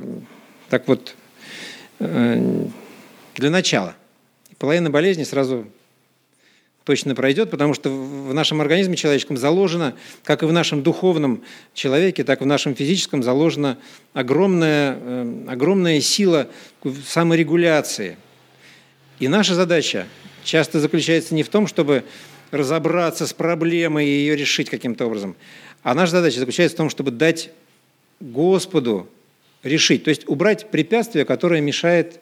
так 0.70 0.88
вот 0.88 1.16
для 2.00 3.50
начала. 3.50 3.96
Половина 4.58 4.90
болезни 4.90 5.24
сразу 5.24 5.66
точно 6.90 7.14
пройдет, 7.14 7.52
потому 7.52 7.76
что 7.76 7.92
в 7.92 8.34
нашем 8.34 8.62
организме 8.62 8.96
человеческом 8.96 9.38
заложено, 9.38 9.94
как 10.24 10.42
и 10.42 10.48
в 10.48 10.52
нашем 10.52 10.82
духовном 10.82 11.44
человеке, 11.76 12.24
так 12.24 12.42
и 12.42 12.46
в 12.46 12.48
нашем 12.48 12.74
физическом 12.74 13.22
заложена 13.22 13.78
огромная, 14.14 14.98
э, 15.00 15.46
огромная 15.50 16.02
сила 16.02 16.50
саморегуляции. 17.06 18.18
И 19.20 19.28
наша 19.28 19.54
задача 19.54 20.08
часто 20.44 20.80
заключается 20.80 21.36
не 21.36 21.44
в 21.44 21.50
том, 21.50 21.68
чтобы 21.68 22.06
разобраться 22.50 23.28
с 23.28 23.34
проблемой 23.34 24.08
и 24.08 24.10
ее 24.10 24.36
решить 24.36 24.72
каким-то 24.72 25.06
образом, 25.06 25.36
а 25.84 25.94
наша 25.94 26.14
задача 26.14 26.40
заключается 26.40 26.74
в 26.74 26.78
том, 26.78 26.90
чтобы 26.90 27.12
дать 27.12 27.52
Господу 28.20 29.08
решить, 29.62 30.06
то 30.06 30.10
есть 30.10 30.28
убрать 30.28 30.72
препятствие, 30.72 31.24
которое 31.24 31.62
мешает 31.62 32.20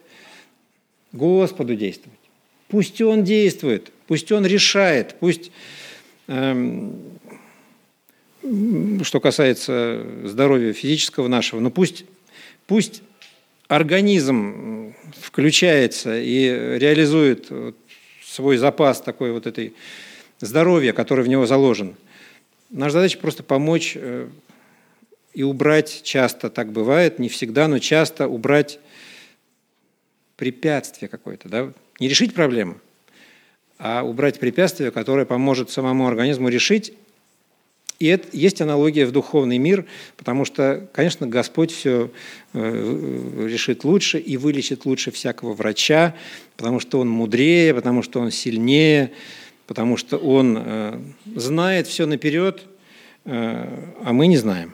Господу 1.13 1.73
действовать. 1.73 2.19
Пусть 2.67 3.01
Он 3.01 3.23
действует, 3.23 3.93
пусть 4.07 4.31
Он 4.31 4.45
решает, 4.45 5.15
пусть, 5.19 5.51
эм, 6.27 6.95
что 9.03 9.19
касается 9.19 10.05
здоровья 10.23 10.73
физического 10.73 11.27
нашего, 11.27 11.59
но 11.59 11.69
пусть, 11.69 12.05
пусть 12.65 13.01
организм 13.67 14.93
включается 15.19 16.19
и 16.19 16.77
реализует 16.79 17.49
свой 18.23 18.57
запас 18.57 19.01
такой 19.01 19.31
вот 19.31 19.47
этой 19.47 19.73
здоровья, 20.39 20.93
который 20.93 21.23
в 21.23 21.27
него 21.27 21.45
заложен. 21.45 21.95
Наша 22.69 22.93
задача 22.93 23.17
просто 23.17 23.43
помочь 23.43 23.93
э, 23.95 24.27
и 25.33 25.43
убрать, 25.43 26.01
часто 26.03 26.49
так 26.49 26.71
бывает, 26.71 27.17
не 27.19 27.29
всегда, 27.29 27.67
но 27.67 27.79
часто 27.79 28.27
убрать 28.27 28.79
препятствие 30.35 31.09
какое-то, 31.09 31.49
да, 31.49 31.73
не 31.99 32.07
решить 32.07 32.33
проблему, 32.33 32.77
а 33.79 34.03
убрать 34.03 34.39
препятствие, 34.39 34.91
которое 34.91 35.25
поможет 35.25 35.69
самому 35.69 36.07
организму 36.07 36.49
решить. 36.49 36.93
И 37.99 38.07
это 38.07 38.27
есть 38.31 38.61
аналогия 38.61 39.05
в 39.07 39.11
духовный 39.11 39.57
мир, 39.57 39.85
потому 40.17 40.45
что, 40.45 40.87
конечно, 40.93 41.25
Господь 41.25 41.71
все 41.71 42.11
э, 42.53 43.47
решит 43.47 43.83
лучше 43.83 44.19
и 44.19 44.37
вылечит 44.37 44.85
лучше 44.85 45.09
всякого 45.09 45.53
врача, 45.53 46.15
потому 46.57 46.79
что 46.79 46.99
Он 46.99 47.09
мудрее, 47.09 47.73
потому 47.73 48.03
что 48.03 48.19
Он 48.19 48.29
сильнее, 48.29 49.13
потому 49.65 49.97
что 49.97 50.17
Он 50.17 50.57
э, 50.59 50.99
знает 51.35 51.87
все 51.87 52.05
наперед, 52.05 52.65
э, 53.25 53.93
а 54.03 54.13
мы 54.13 54.27
не 54.27 54.37
знаем. 54.37 54.73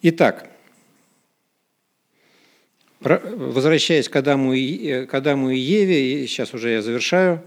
Итак, 0.00 0.53
возвращаясь 3.04 4.08
к 4.08 4.16
Адаму 4.16 4.54
и, 4.54 4.88
э, 4.88 5.06
к 5.06 5.14
Адаму 5.14 5.50
и 5.50 5.58
Еве, 5.58 6.24
и 6.24 6.26
сейчас 6.26 6.54
уже 6.54 6.70
я 6.70 6.82
завершаю, 6.82 7.42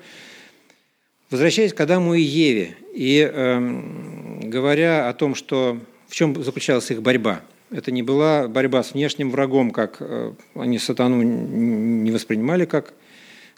возвращаясь 1.30 1.74
к 1.74 1.82
Адаму 1.82 2.14
и 2.14 2.22
Еве, 2.22 2.78
и 2.94 3.30
э, 3.32 4.42
говоря 4.44 5.10
о 5.10 5.14
том, 5.14 5.36
что 5.36 5.80
в 6.08 6.16
чем 6.16 6.42
заключалась 6.44 6.90
их 6.92 7.02
борьба. 7.02 7.42
Это 7.70 7.92
не 7.92 8.02
была 8.02 8.48
борьба 8.48 8.82
с 8.82 8.94
внешним 8.94 9.30
врагом, 9.30 9.72
как 9.72 9.98
э, 10.00 10.34
они 10.56 10.80
сатану 10.80 11.22
не 11.22 12.12
воспринимали 12.12 12.66
как, 12.66 12.94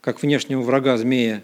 как 0.02 0.22
внешнего 0.22 0.62
врага 0.62 0.97
змея. 0.97 1.43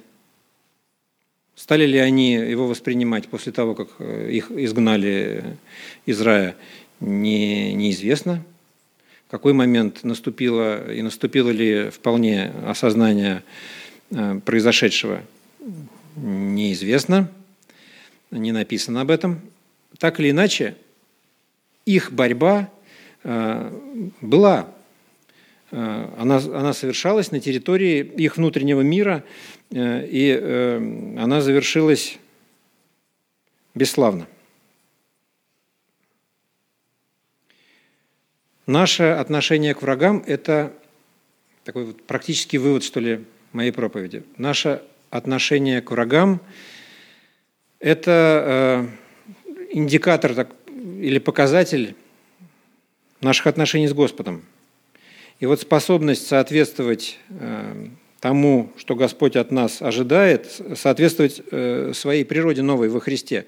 Стали 1.55 1.85
ли 1.85 1.99
они 1.99 2.33
его 2.33 2.67
воспринимать 2.67 3.27
после 3.27 3.51
того, 3.51 3.75
как 3.75 3.89
э, 3.99 4.31
их 4.31 4.51
изгнали 4.51 5.57
из 6.05 6.19
рая, 6.21 6.55
не, 6.99 7.73
неизвестно 7.73 8.43
какой 9.29 9.53
момент 9.53 10.03
наступило 10.03 10.91
и 10.91 11.01
наступило 11.01 11.49
ли 11.49 11.89
вполне 11.89 12.51
осознание 12.65 13.43
э, 14.11 14.39
произошедшего, 14.45 15.21
неизвестно, 16.15 17.31
не 18.31 18.51
написано 18.51 19.01
об 19.01 19.11
этом. 19.11 19.41
Так 19.97 20.19
или 20.19 20.31
иначе, 20.31 20.75
их 21.85 22.11
борьба 22.11 22.69
э, 23.23 23.71
была, 24.21 24.67
э, 25.71 26.09
она, 26.17 26.37
она 26.37 26.73
совершалась 26.73 27.31
на 27.31 27.39
территории 27.39 28.03
их 28.03 28.37
внутреннего 28.37 28.81
мира, 28.81 29.23
и 29.71 31.15
она 31.17 31.41
завершилась 31.41 32.19
бесславно. 33.73 34.27
Наше 38.67 39.03
отношение 39.03 39.75
к 39.75 39.83
врагам– 39.83 40.23
это 40.27 40.73
такой 41.63 41.85
вот 41.85 42.01
практический 42.01 42.57
вывод, 42.57 42.83
что 42.83 42.99
ли, 42.99 43.23
моей 43.51 43.71
проповеди. 43.71 44.23
Наше 44.37 44.81
отношение 45.11 45.83
к 45.83 45.91
врагам– 45.91 46.41
это 47.79 48.89
э, 48.91 49.67
индикатор 49.71 50.33
так, 50.33 50.49
или 50.67 51.19
показатель 51.19 51.95
наших 53.21 53.45
отношений 53.45 53.87
с 53.87 53.93
Господом. 53.93 54.43
И 55.39 55.45
вот 55.45 55.61
способность 55.61 56.25
соответствовать 56.25 57.19
э, 57.29 57.89
тому, 58.19 58.71
что 58.77 58.95
Господь 58.95 59.35
от 59.35 59.51
нас 59.51 59.83
ожидает, 59.83 60.59
соответствовать 60.75 61.39
э, 61.51 61.91
своей 61.93 62.25
природе 62.25 62.63
новой 62.63 62.89
во 62.89 62.99
Христе. 62.99 63.45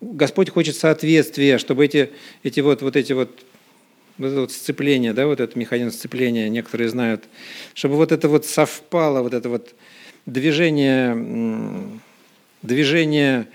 Господь 0.00 0.50
хочет 0.50 0.74
соответствия, 0.74 1.58
чтобы 1.58 1.84
эти, 1.84 2.10
эти 2.42 2.58
вот, 2.58 2.82
вот 2.82 2.96
эти 2.96 3.12
вот 3.12 3.44
вот 4.20 4.26
это 4.26 4.40
вот 4.42 4.52
сцепление, 4.52 5.14
да, 5.14 5.26
вот 5.26 5.40
этот 5.40 5.56
механизм 5.56 5.90
сцепления, 5.92 6.48
некоторые 6.50 6.90
знают, 6.90 7.24
чтобы 7.74 7.96
вот 7.96 8.12
это 8.12 8.28
вот 8.28 8.44
совпало, 8.44 9.22
вот 9.22 9.32
это 9.32 9.48
вот 9.48 9.74
движение, 10.26 11.90
движение 12.62 13.48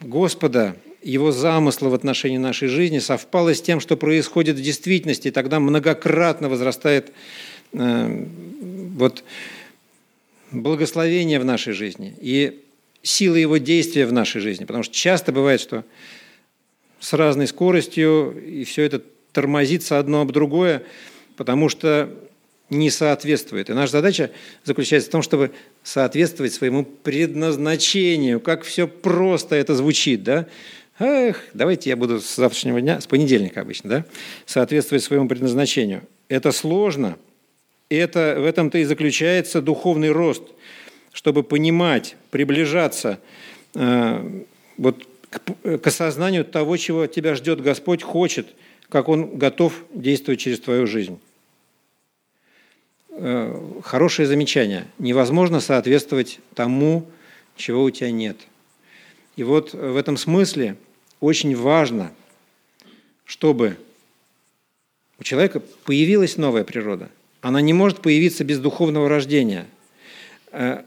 Господа, 0.00 0.76
его 1.02 1.30
замысла 1.30 1.88
в 1.88 1.94
отношении 1.94 2.36
нашей 2.36 2.68
жизни 2.68 2.98
совпало 2.98 3.54
с 3.54 3.62
тем, 3.62 3.80
что 3.80 3.96
происходит 3.96 4.56
в 4.56 4.62
действительности, 4.62 5.28
и 5.28 5.30
тогда 5.30 5.60
многократно 5.60 6.48
возрастает 6.48 7.12
э, 7.72 8.26
вот 8.96 9.24
благословение 10.50 11.38
в 11.38 11.44
нашей 11.44 11.72
жизни 11.74 12.14
и 12.20 12.60
сила 13.02 13.36
его 13.36 13.56
действия 13.58 14.04
в 14.04 14.12
нашей 14.12 14.40
жизни. 14.40 14.64
Потому 14.64 14.82
что 14.82 14.94
часто 14.94 15.32
бывает, 15.32 15.60
что 15.60 15.84
с 16.98 17.12
разной 17.12 17.46
скоростью, 17.46 18.36
и 18.44 18.64
все 18.64 18.82
это 18.82 19.00
тормозится 19.32 19.98
одно 19.98 20.22
об 20.22 20.32
другое, 20.32 20.82
потому 21.36 21.68
что 21.68 22.10
не 22.70 22.90
соответствует. 22.90 23.68
И 23.68 23.72
наша 23.72 23.92
задача 23.92 24.30
заключается 24.64 25.08
в 25.08 25.12
том, 25.12 25.22
чтобы 25.22 25.50
соответствовать 25.82 26.54
своему 26.54 26.84
предназначению. 26.84 28.40
Как 28.40 28.62
все 28.62 28.86
просто 28.86 29.56
это 29.56 29.74
звучит, 29.74 30.22
да? 30.22 30.46
Эх, 31.00 31.44
давайте 31.54 31.90
я 31.90 31.96
буду 31.96 32.20
с 32.20 32.36
завтрашнего 32.36 32.80
дня, 32.80 33.00
с 33.00 33.06
понедельника 33.06 33.62
обычно, 33.62 33.90
да, 33.90 34.04
соответствовать 34.44 35.02
своему 35.02 35.28
предназначению. 35.28 36.02
Это 36.28 36.52
сложно. 36.52 37.16
Это, 37.88 38.36
в 38.38 38.44
этом-то 38.44 38.78
и 38.78 38.84
заключается 38.84 39.62
духовный 39.62 40.10
рост, 40.10 40.42
чтобы 41.12 41.42
понимать, 41.42 42.16
приближаться 42.30 43.18
э, 43.74 44.42
вот 44.76 45.06
к, 45.30 45.78
к 45.78 45.86
осознанию 45.86 46.44
того, 46.44 46.76
чего 46.76 47.06
тебя 47.06 47.34
ждет 47.34 47.62
Господь, 47.62 48.02
хочет, 48.02 48.48
как 48.90 49.08
Он 49.08 49.38
готов 49.38 49.84
действовать 49.94 50.40
через 50.40 50.60
твою 50.60 50.86
жизнь. 50.86 51.18
Э, 53.10 53.80
хорошее 53.82 54.28
замечание. 54.28 54.86
Невозможно 54.98 55.60
соответствовать 55.60 56.40
тому, 56.54 57.06
чего 57.56 57.84
у 57.84 57.90
тебя 57.90 58.10
нет. 58.10 58.36
И 59.36 59.42
вот 59.42 59.72
в 59.72 59.96
этом 59.96 60.16
смысле 60.16 60.76
очень 61.20 61.54
важно, 61.56 62.12
чтобы 63.24 63.76
у 65.18 65.22
человека 65.22 65.60
появилась 65.84 66.36
новая 66.36 66.64
природа. 66.64 67.10
Она 67.40 67.60
не 67.60 67.72
может 67.72 68.00
появиться 68.00 68.42
без 68.42 68.58
духовного 68.58 69.08
рождения. 69.08 69.66
Э, 70.50 70.82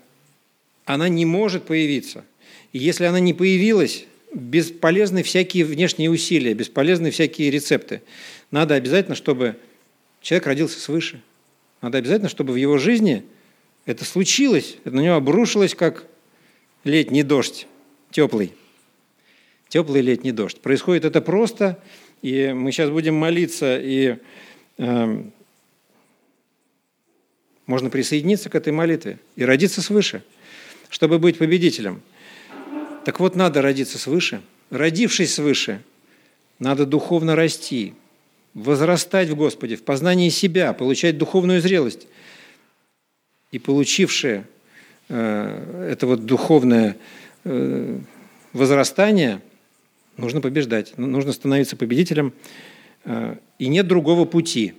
она 0.86 1.08
не 1.08 1.26
может 1.26 1.64
появиться. 1.64 2.26
И 2.74 2.80
если 2.80 3.06
она 3.06 3.20
не 3.20 3.34
появилась, 3.34 4.06
бесполезны 4.34 5.24
всякие 5.24 5.66
внешние 5.66 6.10
усилия, 6.10 6.54
бесполезны 6.54 7.12
всякие 7.12 7.52
рецепты. 7.52 8.02
Надо 8.52 8.76
обязательно, 8.76 9.16
чтобы 9.16 9.58
человек 10.22 10.48
родился 10.48 10.80
свыше. 10.80 11.22
Надо 11.82 11.98
обязательно, 11.98 12.30
чтобы 12.30 12.54
в 12.54 12.56
его 12.56 12.78
жизни 12.78 13.24
это 13.86 14.06
случилось, 14.06 14.78
это 14.86 14.96
на 14.96 15.02
него 15.02 15.16
обрушилось, 15.16 15.76
как 15.76 16.06
летний 16.84 17.24
дождь, 17.24 17.68
теплый. 18.12 18.54
Теплый 19.68 20.02
летний 20.02 20.32
дождь. 20.32 20.60
Происходит 20.62 21.04
это 21.04 21.20
просто, 21.22 21.80
и 22.22 22.54
мы 22.54 22.72
сейчас 22.72 22.90
будем 22.90 23.16
молиться, 23.16 23.78
и 23.80 24.18
э, 24.78 25.24
можно 27.66 27.90
присоединиться 27.90 28.50
к 28.50 28.56
этой 28.56 28.72
молитве 28.72 29.20
и 29.36 29.44
родиться 29.44 29.82
свыше, 29.82 30.24
чтобы 30.90 31.20
быть 31.20 31.38
победителем. 31.38 32.02
Так 33.06 33.20
вот, 33.20 33.36
надо 33.36 33.62
родиться 33.62 33.98
свыше. 33.98 34.42
Родившись 34.70 35.34
свыше, 35.36 35.82
надо 36.60 36.86
духовно 36.86 37.36
расти, 37.36 37.94
возрастать 38.54 39.30
в 39.30 39.36
Господе, 39.36 39.76
в 39.76 39.84
познании 39.84 40.30
себя, 40.30 40.74
получать 40.74 41.18
духовную 41.18 41.62
зрелость. 41.62 42.08
И 43.52 43.60
получившее 43.60 44.46
э, 45.10 45.88
это 45.92 46.08
вот 46.08 46.26
духовное 46.26 46.98
э, 47.44 48.00
возрастание– 48.54 49.42
Нужно 50.18 50.42
побеждать, 50.42 50.94
ну, 50.98 51.08
нужно 51.08 51.32
становиться 51.32 51.76
победителем. 51.76 52.34
Э, 53.04 53.36
и 53.58 53.68
нет 53.68 53.88
другого 53.88 54.26
пути. 54.26 54.74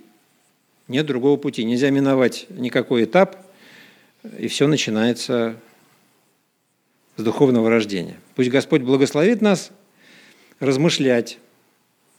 Нет 0.87 1.05
другого 1.05 1.35
пути. 1.35 1.65
Нельзя 1.65 1.89
миновать 1.89 2.45
никакой 2.49 3.03
этап, 3.03 3.35
и 4.39 4.47
все 4.47 4.67
начинается 4.67 5.57
с 7.17 7.23
духовного 7.23 7.69
рождения. 7.69 8.19
Пусть 8.35 8.49
Господь 8.49 8.81
благословит 8.81 9.41
нас 9.41 9.71
размышлять 10.59 11.37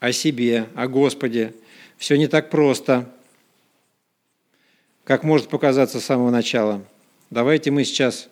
о 0.01 0.13
себе, 0.13 0.67
о 0.75 0.89
Господе. 0.89 1.55
Все 1.97 2.17
не 2.17 2.27
так 2.27 2.51
просто, 2.51 3.11
как 5.05 5.23
может 5.23 5.49
показаться 5.49 6.01
с 6.01 6.05
самого 6.05 6.31
начала. 6.31 6.85
Давайте 7.31 7.71
мы 7.71 7.85
сейчас 7.85 8.29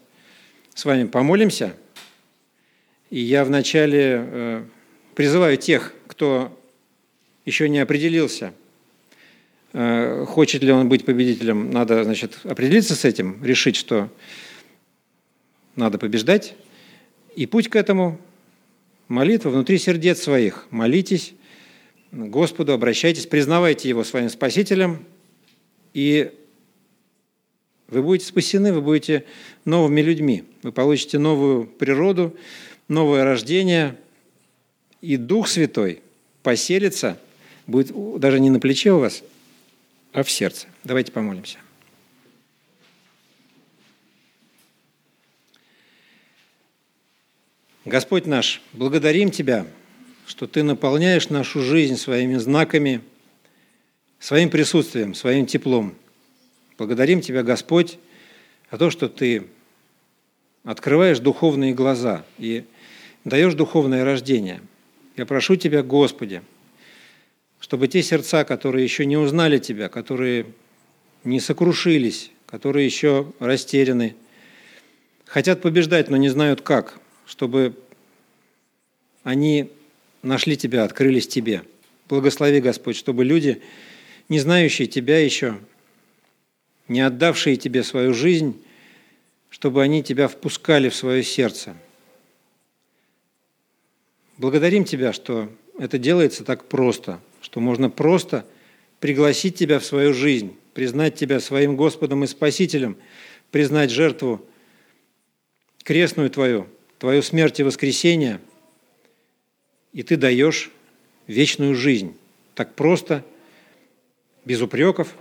с 0.74 0.84
вами 0.84 1.04
помолимся. 1.04 1.74
И 3.10 3.20
я 3.20 3.44
вначале 3.44 4.26
э, 4.26 4.64
призываю 5.14 5.56
тех, 5.56 5.94
кто 6.06 6.56
еще 7.44 7.68
не 7.68 7.78
определился, 7.78 8.52
э, 9.72 10.24
хочет 10.26 10.62
ли 10.62 10.72
он 10.72 10.88
быть 10.88 11.04
победителем, 11.04 11.70
надо, 11.70 12.04
значит, 12.04 12.38
определиться 12.44 12.94
с 12.94 13.04
этим, 13.04 13.42
решить, 13.44 13.76
что 13.76 14.08
надо 15.77 15.99
побеждать. 15.99 16.55
И 17.37 17.47
путь 17.47 17.68
к 17.68 17.77
этому– 17.77 18.20
молитва 19.09 19.51
внутри 19.51 19.79
сердец 19.79 20.22
своих. 20.22 20.66
Молитесь 20.70 21.35
Господу, 22.12 22.72
обращайтесь, 22.72 23.27
признавайте 23.27 23.89
Его 23.89 24.05
своим 24.05 24.29
Спасителем, 24.29 25.05
и 25.93 26.33
вы 27.89 28.03
будете 28.03 28.27
спасены, 28.27 28.72
вы 28.72 28.81
будете 28.81 29.25
новыми 29.64 30.01
людьми, 30.01 30.45
вы 30.62 30.72
получите 30.72 31.18
новую 31.18 31.66
природу, 31.66 32.37
новое 32.89 33.25
рождение– 33.25 33.97
и 35.05 35.18
Дух 35.18 35.49
Святой 35.49 36.01
поселится, 36.43 37.18
будет 37.66 37.93
даже 38.18 38.41
не 38.41 38.49
на 38.49 38.59
плече 38.59 38.93
у 38.93 39.01
вас, 39.01 39.22
а 40.14 40.22
в 40.22 40.31
сердце. 40.31 40.66
Давайте 40.83 41.12
помолимся. 41.12 41.59
Господь 47.85 48.26
наш, 48.26 48.62
благодарим 48.72 49.30
Тебя, 49.30 49.66
что 50.26 50.47
Ты 50.47 50.62
наполняешь 50.62 51.28
нашу 51.28 51.62
жизнь 51.62 51.97
своими 51.97 52.37
знаками, 52.37 53.01
своим 54.18 54.51
присутствием, 54.51 55.14
своим 55.14 55.47
теплом. 55.47 55.95
Благодарим 56.78 57.20
Тебя, 57.20 57.43
Господь, 57.43 57.99
за 58.70 58.78
то, 58.78 58.91
что 58.91 59.09
Ты 59.09 59.45
открываешь 60.64 61.18
духовные 61.18 61.74
глаза 61.74 62.24
и 62.39 62.64
даешь 63.24 63.55
духовное 63.55 64.05
рождение– 64.05 64.61
я 65.16 65.26
прошу 65.26 65.55
Тебя, 65.55 65.82
Господи, 65.85 66.43
чтобы 67.61 67.87
те 67.87 68.03
сердца, 68.03 68.45
которые 68.45 68.82
еще 68.82 69.07
не 69.07 69.16
узнали 69.16 69.59
Тебя, 69.59 69.89
которые 69.89 70.47
не 71.22 71.39
сокрушились, 71.39 72.32
которые 72.47 72.85
еще 72.85 73.32
растеряны, 73.39 74.16
хотят 75.24 75.62
побеждать, 75.62 76.11
но 76.11 76.16
не 76.16 76.28
знают 76.28 76.62
как, 76.62 76.99
чтобы 77.27 77.75
они 79.22 79.70
нашли 80.22 80.57
Тебя, 80.57 80.85
открылись 80.85 81.29
Тебе. 81.29 81.62
Благослови, 82.09 82.61
Господь, 82.61 82.97
чтобы 82.97 83.25
люди, 83.25 83.62
не 84.29 84.39
знающие 84.39 84.87
Тебя 84.87 85.25
еще, 85.25 85.59
не 86.89 87.01
отдавшие 87.01 87.57
Тебе 87.57 87.83
свою 87.83 88.14
жизнь, 88.14 88.62
чтобы 89.51 89.83
они 89.83 90.03
Тебя 90.03 90.29
впускали 90.29 90.89
в 90.89 90.95
свое 90.95 91.22
сердце– 91.22 91.77
Благодарим 94.37 94.85
Тебя, 94.85 95.12
что 95.12 95.49
это 95.79 95.97
делается 95.97 96.45
так 96.45 96.64
просто, 96.64 97.20
что 97.41 97.61
можно 97.61 97.89
просто 97.89 98.45
пригласить 98.99 99.57
Тебя 99.57 99.79
в 99.79 99.85
свою 99.85 100.12
жизнь, 100.12 100.57
признать 100.72 101.14
Тебя 101.14 101.39
своим 101.39 101.77
Господом 101.77 102.25
и 102.25 102.27
Спасителем, 102.27 102.97
признать 103.53 103.91
жертву 103.91 104.45
крестную 105.85 106.31
Твою, 106.31 106.66
Твою 107.05 107.20
смерть 107.20 107.61
и 107.61 107.62
воскресение, 107.62 108.40
и 109.92 110.02
Ты 110.02 110.16
даешь 110.16 110.70
вечную 111.26 111.74
жизнь. 111.74 112.16
Так 112.55 112.74
просто, 112.74 113.22
без 114.46 114.62
упреков, 114.62 115.14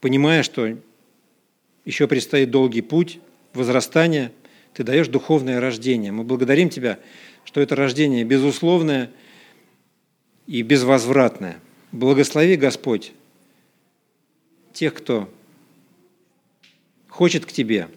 понимая, 0.00 0.42
что 0.42 0.76
еще 1.84 2.08
предстоит 2.08 2.50
долгий 2.50 2.82
путь 2.82 3.20
возрастания– 3.54 4.32
ты 4.74 4.82
даешь 4.82 5.06
духовное 5.06 5.60
рождение. 5.60 6.10
Мы 6.10 6.24
благодарим 6.24 6.68
Тебя, 6.68 6.98
что 7.44 7.60
это 7.60 7.76
рождение 7.76 8.24
безусловное 8.24 9.12
и 10.48 10.62
безвозвратное. 10.62 11.60
Благослови, 11.92 12.56
Господь, 12.56 13.12
тех, 14.72 14.92
кто 14.92 15.32
хочет 17.08 17.46
к 17.46 17.52
Тебе, 17.52 17.88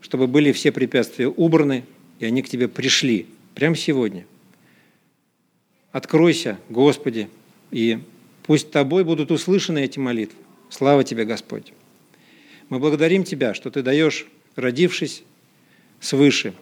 чтобы 0.00 0.26
были 0.26 0.52
все 0.52 0.72
препятствия 0.72 1.28
убраны, 1.28 1.84
и 2.18 2.26
они 2.26 2.42
к 2.42 2.48
Тебе 2.48 2.68
пришли 2.68 3.26
прямо 3.54 3.76
сегодня. 3.76 4.26
Откройся, 5.92 6.58
Господи, 6.68 7.28
и 7.70 7.98
пусть 8.44 8.70
Тобой 8.70 9.04
будут 9.04 9.30
услышаны 9.30 9.84
эти 9.84 9.98
молитвы. 9.98 10.38
Слава 10.68 11.04
Тебе, 11.04 11.24
Господь! 11.24 11.72
Мы 12.68 12.78
благодарим 12.78 13.24
Тебя, 13.24 13.54
что 13.54 13.70
Ты 13.70 13.82
даешь, 13.82 14.26
родившись, 14.56 15.22
свыше, 16.00 16.54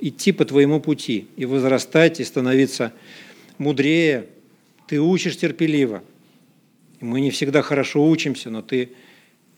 идти 0.00 0.32
по 0.32 0.44
твоему 0.44 0.80
пути 0.80 1.28
и 1.36 1.44
возрастать, 1.44 2.20
и 2.20 2.24
становиться 2.24 2.92
мудрее. 3.58 4.26
Ты 4.88 5.00
учишь 5.00 5.38
терпеливо. 5.38 6.02
Мы 7.00 7.20
не 7.20 7.30
всегда 7.30 7.62
хорошо 7.62 8.06
учимся, 8.08 8.50
но 8.50 8.62
ты 8.62 8.90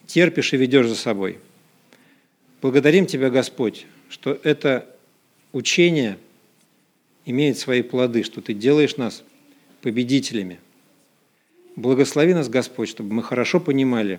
терпишь 0.07 0.53
и 0.53 0.57
ведешь 0.57 0.89
за 0.89 0.95
собой. 0.95 1.39
Благодарим 2.67 3.07
Тебя, 3.07 3.31
Господь, 3.31 3.87
что 4.09 4.41
это 4.43 4.93
учение 5.53 6.19
имеет 7.25 7.59
свои 7.59 7.83
плоды, 7.83 8.25
что 8.25 8.41
Ты 8.41 8.55
делаешь 8.55 8.97
нас 8.97 9.23
победителями. 9.83 10.59
Благослови 11.77 12.35
нас, 12.35 12.49
Господь, 12.49 12.89
чтобы 12.89 13.15
мы 13.15 13.23
хорошо 13.23 13.61
понимали, 13.61 14.19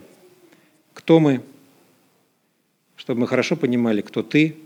кто 0.93 1.20
мы, 1.20 1.41
чтобы 2.95 3.20
мы 3.20 3.28
хорошо 3.28 3.58
понимали, 3.58 4.00
кто 4.00 4.24
Ты– 4.24 4.56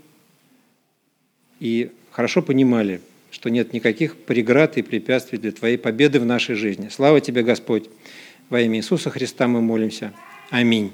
и 1.58 1.90
хорошо 2.12 2.40
понимали, 2.40 3.00
что 3.32 3.50
нет 3.50 3.72
никаких 3.72 4.16
преград 4.16 4.78
и 4.78 4.82
препятствий 4.82 5.38
для 5.38 5.50
Твоей 5.50 5.76
победы 5.76 6.20
в 6.20 6.24
нашей 6.24 6.54
жизни. 6.54 6.88
Слава 6.88 7.20
Тебе, 7.20 7.42
Господь! 7.42 7.90
Во 8.48 8.60
имя 8.60 8.78
Иисуса 8.78 9.10
Христа 9.10 9.48
мы 9.48 9.60
молимся. 9.60 10.12
Аминь. 10.50 10.92